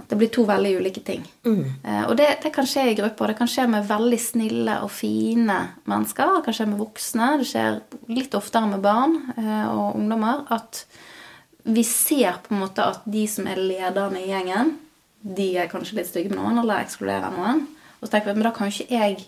At 0.00 0.12
det 0.12 0.18
blir 0.20 0.30
to 0.32 0.44
veldig 0.48 0.72
ulike 0.80 1.02
ting. 1.04 1.24
Eh, 1.84 2.04
og 2.06 2.14
det, 2.20 2.28
det 2.44 2.52
kan 2.54 2.68
skje 2.68 2.86
i 2.90 2.98
grupper. 2.98 3.32
Det 3.32 3.38
kan 3.40 3.50
skje 3.50 3.66
med 3.72 3.88
veldig 3.88 4.20
snille 4.20 4.76
og 4.84 4.92
fine 4.92 5.58
mennesker. 5.88 6.34
Det 6.36 6.44
kan 6.46 6.56
skje 6.56 6.68
med 6.70 6.80
voksne. 6.80 7.30
Det 7.40 7.48
skjer 7.50 7.80
litt 8.12 8.36
oftere 8.36 8.68
med 8.70 8.84
barn 8.84 9.16
eh, 9.36 9.66
og 9.68 9.98
ungdommer. 10.00 10.44
At 10.52 10.84
vi 11.68 11.84
ser 11.84 12.40
på 12.44 12.54
en 12.54 12.62
måte 12.66 12.84
at 12.84 13.04
de 13.08 13.26
som 13.28 13.48
er 13.48 13.60
lederne 13.60 14.22
i 14.22 14.30
gjengen, 14.30 14.76
de 15.20 15.50
er 15.60 15.68
kanskje 15.72 16.00
litt 16.00 16.08
stygge 16.08 16.32
med 16.32 16.40
noen 16.40 16.62
eller 16.62 16.84
ekskluderer 16.84 17.32
noen. 17.36 17.66
Og 18.00 18.08
så 18.08 18.14
tenker 18.14 18.32
vi, 18.32 18.40
men 18.40 18.48
da 18.48 18.54
kan 18.56 18.70
jo 18.70 18.76
ikke 18.76 18.96
jeg 18.96 19.20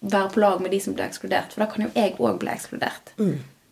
være 0.00 0.30
på 0.34 0.40
lag 0.40 0.60
med 0.60 0.70
de 0.74 0.80
som 0.80 0.94
blir 0.96 1.06
ekskludert, 1.06 1.54
for 1.54 1.64
da 1.64 1.70
kan 1.70 1.86
jo 1.86 1.90
jeg 1.94 2.16
òg 2.18 2.38
bli 2.42 2.52
ekskludert. 2.52 3.14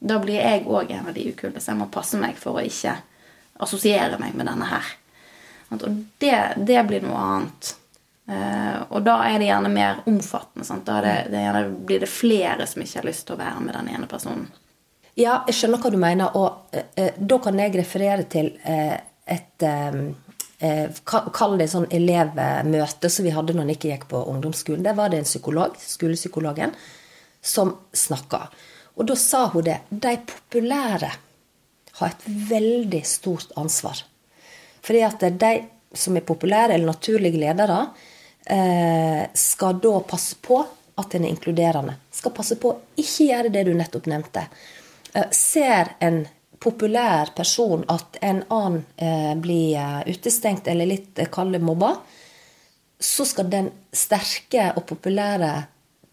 Da 0.03 0.19
blir 0.23 0.41
jeg 0.41 0.65
òg 0.67 0.91
en 0.91 1.09
av 1.11 1.15
de 1.15 1.29
ukule, 1.31 1.61
så 1.61 1.73
jeg 1.73 1.81
må 1.83 1.91
passe 1.93 2.19
meg 2.19 2.39
for 2.41 2.59
å 2.59 2.65
ikke 2.67 2.97
assosiere 3.63 4.19
meg 4.19 4.35
med 4.35 4.49
denne 4.51 4.67
her. 4.67 4.89
Og 5.73 5.85
det, 6.21 6.35
det 6.57 6.81
blir 6.89 7.05
noe 7.05 7.21
annet. 7.21 7.77
Eh, 8.29 8.81
og 8.89 9.05
da 9.07 9.19
er 9.29 9.39
det 9.41 9.49
gjerne 9.49 9.71
mer 9.73 10.03
omfattende. 10.07 10.67
Sant? 10.67 10.85
Da 10.89 10.99
det, 11.05 11.15
det 11.33 11.39
er 11.39 11.47
gjerne, 11.49 11.79
blir 11.87 12.03
det 12.03 12.11
flere 12.11 12.67
som 12.69 12.83
ikke 12.83 13.01
har 13.01 13.09
lyst 13.09 13.27
til 13.29 13.37
å 13.37 13.41
være 13.41 13.63
med 13.65 13.77
den 13.79 13.93
ene 13.95 14.11
personen. 14.11 14.51
Ja, 15.19 15.43
jeg 15.49 15.59
skjønner 15.59 15.81
hva 15.83 15.93
du 15.93 15.99
mener, 16.01 16.37
og 16.39 16.77
eh, 16.77 16.89
eh, 16.97 17.17
da 17.19 17.39
kan 17.45 17.59
jeg 17.61 17.75
referere 17.77 18.29
til 18.33 18.53
eh, 18.69 18.97
et 19.33 19.67
eh, 19.69 19.99
Kall 20.63 21.57
det 21.59 21.67
sånn 21.73 21.89
elevmøte 21.91 23.11
som 23.11 23.27
vi 23.27 23.33
hadde 23.35 23.57
når 23.57 23.67
Nikki 23.73 23.91
gikk 23.91 24.05
på 24.13 24.21
ungdomsskolen. 24.31 24.85
Der 24.87 24.95
var 24.95 25.11
det 25.11 25.19
en 25.23 25.27
psykolog, 25.27 25.75
skolepsykologen, 25.81 26.75
som 27.43 27.75
snakka. 27.93 28.45
Og 28.95 29.09
da 29.09 29.17
sa 29.19 29.49
hun 29.51 29.67
det. 29.67 29.81
De 29.91 30.15
populære 30.29 31.11
har 31.99 32.13
et 32.13 32.27
veldig 32.51 33.03
stort 33.07 33.51
ansvar. 33.59 34.05
Fordi 34.83 35.03
at 35.07 35.27
de 35.41 35.53
som 35.95 36.17
er 36.17 36.25
populære 36.27 36.75
eller 36.75 36.87
naturlige 36.87 37.41
ledere, 37.41 37.87
eh, 38.47 39.27
skal 39.35 39.81
da 39.83 40.01
passe 40.01 40.37
på 40.41 40.63
at 40.99 41.15
en 41.15 41.25
er 41.25 41.29
inkluderende. 41.29 41.97
Skal 42.11 42.33
passe 42.33 42.57
på 42.57 42.71
å 42.71 42.79
ikke 42.97 43.29
gjøre 43.29 43.53
det 43.53 43.65
du 43.67 43.75
nettopp 43.75 44.07
nevnte. 44.07 44.47
Eh, 45.15 45.29
ser 45.31 45.95
en 46.01 46.27
populær 46.63 47.33
person 47.37 47.83
at 47.91 48.19
en 48.23 48.43
annen 48.49 48.85
eh, 48.97 49.35
blir 49.39 49.77
eh, 49.79 50.01
utestengt 50.15 50.69
eller 50.71 50.87
litt 50.87 51.19
eh, 51.19 51.31
kall 51.33 51.59
mobba, 51.59 51.97
så 53.03 53.27
skal 53.27 53.51
den 53.51 53.71
sterke 53.93 54.71
og 54.77 54.87
populære 54.87 55.53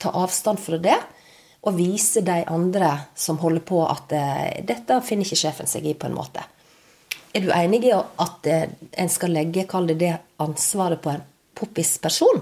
ta 0.02 0.14
avstand 0.18 0.62
fra 0.62 0.80
det 0.82 0.98
og 1.60 1.76
vise 1.76 2.24
de 2.26 2.40
andre 2.50 2.90
som 3.20 3.38
holder 3.42 3.62
på, 3.68 3.82
at 3.84 4.14
dette 4.64 4.96
finner 5.04 5.28
ikke 5.28 5.38
sjefen 5.42 5.68
seg 5.68 5.90
i, 5.92 5.94
på 5.94 6.08
en 6.08 6.16
måte. 6.16 6.46
Er 7.36 7.44
du 7.44 7.50
enig 7.52 7.82
i 7.84 7.92
at 7.92 8.48
en 8.48 9.12
skal 9.12 9.36
legge 9.36 9.66
kall 9.70 9.90
det 9.92 9.98
det 10.00 10.14
ansvaret 10.40 11.04
på 11.04 11.12
en 11.12 11.26
poppis 11.60 11.98
person? 12.00 12.40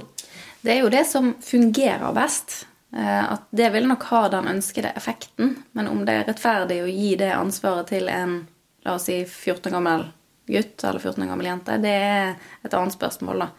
Det 0.61 0.75
er 0.75 0.83
jo 0.83 0.93
det 0.93 1.01
som 1.09 1.33
fungerer 1.41 2.13
best. 2.13 2.59
Eh, 2.95 3.31
At 3.33 3.47
det 3.51 3.69
vil 3.73 3.87
nok 3.87 4.03
ha 4.03 4.27
den 4.29 4.47
ønskede 4.47 4.93
effekten. 4.95 5.55
Men 5.71 5.87
om 5.87 6.05
det 6.05 6.13
er 6.13 6.29
rettferdig 6.29 6.81
å 6.83 6.91
gi 6.91 7.15
det 7.19 7.33
ansvaret 7.35 7.87
til 7.91 8.07
en 8.09 8.39
la 8.85 8.95
oss 8.95 9.09
si 9.09 9.23
14 9.25 9.67
år 9.67 9.75
gammel 9.75 10.05
gutt 10.47 10.83
eller 10.87 10.99
14 11.03 11.23
år 11.23 11.27
gammel 11.33 11.49
jente, 11.49 11.81
det 11.83 11.91
er 11.91 12.35
et 12.63 12.73
annet 12.73 12.95
spørsmål, 12.95 13.43
da. 13.43 13.49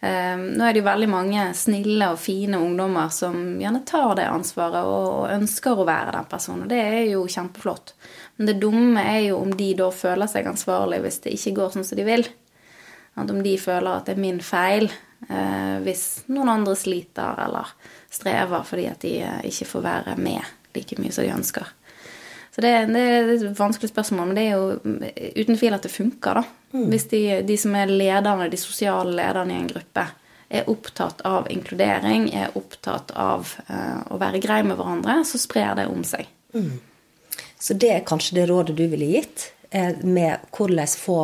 Eh, 0.00 0.36
Nå 0.36 0.64
er 0.66 0.74
det 0.74 0.82
jo 0.82 0.86
veldig 0.86 1.08
mange 1.10 1.46
snille 1.58 2.10
og 2.12 2.20
fine 2.22 2.60
ungdommer 2.60 3.08
som 3.10 3.38
gjerne 3.58 3.80
tar 3.88 4.12
det 4.18 4.28
ansvaret 4.30 4.84
og 4.84 5.30
ønsker 5.32 5.80
å 5.80 5.86
være 5.88 6.12
den 6.18 6.28
personen. 6.30 6.66
og 6.66 6.68
Det 6.68 6.82
er 6.82 7.06
jo 7.14 7.24
kjempeflott. 7.26 7.94
Men 8.36 8.46
det 8.46 8.60
dumme 8.60 9.00
er 9.00 9.22
jo 9.30 9.40
om 9.40 9.50
de 9.56 9.72
da 9.74 9.88
føler 9.90 10.28
seg 10.30 10.46
ansvarlig 10.46 11.00
hvis 11.02 11.20
det 11.24 11.32
ikke 11.34 11.56
går 11.56 11.74
sånn 11.74 11.88
som 11.88 11.98
de 11.98 12.04
vil. 12.06 12.28
At 13.18 13.30
om 13.34 13.42
de 13.42 13.56
føler 13.58 13.90
at 13.98 14.06
det 14.06 14.14
er 14.16 14.22
min 14.22 14.38
feil 14.44 14.86
eh, 15.28 15.78
hvis 15.84 16.04
noen 16.30 16.52
andre 16.52 16.76
sliter 16.78 17.40
eller 17.46 17.72
strever 18.14 18.62
fordi 18.68 18.86
at 18.90 19.02
de 19.02 19.16
eh, 19.26 19.40
ikke 19.50 19.66
får 19.72 19.84
være 19.88 20.14
med 20.22 20.54
like 20.76 20.98
mye 21.02 21.12
som 21.14 21.26
de 21.26 21.34
ønsker. 21.34 21.66
Så 22.54 22.62
det, 22.64 22.72
det 22.90 23.02
er 23.02 23.32
et 23.34 23.58
vanskelig 23.58 23.90
spørsmål, 23.92 24.30
men 24.30 24.38
det 24.38 24.44
er 24.48 24.54
jo 24.56 24.78
mm, 24.82 25.02
uten 25.42 25.58
tvil 25.58 25.76
at 25.76 25.84
det 25.86 25.92
funker, 25.94 26.40
da. 26.40 26.46
Hvis 26.90 27.06
de, 27.08 27.20
de 27.48 27.56
som 27.56 27.74
er 27.78 27.88
lederne, 27.90 28.48
de 28.52 28.58
sosiale 28.60 29.12
lederne 29.14 29.54
i 29.54 29.60
en 29.62 29.68
gruppe, 29.70 30.04
er 30.48 30.66
opptatt 30.72 31.20
av 31.28 31.46
inkludering, 31.52 32.30
er 32.34 32.54
opptatt 32.58 33.12
av 33.20 33.52
eh, 33.68 34.00
å 34.10 34.18
være 34.20 34.40
grei 34.42 34.62
med 34.66 34.78
hverandre, 34.80 35.20
så 35.28 35.38
sprer 35.40 35.74
det 35.78 35.86
om 35.92 36.02
seg. 36.08 36.28
Så 37.60 37.74
det 37.74 37.90
er 37.94 38.06
kanskje 38.08 38.38
det 38.40 38.46
rådet 38.50 38.76
du 38.78 38.86
ville 38.88 39.10
gitt? 39.12 39.50
eh, 39.70 39.94
Med 40.04 40.46
hvordan 40.56 40.88
få 40.98 41.18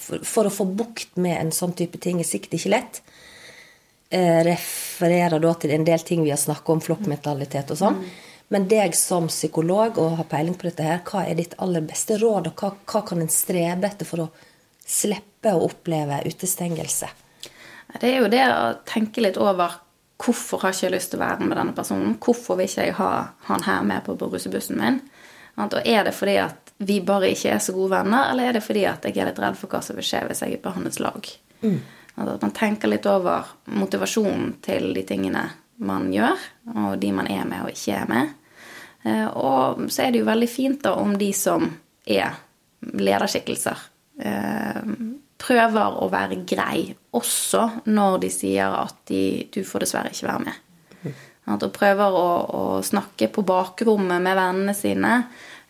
for, 0.00 0.24
for 0.26 0.48
å 0.48 0.54
få 0.54 0.66
bukt 0.66 1.18
med 1.20 1.36
en 1.38 1.52
sånn 1.54 1.76
type 1.76 2.00
ting 2.02 2.20
er 2.20 2.28
sikkert 2.28 2.56
ikke 2.58 2.72
lett. 2.74 3.00
Eh, 4.10 4.40
refererer 4.46 5.38
da 5.42 5.54
til 5.54 5.76
en 5.76 5.86
del 5.86 6.02
ting 6.06 6.24
vi 6.24 6.32
har 6.32 6.40
snakket 6.40 6.74
om, 6.74 6.82
flokkmentalitet 6.82 7.70
og 7.70 7.78
sånn. 7.78 8.00
Men 8.50 8.66
deg 8.66 8.96
som 8.98 9.28
psykolog 9.30 10.00
og 10.02 10.16
har 10.18 10.26
peiling 10.30 10.56
på 10.58 10.66
dette 10.66 10.86
her, 10.86 11.02
hva 11.06 11.22
er 11.22 11.38
ditt 11.38 11.54
aller 11.62 11.84
beste 11.86 12.16
råd, 12.18 12.50
og 12.50 12.62
hva, 12.64 12.72
hva 12.90 13.04
kan 13.06 13.22
en 13.22 13.30
strebe 13.30 13.86
etter 13.86 14.08
for 14.08 14.24
å 14.24 14.30
slippe 14.82 15.52
å 15.54 15.68
oppleve 15.68 16.24
utestengelse? 16.26 17.12
Det 18.00 18.08
er 18.08 18.18
jo 18.24 18.32
det 18.32 18.42
å 18.50 18.74
tenke 18.88 19.22
litt 19.22 19.38
over 19.40 19.78
Hvorfor 20.20 20.60
har 20.60 20.74
ikke 20.74 20.84
jeg 20.84 20.92
lyst 20.92 21.14
til 21.14 21.16
å 21.16 21.22
være 21.22 21.46
med 21.48 21.56
denne 21.56 21.72
personen? 21.72 22.16
Hvorfor 22.20 22.58
vil 22.58 22.66
ikke 22.68 22.82
jeg 22.90 22.96
ha 22.98 23.12
han 23.46 23.62
her 23.64 23.86
med 23.88 24.02
på, 24.04 24.18
russebussen 24.20 24.76
min? 24.76 24.98
Og 25.56 25.78
er 25.80 26.04
det 26.04 26.12
fordi 26.12 26.34
at 26.42 26.69
vi 26.80 27.00
bare 27.04 27.28
ikke 27.34 27.52
er 27.52 27.60
så 27.60 27.74
gode 27.76 27.92
venner, 27.92 28.30
eller 28.30 28.48
er 28.48 28.56
det 28.56 28.64
fordi 28.64 28.86
at 28.88 29.04
jeg 29.04 29.18
er 29.20 29.28
litt 29.28 29.40
redd 29.42 29.58
for 29.60 29.68
hva 29.72 29.82
som 29.84 29.98
vil 29.98 30.06
skje 30.06 30.22
hvis 30.30 30.40
jeg 30.46 30.56
er 30.56 30.62
på 30.64 30.72
hans 30.72 31.00
lag? 31.02 31.26
Mm. 31.60 31.80
At 32.20 32.42
man 32.42 32.54
tenker 32.56 32.88
litt 32.88 33.08
over 33.08 33.50
motivasjonen 33.76 34.54
til 34.64 34.90
de 34.96 35.04
tingene 35.08 35.44
man 35.84 36.08
gjør, 36.12 36.40
og 36.74 36.98
de 37.00 37.12
man 37.16 37.28
er 37.32 37.44
med 37.48 37.66
og 37.66 37.72
ikke 37.72 37.96
er 37.96 38.08
med. 38.08 38.32
Eh, 39.04 39.26
Og 39.28 39.86
så 39.92 40.06
er 40.06 40.12
det 40.12 40.22
jo 40.22 40.28
veldig 40.28 40.48
fint 40.48 40.82
da 40.84 40.94
om 41.00 41.14
de 41.20 41.30
som 41.36 41.68
er 42.04 42.36
lederskikkelser, 42.80 43.84
eh, 44.20 44.80
prøver 45.40 46.00
å 46.00 46.08
være 46.12 46.42
grei, 46.48 46.90
også 47.16 47.86
når 47.88 48.18
de 48.24 48.32
sier 48.32 48.72
at 48.76 48.96
de, 49.08 49.48
du 49.52 49.62
får 49.64 49.84
dessverre 49.84 50.12
ikke 50.12 50.28
være 50.28 50.44
med. 50.48 50.66
At 51.50 51.62
de 51.64 51.70
prøver 51.72 52.14
å, 52.14 52.26
å 52.52 52.64
snakke 52.84 53.30
på 53.32 53.42
bakrommet 53.42 54.20
med 54.22 54.36
vennene 54.36 54.74
sine 54.76 55.14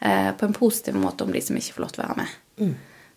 eh, 0.01 0.31
på 0.37 0.47
en 0.47 0.57
positiv 0.57 0.97
måte 1.01 1.25
om 1.25 1.33
de 1.33 1.43
som 1.45 1.59
ikke 1.59 1.77
får 1.77 1.85
lov 1.85 1.93
til 1.95 2.05
å 2.05 2.09
være 2.09 2.23
med. 2.23 2.39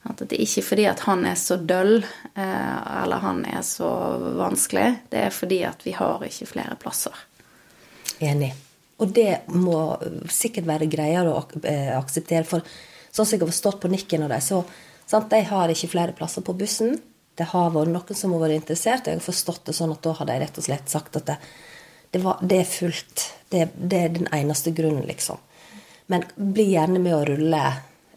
At 0.03 0.19
det 0.19 0.35
er 0.35 0.43
ikke 0.43 0.65
fordi 0.67 0.85
at 0.89 1.05
han 1.07 1.23
er 1.27 1.37
så 1.39 1.55
døll 1.55 1.95
eh, 2.03 2.79
eller 3.03 3.23
han 3.23 3.43
er 3.47 3.61
så 3.63 3.89
vanskelig. 4.39 4.89
Det 5.11 5.21
er 5.29 5.35
fordi 5.35 5.61
at 5.67 5.85
vi 5.87 5.95
har 5.95 6.25
ikke 6.27 6.49
flere 6.49 6.75
plasser. 6.79 7.15
Enig. 8.23 8.51
Og 9.01 9.13
det 9.15 9.45
må 9.51 9.95
sikkert 10.31 10.67
være 10.67 10.89
greiere 10.91 11.31
å 11.31 11.43
eh, 11.63 11.93
akseptere. 11.95 12.47
For 12.47 12.65
sånn 13.09 13.25
som 13.25 13.37
jeg 13.37 13.43
har 13.45 13.53
forstått 13.53 13.79
på 13.83 13.91
nikken 13.93 14.25
av 14.25 14.35
dem, 14.35 14.43
så 14.43 14.61
sant, 15.07 15.31
de 15.31 15.41
har 15.49 15.71
ikke 15.71 15.91
flere 15.95 16.15
plasser 16.17 16.45
på 16.45 16.55
bussen. 16.57 16.97
Det 17.33 17.47
har 17.49 17.71
vært 17.73 17.93
noen 17.95 18.17
som 18.17 18.35
har 18.35 18.43
vært 18.43 18.59
interessert, 18.59 19.07
og 19.07 19.15
jeg 19.15 19.21
har 19.21 19.25
forstått 19.25 19.63
det 19.69 19.77
sånn 19.77 19.95
at 19.95 20.03
da 20.05 20.13
har 20.19 20.29
de 20.29 20.37
rett 20.43 20.59
og 20.59 20.67
slett 20.67 20.91
sagt 20.91 21.17
at 21.17 21.31
det, 21.31 21.39
det, 22.13 22.21
var, 22.21 22.43
det 22.43 22.59
er 22.61 22.69
fullt. 22.69 23.25
Det, 23.49 23.65
det 23.73 24.03
er 24.03 24.13
den 24.19 24.29
eneste 24.35 24.75
grunnen, 24.75 25.07
liksom. 25.09 25.39
Men 26.11 26.23
bli 26.35 26.65
gjerne 26.73 26.99
med 26.99 27.15
å 27.15 27.23
rulle 27.25 27.61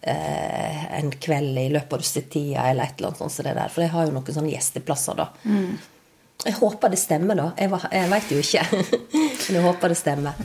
eh, 0.03 0.87
en 0.99 1.11
kveld 1.11 1.59
i 1.59 1.68
løpet 1.75 1.92
av 1.92 2.01
russetida 2.03 2.64
eller 2.70 2.85
et 2.88 2.96
eller 2.99 3.12
annet 3.12 3.20
sånt 3.22 3.33
som 3.37 3.44
det 3.46 3.55
der. 3.59 3.68
For 3.72 3.85
jeg 3.87 3.92
har 3.94 4.07
jo 4.09 4.14
noen 4.16 4.35
sånne 4.38 4.51
gjesteplasser, 4.55 5.14
da. 5.20 5.29
Jeg 6.44 6.53
håper 6.59 6.92
det 6.92 6.99
stemmer, 7.01 7.38
da. 7.38 7.46
Jeg, 7.57 7.70
var- 7.72 7.87
jeg 7.92 8.11
veit 8.12 8.33
jo 8.35 8.40
ikke. 8.42 8.64
Men 9.46 9.57
jeg 9.61 9.62
håper 9.64 9.88
det 9.94 9.99
stemmer. 9.99 10.42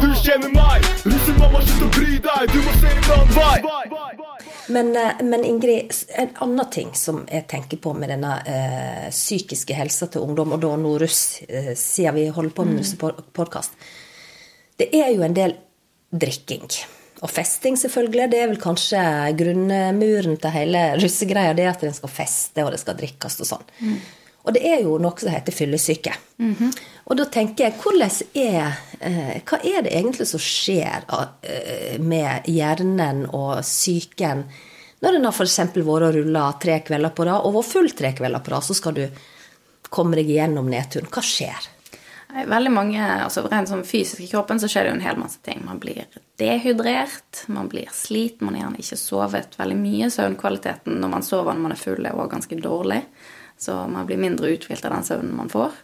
Du 0.00 0.06
kjenner 0.22 0.52
meg, 0.54 0.84
russemamma, 1.04 1.60
slutt 1.66 1.82
å 1.84 1.88
bry 1.96 2.18
deg, 2.24 2.52
du 2.54 2.60
må 2.64 2.74
se 2.78 2.92
en 2.92 3.10
annen 3.16 3.34
vei. 3.34 3.56
Men, 4.70 4.92
eh, 4.96 5.22
men 5.26 5.42
Ingrid, 5.44 5.90
en 6.14 6.28
annen 6.44 6.68
ting 6.70 6.92
som 6.94 7.24
jeg 7.26 7.42
tenker 7.50 7.80
på 7.82 7.90
med 7.98 8.12
denne 8.12 8.36
eh, 8.46 9.08
psykiske 9.10 9.74
helsa 9.74 10.06
til 10.14 10.22
ungdom, 10.22 10.52
og 10.54 10.60
da 10.62 10.70
nå 10.78 10.92
russ, 11.02 11.40
eh, 11.48 11.72
siden 11.76 12.14
vi 12.14 12.28
holder 12.36 12.54
på 12.54 12.66
med 12.68 12.78
russepodkast 12.78 13.74
Det 14.78 14.86
er 14.94 15.10
jo 15.16 15.24
en 15.26 15.34
del 15.34 15.56
drikking. 16.10 16.66
Og 17.20 17.28
festing, 17.30 17.76
selvfølgelig. 17.76 18.30
Det 18.32 18.38
er 18.40 18.48
vel 18.48 18.60
kanskje 18.60 19.02
grunnmuren 19.36 20.38
til 20.40 20.54
hele 20.54 20.86
russegreia. 21.00 21.52
Det 21.56 21.68
at 21.68 21.84
en 21.84 21.96
skal 21.96 22.12
feste, 22.12 22.64
og 22.64 22.72
det 22.72 22.80
skal 22.80 22.96
drikkes 22.96 23.40
og 23.44 23.50
sånn. 23.50 23.68
Og 24.40 24.54
det 24.56 24.62
er 24.64 24.80
jo 24.86 24.96
noe 25.02 25.20
som 25.20 25.28
heter 25.34 25.52
fyllesyke. 25.52 26.14
Og 27.10 27.18
da 27.18 27.26
tenker 27.28 27.68
jeg, 27.68 27.74
er 28.40 28.78
eh, 29.00 29.42
Hva 29.44 29.58
er 29.60 29.82
det 29.84 29.92
egentlig 29.92 30.26
som 30.30 30.40
skjer 30.40 31.04
eh, 31.42 31.98
med 32.00 32.48
hjernen 32.48 33.26
og 33.26 33.60
psyken 33.60 34.46
når 35.00 35.16
en 35.16 35.24
har 35.24 35.32
f.eks. 35.32 35.58
vært 35.58 35.86
og 35.86 36.14
rulla 36.14 36.46
tre 36.60 36.80
kvelder 36.84 37.12
på 37.16 37.24
rad, 37.24 37.44
og 37.44 37.54
vært 37.56 37.70
full 37.70 37.90
tre 37.96 38.10
kvelder 38.12 38.42
på 38.44 38.52
rad, 38.52 38.66
så 38.66 38.76
skal 38.76 38.96
du 38.98 39.06
komme 39.88 40.18
deg 40.18 40.28
gjennom 40.28 40.68
nedturen. 40.68 41.08
Hva 41.08 41.22
skjer? 41.24 41.68
Veldig 42.30 42.70
mange, 42.70 43.00
altså 43.00 43.42
Rent 43.48 43.70
sånn 43.70 43.82
fysisk 43.86 44.22
i 44.22 44.28
kroppen 44.30 44.60
så 44.62 44.68
skjer 44.70 44.86
det 44.86 44.92
jo 44.92 44.96
en 44.98 45.04
hel 45.04 45.18
masse 45.18 45.40
ting. 45.46 45.62
Man 45.66 45.80
blir 45.82 46.06
dehydrert, 46.40 47.44
man 47.50 47.68
blir 47.70 47.90
sliten, 47.94 48.46
man 48.46 48.56
har 48.56 48.66
gjerne 48.68 48.82
ikke 48.84 48.98
sovet 49.00 49.58
veldig 49.58 49.78
mye. 49.80 50.10
Søvnkvaliteten 50.14 51.00
når 51.02 51.14
man 51.16 51.26
sover 51.26 51.56
når 51.56 51.66
man 51.66 51.74
er 51.76 51.80
full, 51.80 52.04
er 52.06 52.14
også 52.14 52.34
ganske 52.36 52.60
dårlig. 52.62 53.00
Så 53.60 53.76
man 53.92 54.06
blir 54.08 54.20
mindre 54.20 54.54
uthvilt 54.54 54.86
av 54.88 54.94
den 54.94 55.06
søvnen 55.08 55.36
man 55.36 55.50
får. 55.52 55.74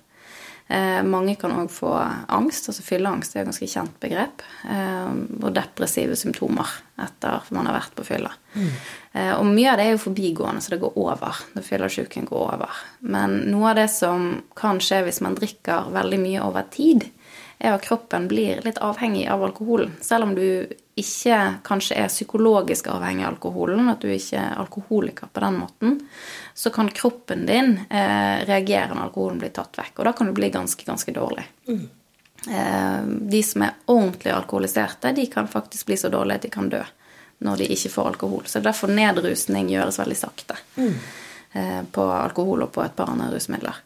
Eh, 0.69 1.03
mange 1.07 1.37
kan 1.39 1.53
òg 1.55 1.71
få 1.71 1.93
angst. 2.29 2.69
altså 2.69 2.83
Fylleangst 2.83 3.37
er 3.37 3.45
et 3.45 3.51
ganske 3.51 3.69
kjent 3.71 3.99
begrep. 4.03 4.43
Eh, 4.67 5.13
og 5.43 5.53
depressive 5.55 6.17
symptomer 6.19 6.73
etter 7.03 7.47
man 7.55 7.69
har 7.69 7.77
vært 7.79 7.95
på 7.95 8.07
fylla. 8.09 8.33
Eh, 8.57 9.33
og 9.37 9.47
mye 9.47 9.71
av 9.71 9.79
det 9.79 9.87
er 9.87 9.95
jo 9.95 10.03
forbigående, 10.09 10.65
så 10.65 10.75
det 10.75 10.81
går 10.83 10.99
over. 10.99 11.39
Det 11.55 11.63
Fyllesyken 11.67 12.27
går 12.27 12.57
over. 12.57 12.81
Men 13.07 13.39
noe 13.53 13.71
av 13.71 13.79
det 13.79 13.89
som 13.95 14.43
kan 14.59 14.83
skje 14.83 15.05
hvis 15.07 15.23
man 15.23 15.39
drikker 15.39 15.93
veldig 15.95 16.21
mye 16.25 16.43
over 16.43 16.67
tid, 16.75 17.07
er 17.59 17.73
at 17.73 17.85
kroppen 17.87 18.29
blir 18.29 18.61
litt 18.65 18.79
avhengig 18.85 19.27
av 19.33 19.45
alkoholen. 19.45 19.95
Selv 20.01 20.29
om 20.29 20.35
du 20.37 20.67
ikke 20.97 21.39
kanskje 21.65 21.99
er 22.01 22.13
psykologisk 22.13 22.89
avhengig 22.93 23.25
av 23.25 23.35
alkoholen, 23.35 23.89
at 23.93 24.01
du 24.05 24.11
ikke 24.13 24.41
er 24.41 24.59
alkoholiker 24.61 25.31
på 25.33 25.43
den 25.45 25.59
måten, 25.61 25.99
så 26.55 26.73
kan 26.73 26.91
kroppen 26.93 27.47
din 27.49 27.79
eh, 27.89 28.45
reagere 28.49 28.95
når 28.95 29.09
alkoholen 29.09 29.41
blir 29.41 29.53
tatt 29.57 29.77
vekk. 29.77 29.95
Og 29.99 30.09
da 30.09 30.15
kan 30.17 30.31
du 30.31 30.37
bli 30.37 30.51
ganske, 30.53 30.85
ganske 30.89 31.13
dårlig. 31.17 31.47
Eh, 31.69 33.01
de 33.05 33.43
som 33.43 33.67
er 33.67 33.77
ordentlig 33.93 34.33
alkoholiserte, 34.33 35.13
de 35.17 35.27
kan 35.33 35.49
faktisk 35.49 35.89
bli 35.91 36.01
så 36.01 36.13
dårlige 36.13 36.43
at 36.43 36.49
de 36.49 36.55
kan 36.55 36.71
dø 36.73 36.83
når 37.45 37.61
de 37.61 37.73
ikke 37.73 37.93
får 37.93 38.13
alkohol. 38.15 38.47
Så 38.49 38.65
derfor 38.65 38.93
nedrusning 38.93 39.69
gjøres 39.73 40.01
veldig 40.01 40.17
sakte 40.17 40.57
eh, 40.81 41.83
på 41.93 42.09
alkohol 42.13 42.65
og 42.65 42.73
på 42.73 42.85
et 42.85 42.97
par 42.97 43.13
andre 43.13 43.33
rusmidler. 43.35 43.85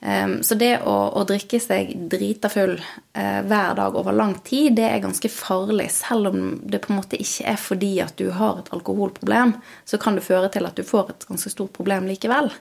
Um, 0.00 0.36
så 0.46 0.54
det 0.54 0.76
å, 0.86 0.92
å 1.18 1.24
drikke 1.26 1.58
seg 1.58 1.88
drita 2.12 2.46
full 2.52 2.76
eh, 2.78 3.40
hver 3.42 3.72
dag 3.74 3.96
over 3.98 4.14
lang 4.14 4.36
tid, 4.46 4.76
det 4.78 4.84
er 4.86 5.00
ganske 5.02 5.30
farlig. 5.32 5.88
Selv 5.90 6.30
om 6.30 6.44
det 6.62 6.78
på 6.84 6.92
en 6.92 7.00
måte 7.00 7.18
ikke 7.18 7.48
er 7.50 7.58
fordi 7.58 7.90
at 8.04 8.14
du 8.20 8.28
har 8.36 8.60
et 8.60 8.70
alkoholproblem, 8.76 9.56
så 9.84 9.98
kan 9.98 10.14
det 10.14 10.22
føre 10.28 10.52
til 10.54 10.68
at 10.70 10.78
du 10.78 10.84
får 10.86 11.10
et 11.16 11.26
ganske 11.32 11.50
stort 11.50 11.74
problem 11.74 12.06
likevel. 12.06 12.52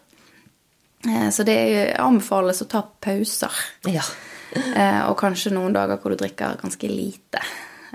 Eh, 1.05 1.29
så 1.29 1.45
det 1.45 1.57
er- 1.57 1.93
anbefales 2.01 2.63
å 2.65 2.69
ta 2.73 2.81
pauser. 3.01 3.53
Ja. 3.85 4.05
Eh, 4.57 5.01
og 5.09 5.17
kanskje 5.19 5.51
noen 5.51 5.73
dager 5.75 5.97
hvor 5.99 6.13
du 6.13 6.21
drikker 6.21 6.53
ganske 6.61 6.87
lite. 6.87 7.41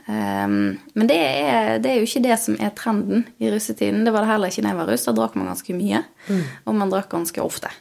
Um, 0.05 0.76
men 0.92 1.09
det 1.09 1.16
er, 1.16 1.78
det 1.81 1.88
er 1.88 1.96
jo 1.96 2.05
ikke 2.05 2.20
det 2.26 2.37
som 2.38 2.59
er 2.61 2.74
trenden 2.76 3.24
i 3.40 3.48
russetiden. 3.50 4.02
Det 4.05 4.12
var 4.12 4.26
det 4.26 4.31
heller 4.35 4.52
ikke 4.52 4.62
da 4.66 4.74
jeg 4.74 4.78
var 4.83 4.90
russ. 4.92 5.07
Da 5.09 5.14
drakk 5.16 5.38
man 5.40 5.48
ganske 5.48 5.74
mye, 5.78 6.02
og 6.68 6.76
man 6.76 6.92
drakk 6.92 7.09
ganske 7.16 7.40
ofte. 7.42 7.72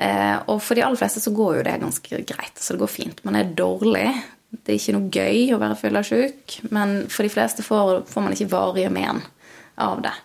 Eh, 0.00 0.36
og 0.48 0.62
for 0.64 0.78
de 0.78 0.84
aller 0.86 1.00
fleste 1.00 1.20
så 1.20 1.32
går 1.36 1.58
jo 1.58 1.66
det 1.66 1.80
ganske 1.82 2.22
greit. 2.30 2.56
Så 2.56 2.74
det 2.74 2.82
går 2.82 2.92
fint. 2.92 3.20
Man 3.26 3.36
er 3.36 3.52
dårlig. 3.56 4.08
Det 4.50 4.72
er 4.72 4.80
ikke 4.80 4.96
noe 4.96 5.12
gøy 5.14 5.52
å 5.54 5.60
være 5.62 5.78
fyllesyk, 5.78 6.56
men 6.74 7.04
for 7.12 7.22
de 7.22 7.30
fleste 7.30 7.62
får, 7.62 8.00
får 8.10 8.24
man 8.24 8.34
ikke 8.34 8.50
varige 8.50 8.90
men 8.90 9.20
av 9.78 10.00
det. 10.02 10.16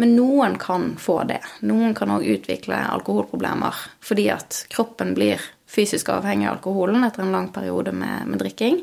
Men 0.00 0.12
noen 0.16 0.58
kan 0.60 0.94
få 1.00 1.22
det. 1.28 1.40
Noen 1.68 1.94
kan 1.96 2.12
òg 2.12 2.26
utvikle 2.28 2.76
alkoholproblemer 2.92 3.80
fordi 4.04 4.28
at 4.32 4.62
kroppen 4.72 5.14
blir 5.16 5.40
fysisk 5.70 6.08
avhengig 6.12 6.48
av 6.48 6.58
alkoholen 6.58 7.04
etter 7.06 7.24
en 7.24 7.34
lang 7.34 7.48
periode 7.54 7.92
med, 7.96 8.28
med 8.28 8.40
drikking. 8.42 8.82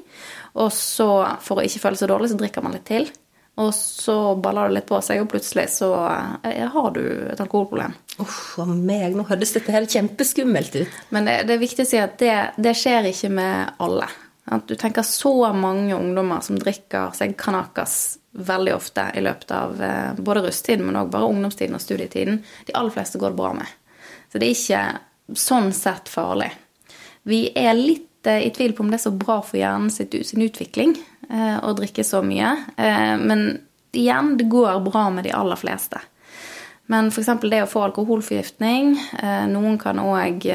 Og 0.57 0.71
så, 0.73 1.09
for 1.45 1.59
å 1.59 1.65
ikke 1.65 1.83
føle 1.83 1.99
seg 1.99 2.11
dårlig, 2.11 2.31
så 2.33 2.39
drikker 2.41 2.65
man 2.65 2.77
litt 2.77 2.87
til. 2.89 3.09
Og 3.57 3.71
så 3.73 4.35
baller 4.37 4.69
det 4.69 4.75
litt 4.75 4.89
på 4.89 4.99
seg, 5.01 5.23
og 5.23 5.31
plutselig 5.31 5.65
så 5.73 5.89
eh, 6.45 6.61
har 6.69 6.91
du 6.93 7.01
et 7.31 7.41
alkoholproblem. 7.41 7.95
Uff 8.21 8.59
a 8.61 8.67
meg, 8.69 9.15
nå 9.17 9.25
høres 9.29 9.55
dette 9.55 9.73
her 9.73 9.87
kjempeskummelt 9.89 10.77
ut. 10.77 10.99
Men 11.15 11.25
det, 11.25 11.39
det 11.49 11.55
er 11.55 11.63
viktig 11.63 11.87
å 11.87 11.89
si 11.89 11.99
at 12.01 12.19
det, 12.21 12.35
det 12.61 12.75
skjer 12.77 13.09
ikke 13.09 13.31
med 13.33 13.81
alle. 13.81 14.09
At 14.53 14.69
du 14.69 14.77
tenker 14.79 15.03
så 15.03 15.33
mange 15.57 15.97
ungdommer 15.97 16.45
som 16.45 16.59
drikker 16.61 17.11
seg 17.17 17.33
kanakas 17.39 18.19
veldig 18.37 18.75
ofte 18.75 19.07
i 19.17 19.23
løpet 19.25 19.51
av 19.51 19.81
eh, 19.83 20.21
både 20.21 20.45
rusttiden, 20.45 20.85
men 20.85 21.01
òg 21.01 21.09
bare 21.11 21.27
ungdomstiden 21.33 21.75
og 21.75 21.83
studietiden. 21.83 22.43
De 22.69 22.77
aller 22.77 22.93
fleste 22.93 23.19
går 23.19 23.33
det 23.33 23.41
bra 23.41 23.55
med. 23.57 23.73
Så 24.31 24.39
det 24.39 24.51
er 24.51 24.55
ikke 24.55 25.35
sånn 25.47 25.73
sett 25.75 26.11
farlig. 26.11 26.51
Vi 27.27 27.47
er 27.57 27.73
litt 27.75 28.06
eh, 28.27 28.43
i 28.47 28.51
tvil 28.53 28.75
på 28.75 28.83
om 28.83 28.91
det 28.91 28.99
er 28.99 29.07
så 29.07 29.13
bra 29.15 29.39
for 29.45 29.59
hjernen 29.59 29.91
sin 29.91 30.43
utvikling 30.45 30.95
eh, 31.29 31.57
å 31.63 31.73
drikke 31.77 32.05
så 32.05 32.21
mye. 32.25 32.53
Eh, 32.77 33.15
men 33.21 33.47
igjen, 33.97 34.35
det 34.39 34.49
går 34.51 34.79
bra 34.85 35.07
med 35.13 35.27
de 35.27 35.33
aller 35.35 35.59
fleste. 35.59 36.01
Men 36.91 37.09
f.eks. 37.11 37.33
det 37.43 37.63
å 37.65 37.71
få 37.71 37.81
alkoholforgiftning. 37.89 38.93
Noen 39.51 39.75
kan 39.81 39.99
òg 39.99 40.45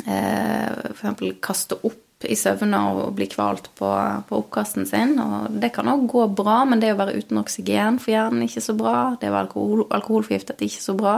f.eks. 0.00 1.26
kaste 1.44 1.76
opp 1.84 2.24
i 2.28 2.36
søvne 2.36 2.78
og 2.92 3.14
bli 3.16 3.26
kvalt 3.32 3.70
på, 3.78 3.90
på 4.28 4.38
oppkasten 4.42 4.86
sin. 4.88 5.16
Og 5.20 5.58
det 5.62 5.72
kan 5.76 5.88
òg 5.92 6.06
gå 6.10 6.26
bra, 6.40 6.62
men 6.68 6.80
det 6.82 6.92
å 6.94 7.00
være 7.00 7.16
uten 7.20 7.40
oksygen 7.40 8.00
for 8.00 8.14
hjernen 8.14 8.44
er 8.44 8.50
ikke 8.50 8.64
så 8.64 8.76
bra. 8.76 8.96
Det 9.20 9.30
å 9.30 9.34
være 9.34 9.46
alkohol, 9.48 9.84
alkoholforgiftet 9.98 10.60
er 10.60 10.68
ikke 10.68 10.84
så 10.84 10.96
bra. 10.98 11.16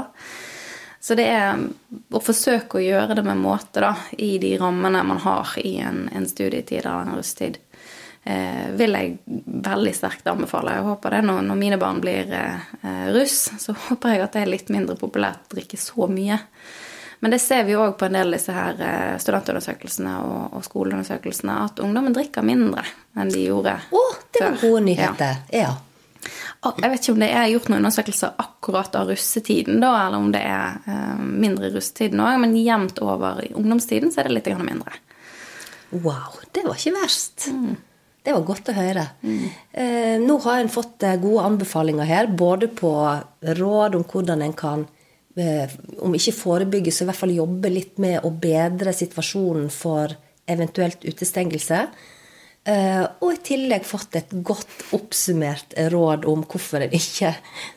Så 1.02 1.16
det 1.18 1.24
er 1.34 1.58
å 2.14 2.20
forsøke 2.22 2.78
å 2.78 2.82
gjøre 2.84 3.16
det 3.18 3.24
med 3.26 3.40
måte, 3.42 3.82
da, 3.82 3.90
i 4.22 4.36
de 4.38 4.52
rammene 4.60 5.00
man 5.02 5.18
har 5.24 5.50
i 5.58 5.74
en, 5.82 6.04
en 6.14 6.28
studietid 6.30 6.78
eller 6.84 7.08
en 7.08 7.16
russetid, 7.18 7.58
eh, 8.22 8.68
vil 8.78 8.94
jeg 8.94 9.16
veldig 9.66 9.94
sterkt 9.98 10.30
anbefale. 10.30 10.76
Jeg 10.76 10.86
håper 10.86 11.16
det 11.16 11.24
når, 11.26 11.42
når 11.48 11.58
mine 11.58 11.80
barn 11.82 11.98
blir 12.04 12.30
eh, 12.38 13.10
russ, 13.16 13.48
så 13.58 13.74
håper 13.88 14.14
jeg 14.14 14.24
at 14.28 14.38
det 14.38 14.44
er 14.44 14.54
litt 14.54 14.70
mindre 14.70 14.94
populært 15.00 15.50
å 15.50 15.58
drikke 15.58 15.80
så 15.80 16.06
mye. 16.06 16.38
Men 17.22 17.34
det 17.34 17.42
ser 17.42 17.66
vi 17.66 17.74
òg 17.78 17.98
på 17.98 18.06
en 18.06 18.20
del 18.20 18.30
av 18.30 18.38
disse 18.38 18.54
her 18.54 18.86
eh, 18.86 19.18
studentundersøkelsene 19.22 20.16
og, 20.22 20.40
og 20.54 20.66
skoleundersøkelsene, 20.70 21.64
at 21.66 21.82
ungdommen 21.82 22.14
drikker 22.14 22.46
mindre 22.46 22.86
enn 23.18 23.30
de 23.30 23.48
gjorde 23.48 23.74
før. 23.90 23.98
Å, 23.98 24.20
det 24.30 24.46
var 24.46 24.62
gode 24.62 24.84
nyheter. 24.86 25.48
Ja. 25.50 25.66
Ja. 25.66 25.80
Jeg 26.62 26.90
vet 26.92 27.00
ikke 27.02 27.14
om 27.16 27.22
det 27.22 27.30
er 27.34 27.48
gjort 27.50 27.70
noen 27.70 27.80
undersøkelser 27.80 28.36
akkurat 28.38 28.94
av 28.94 29.08
russetiden, 29.10 29.80
da, 29.82 29.96
eller 30.04 30.22
om 30.22 30.28
det 30.34 30.42
er 30.46 30.76
eh, 30.86 31.16
mindre 31.18 31.66
i 31.66 31.72
russetiden 31.74 32.22
òg, 32.22 32.36
men 32.44 32.54
jevnt 32.54 33.00
over 33.02 33.40
i 33.42 33.50
ungdomstiden 33.58 34.14
så 34.14 34.22
er 34.22 34.30
det 34.30 34.36
litt 34.36 34.52
mindre. 34.62 34.94
Wow, 35.92 36.38
det 36.54 36.62
var 36.64 36.78
ikke 36.78 36.94
verst. 37.00 37.48
Det 38.22 38.30
var 38.30 38.44
godt 38.46 38.70
å 38.70 38.76
høre. 38.76 39.04
Eh, 39.74 40.16
nå 40.22 40.38
har 40.44 40.62
en 40.62 40.70
fått 40.70 41.02
eh, 41.02 41.18
gode 41.20 41.44
anbefalinger 41.50 42.06
her, 42.06 42.30
både 42.30 42.70
på 42.70 42.92
råd 43.58 43.98
om 43.98 44.06
hvordan 44.06 44.44
en 44.46 44.54
kan 44.56 44.86
eh, 45.34 45.74
om 45.98 46.14
ikke 46.14 46.36
forebygge, 46.36 46.94
så 46.94 47.02
i 47.02 47.10
hvert 47.10 47.22
fall 47.24 47.34
jobbe 47.34 47.72
litt 47.72 47.98
med 48.02 48.22
å 48.22 48.30
bedre 48.30 48.94
situasjonen 48.94 49.66
for 49.74 50.14
eventuelt 50.46 51.02
utestengelse. 51.02 51.82
Eh, 52.64 53.02
og 53.18 53.32
i 53.32 53.40
tillegg 53.42 53.86
fått 53.86 54.14
et 54.20 54.30
godt 54.46 54.92
oppsummert 54.94 55.74
råd 55.90 56.28
om 56.30 56.44
hvorfor 56.46 56.84
en 56.84 56.94
ikke 56.94 57.32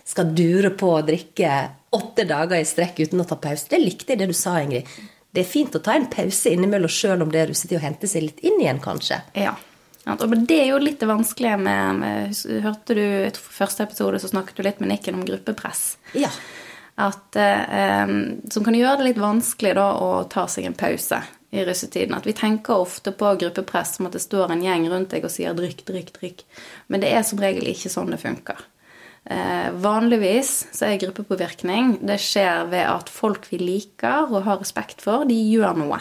skal 0.05 0.33
dure 0.38 0.69
på 0.77 0.91
å 0.93 1.03
drikke 1.05 1.53
åtte 1.95 2.27
dager 2.29 2.59
i 2.59 2.67
strekk 2.67 3.01
uten 3.07 3.23
å 3.23 3.25
ta 3.25 3.38
pause. 3.41 3.65
Det 3.71 3.81
likte 3.81 4.13
jeg 4.13 4.21
det 4.21 4.29
du 4.29 4.38
sa, 4.38 4.59
Ingrid. 4.61 4.89
Det 5.36 5.41
er 5.41 5.49
fint 5.49 5.73
å 5.75 5.81
ta 5.83 5.95
en 5.97 6.05
pause 6.11 6.51
innimellom 6.53 6.91
sjøl 6.91 7.25
om 7.25 7.31
det 7.33 7.41
er 7.41 7.49
russetid, 7.49 7.79
og 7.79 7.88
hente 7.88 8.07
seg 8.07 8.27
litt 8.27 8.43
inn 8.45 8.61
igjen, 8.61 8.81
kanskje. 8.83 9.19
Ja. 9.36 9.55
Og 10.05 10.36
Det 10.45 10.59
er 10.61 10.69
jo 10.69 10.77
litt 10.77 10.99
det 11.01 11.09
vanskelige 11.09 11.57
med, 11.57 11.95
med 12.03 12.61
Hørte 12.61 12.93
du 12.93 13.01
i 13.01 13.31
første 13.33 13.88
episode, 13.88 14.21
så 14.21 14.29
snakket 14.29 14.59
du 14.59 14.63
litt 14.67 14.83
med 14.83 14.93
Nikken 14.93 15.17
om 15.17 15.25
gruppepress. 15.25 15.95
Ja. 16.13 16.29
At, 17.01 17.36
eh, 17.36 18.05
som 18.53 18.63
kan 18.63 18.77
gjøre 18.77 19.01
det 19.01 19.09
litt 19.09 19.23
vanskelig 19.23 19.73
da 19.75 19.88
å 19.97 20.11
ta 20.29 20.45
seg 20.47 20.69
en 20.69 20.77
pause 20.77 21.23
i 21.56 21.66
russetiden. 21.66 22.16
At 22.18 22.28
vi 22.28 22.34
tenker 22.34 22.82
ofte 22.84 23.12
på 23.16 23.34
gruppepress 23.39 23.95
som 23.97 24.10
at 24.10 24.16
det 24.16 24.24
står 24.24 24.53
en 24.53 24.64
gjeng 24.64 24.88
rundt 24.91 25.12
deg 25.16 25.26
og 25.26 25.34
sier 25.34 25.56
'drikk, 25.56 25.86
drikk, 25.88 26.14
drikk'. 26.20 26.43
Men 26.88 27.03
det 27.03 27.12
er 27.14 27.24
som 27.24 27.39
regel 27.39 27.68
ikke 27.72 27.91
sånn 27.91 28.12
det 28.14 28.22
funker. 28.24 28.60
Eh, 29.26 29.72
vanligvis 29.72 30.68
så 30.70 30.86
er 30.86 30.99
gruppepåvirkning 31.01 31.95
Det 32.06 32.20
skjer 32.22 32.68
ved 32.70 32.86
at 32.86 33.10
folk 33.10 33.47
vi 33.49 33.58
liker 33.58 34.30
og 34.30 34.43
har 34.45 34.60
respekt 34.62 35.01
for, 35.01 35.26
de 35.26 35.34
gjør 35.34 35.74
noe. 35.82 35.97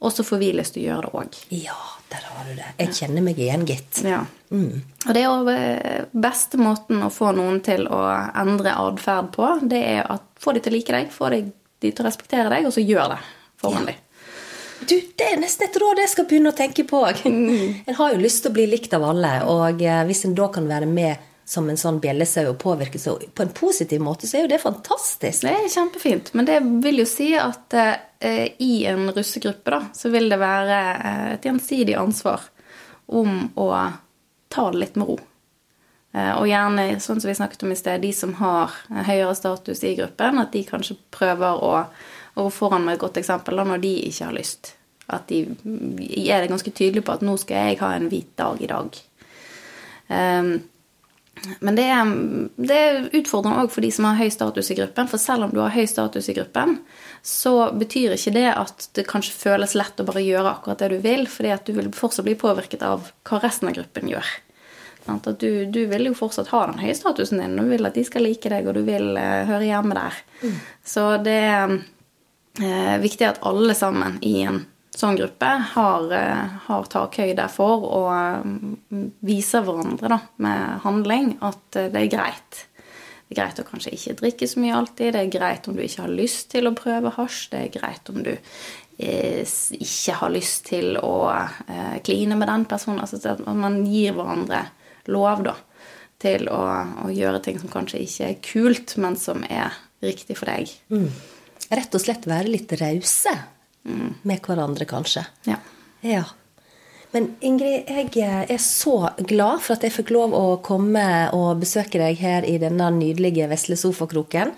Og 0.00 0.12
så 0.12 0.24
får 0.24 0.40
vi 0.40 0.52
lyst 0.52 0.74
til 0.76 0.84
å 0.84 0.86
gjøre 0.86 1.02
det 1.02 1.12
òg. 1.20 1.36
Ja, 1.50 1.76
der 2.12 2.24
har 2.24 2.48
du 2.48 2.54
det. 2.54 2.70
Jeg 2.78 2.94
kjenner 2.96 3.22
meg 3.24 3.38
igjen, 3.40 3.66
gitt. 3.68 4.00
Ja. 4.04 4.24
Og 4.52 5.12
det 5.12 5.20
er 5.20 5.28
jo 5.28 5.52
eh, 5.52 6.08
beste 6.12 6.60
måten 6.60 7.02
å 7.02 7.12
få 7.12 7.32
noen 7.36 7.60
til 7.64 7.88
å 7.88 8.02
endre 8.36 8.76
atferd 8.76 9.32
på, 9.36 9.52
det 9.62 9.82
er 9.84 10.10
å 10.12 10.20
få 10.40 10.52
de 10.52 10.60
til 10.60 10.72
å 10.72 10.76
like 10.76 10.92
deg, 10.92 11.12
få 11.12 11.32
de 11.32 11.46
de 11.82 11.92
til 11.92 12.04
å 12.04 12.08
respektere 12.08 12.50
deg, 12.52 12.66
og 12.68 12.74
så 12.74 12.84
gjør 12.84 13.14
det 13.14 13.22
foran 13.60 13.88
dem. 13.88 14.02
Du, 14.80 14.96
Det 15.16 15.24
er 15.24 15.38
nesten 15.40 15.68
et 15.68 15.78
råd 15.80 16.02
jeg 16.02 16.12
skal 16.12 16.26
begynne 16.28 16.52
å 16.52 16.56
tenke 16.56 16.84
på. 16.88 17.00
En 17.24 17.96
har 17.98 18.12
jo 18.12 18.20
lyst 18.20 18.44
til 18.44 18.52
å 18.52 18.56
bli 18.56 18.66
likt 18.70 18.94
av 18.96 19.06
alle, 19.06 19.38
og 19.48 19.82
eh, 19.82 20.04
hvis 20.08 20.26
en 20.28 20.36
da 20.36 20.50
kan 20.52 20.68
være 20.68 20.90
med 20.90 21.24
som 21.46 21.68
en 21.70 21.78
sånn 21.78 22.00
bjellesau 22.02 22.48
og 22.50 22.58
påvirke 22.58 22.98
så 22.98 23.14
på 23.16 23.44
en 23.44 23.52
positiv 23.54 24.02
måte, 24.02 24.26
så 24.26 24.40
er 24.40 24.46
jo 24.46 24.50
det 24.50 24.58
fantastisk. 24.64 25.44
Det 25.46 25.52
er 25.54 25.70
kjempefint, 25.70 26.32
men 26.34 26.48
det 26.48 26.58
vil 26.82 27.04
jo 27.04 27.06
si 27.06 27.30
at 27.38 27.76
eh, 27.78 28.50
i 28.58 28.82
en 28.90 29.06
russegruppe 29.14 29.70
da, 29.76 29.80
så 29.94 30.10
vil 30.10 30.26
det 30.32 30.40
være 30.42 30.80
eh, 30.96 31.28
et 31.36 31.46
gjensidig 31.46 31.94
ansvar 32.00 32.48
om 33.06 33.46
å 33.54 33.70
ta 34.50 34.68
det 34.72 34.82
litt 34.82 34.98
med 34.98 35.12
ro. 35.12 35.20
Eh, 36.16 36.32
og 36.34 36.48
gjerne, 36.50 36.88
sånn 37.02 37.22
som 37.22 37.30
vi 37.30 37.38
snakket 37.38 37.62
om 37.62 37.76
i 37.76 37.78
sted, 37.78 38.02
de 38.02 38.10
som 38.16 38.34
har 38.40 38.74
høyere 39.06 39.38
status 39.38 39.84
i 39.86 39.94
gruppen, 40.00 40.42
at 40.42 40.50
de 40.56 40.64
kanskje 40.66 40.98
prøver 41.14 41.62
å, 41.62 41.72
gå 42.36 42.46
foran 42.52 42.84
med 42.84 42.96
et 42.96 43.02
godt 43.02 43.18
eksempel 43.20 43.58
når 43.64 43.82
de 43.82 43.92
ikke 44.06 44.28
har 44.28 44.36
lyst. 44.36 44.74
At 45.06 45.28
de 45.30 45.44
er 45.46 46.42
det 46.42 46.50
ganske 46.50 46.70
tydelige 46.70 47.06
på 47.06 47.14
at 47.14 47.26
nå 47.26 47.36
skal 47.40 47.68
jeg 47.70 47.82
ha 47.82 47.92
en 47.96 48.08
hvit 48.10 48.32
dag 48.38 48.62
i 48.62 48.70
dag. 48.70 49.02
Um, 50.08 50.56
men 51.60 51.76
det 51.76 51.84
er, 51.92 52.10
det 52.56 52.76
er 52.76 53.08
utfordrende 53.18 53.60
òg 53.64 53.70
for 53.72 53.84
de 53.84 53.90
som 53.92 54.08
har 54.08 54.16
høy 54.18 54.30
status 54.32 54.70
i 54.72 54.76
gruppen. 54.78 55.08
For 55.10 55.20
selv 55.20 55.46
om 55.46 55.52
du 55.54 55.60
har 55.60 55.74
høy 55.74 55.84
status 55.90 56.30
i 56.32 56.34
gruppen, 56.36 56.78
så 57.22 57.70
betyr 57.76 58.16
ikke 58.16 58.32
det 58.34 58.46
at 58.54 58.88
det 58.96 59.06
kanskje 59.10 59.36
føles 59.36 59.76
lett 59.78 60.00
å 60.00 60.06
bare 60.08 60.24
gjøre 60.24 60.56
akkurat 60.56 60.82
det 60.82 60.90
du 60.94 60.98
vil, 61.04 61.26
fordi 61.30 61.52
at 61.54 61.68
du 61.68 61.76
vil 61.76 61.92
fortsatt 61.94 62.26
bli 62.26 62.38
påvirket 62.40 62.82
av 62.86 63.10
hva 63.28 63.40
resten 63.44 63.70
av 63.70 63.76
gruppen 63.78 64.10
gjør. 64.10 64.32
At 65.12 65.28
du, 65.38 65.50
du 65.70 65.84
vil 65.86 66.08
jo 66.08 66.16
fortsatt 66.18 66.50
ha 66.50 66.64
den 66.66 66.80
høye 66.82 66.96
statusen 66.98 67.38
din, 67.38 67.58
du 67.60 67.68
vil 67.70 67.86
at 67.86 67.94
de 67.94 68.02
skal 68.06 68.26
like 68.26 68.50
deg, 68.50 68.66
og 68.66 68.74
du 68.74 68.82
vil 68.88 69.12
eh, 69.20 69.44
høre 69.46 69.68
hjemme 69.68 69.94
der. 69.94 70.16
Så 70.86 71.12
det 71.22 71.36
er 71.46 71.76
eh, 72.62 72.96
viktig 73.02 73.28
at 73.28 73.42
alle 73.46 73.74
sammen 73.76 74.18
i 74.24 74.40
en 74.46 74.62
sånn 74.96 75.18
gruppe 75.18 75.48
har, 75.74 76.06
eh, 76.12 76.54
har 76.68 76.88
takhøyde 76.92 77.48
for 77.52 77.84
å 77.84 78.04
mm, 78.44 79.10
vise 79.26 79.60
hverandre 79.64 80.10
da, 80.14 80.20
med 80.42 80.80
handling 80.86 81.34
at 81.44 81.76
eh, 81.76 81.90
det 81.92 82.06
er 82.06 82.14
greit. 82.16 82.62
Det 83.26 83.34
er 83.34 83.40
greit 83.40 83.60
å 83.60 83.66
kanskje 83.66 83.92
ikke 83.96 84.16
drikke 84.22 84.48
så 84.48 84.62
mye 84.62 84.78
alltid. 84.78 85.12
Det 85.14 85.22
er 85.24 85.34
greit 85.34 85.68
om 85.68 85.76
du 85.76 85.82
ikke 85.84 86.06
har 86.06 86.16
lyst 86.22 86.50
til 86.54 86.68
å 86.68 86.76
prøve 86.78 87.12
hasj. 87.16 87.40
Det 87.52 87.60
er 87.60 87.74
greit 87.74 88.10
om 88.12 88.22
du 88.22 88.32
eh, 88.32 89.42
ikke 89.76 90.18
har 90.22 90.34
lyst 90.34 90.68
til 90.70 91.00
å 91.00 91.16
eh, 91.34 91.96
kline 92.06 92.38
med 92.38 92.48
den 92.52 92.66
personen. 92.70 93.02
Altså 93.02 93.20
at 93.34 93.42
man 93.46 93.82
gir 93.84 94.16
hverandre 94.16 94.68
lov 95.12 95.44
da, 95.46 95.56
til 96.22 96.48
å, 96.48 96.62
å 97.04 97.12
gjøre 97.12 97.42
ting 97.44 97.58
som 97.60 97.72
kanskje 97.72 98.04
ikke 98.06 98.30
er 98.30 98.38
kult, 98.46 98.96
men 99.02 99.18
som 99.20 99.44
er 99.50 99.74
riktig 100.06 100.38
for 100.38 100.48
deg. 100.48 100.70
Rett 101.70 101.94
og 101.98 102.02
slett 102.02 102.26
være 102.30 102.50
litt 102.52 102.72
rause 102.80 103.32
med 103.86 104.42
hverandre, 104.42 104.84
kanskje. 104.88 105.22
Ja. 105.46 105.56
Ja. 106.02 106.24
Men 107.14 107.30
Ingrid, 107.40 107.86
jeg 107.88 108.50
er 108.50 108.58
så 108.60 108.96
glad 109.26 109.62
for 109.64 109.76
at 109.76 109.84
jeg 109.86 109.94
fikk 109.94 110.10
lov 110.14 110.34
å 110.36 110.44
komme 110.66 111.04
og 111.34 111.60
besøke 111.62 112.00
deg 112.02 112.18
her 112.20 112.44
i 112.46 112.56
denne 112.62 112.90
nydelige 112.98 113.46
vesle 113.50 113.78
sofakroken. 113.78 114.50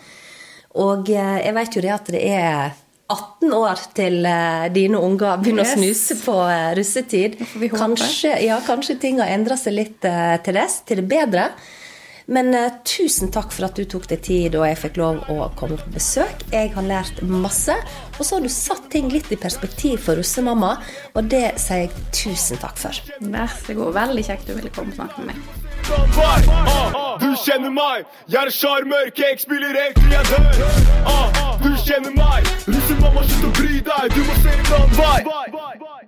Og 0.80 1.08
eh, 1.12 1.38
jeg 1.44 1.54
vet 1.56 1.76
jo 1.76 1.82
det 1.84 1.92
at 1.94 2.10
det 2.12 2.22
er 2.32 2.72
18 3.08 3.52
år 3.56 3.84
til 3.96 4.26
eh, 4.28 4.66
dine 4.74 4.98
unger 5.00 5.38
begynner 5.40 5.64
Yes. 5.64 5.76
å 5.76 5.80
snuse 5.80 6.16
på 6.24 6.36
eh, 6.48 6.70
russetid. 6.76 7.38
Kanskje, 7.72 8.34
ja, 8.44 8.58
kanskje 8.66 8.98
ting 9.00 9.20
har 9.22 9.30
endra 9.32 9.56
seg 9.60 9.76
litt 9.78 10.04
eh, 10.08 10.36
til 10.44 10.58
det, 10.58 10.66
til 10.88 11.00
det 11.02 11.06
bedre. 11.08 11.46
Men 12.28 12.52
eh, 12.54 12.72
tusen 12.84 13.30
takk 13.32 13.54
for 13.56 13.68
at 13.68 13.78
du 13.78 13.86
tok 13.88 14.04
deg 14.10 14.20
tid, 14.26 14.56
og 14.58 14.66
jeg 14.68 14.76
fikk 14.82 14.98
lov 15.00 15.22
å 15.32 15.48
komme 15.56 15.78
på 15.80 15.94
besøk. 15.94 16.42
Jeg 16.52 16.74
har 16.74 16.84
lært 16.84 17.22
masse. 17.24 17.72
Og 18.18 18.20
så 18.20 18.36
har 18.36 18.44
du 18.44 18.50
satt 18.52 18.90
ting 18.92 19.08
litt 19.12 19.30
i 19.32 19.38
perspektiv 19.40 20.02
for 20.04 20.20
russemamma, 20.20 20.74
og 21.16 21.30
det 21.32 21.54
sier 21.62 21.86
jeg 21.86 22.04
tusen 22.12 22.60
takk 22.60 22.76
for. 22.80 23.00
Vær 23.24 23.48
så 23.62 23.78
god. 23.78 23.94
Veldig 23.96 24.26
kjekt 24.28 24.50
du 24.50 24.58
ville 24.58 24.72
komme 24.74 24.92
og 24.92 25.00
snakke 25.00 25.24
med 25.24 25.32
meg. 25.32 25.56
Ah, 25.88 27.16
du 27.22 27.30
kjenner 27.46 27.72
meg. 27.72 28.04
Jeg 28.28 28.42
er 28.42 28.52
sjarmør, 28.52 29.08
jeg 29.16 29.40
spiller 29.40 29.78
helt 29.80 29.96
til 30.02 30.12
jeg 30.12 30.28
dør. 30.28 30.44
Ah, 31.08 31.56
du 31.64 31.70
kjenner 31.86 32.12
meg. 32.18 32.52
Russemamma, 32.68 33.24
slutt 33.30 33.48
å 33.48 33.54
bry 33.56 33.80
deg. 33.88 34.18
Du 34.18 34.20
må 34.28 34.38
se 34.42 34.58
brannvei. 34.68 36.07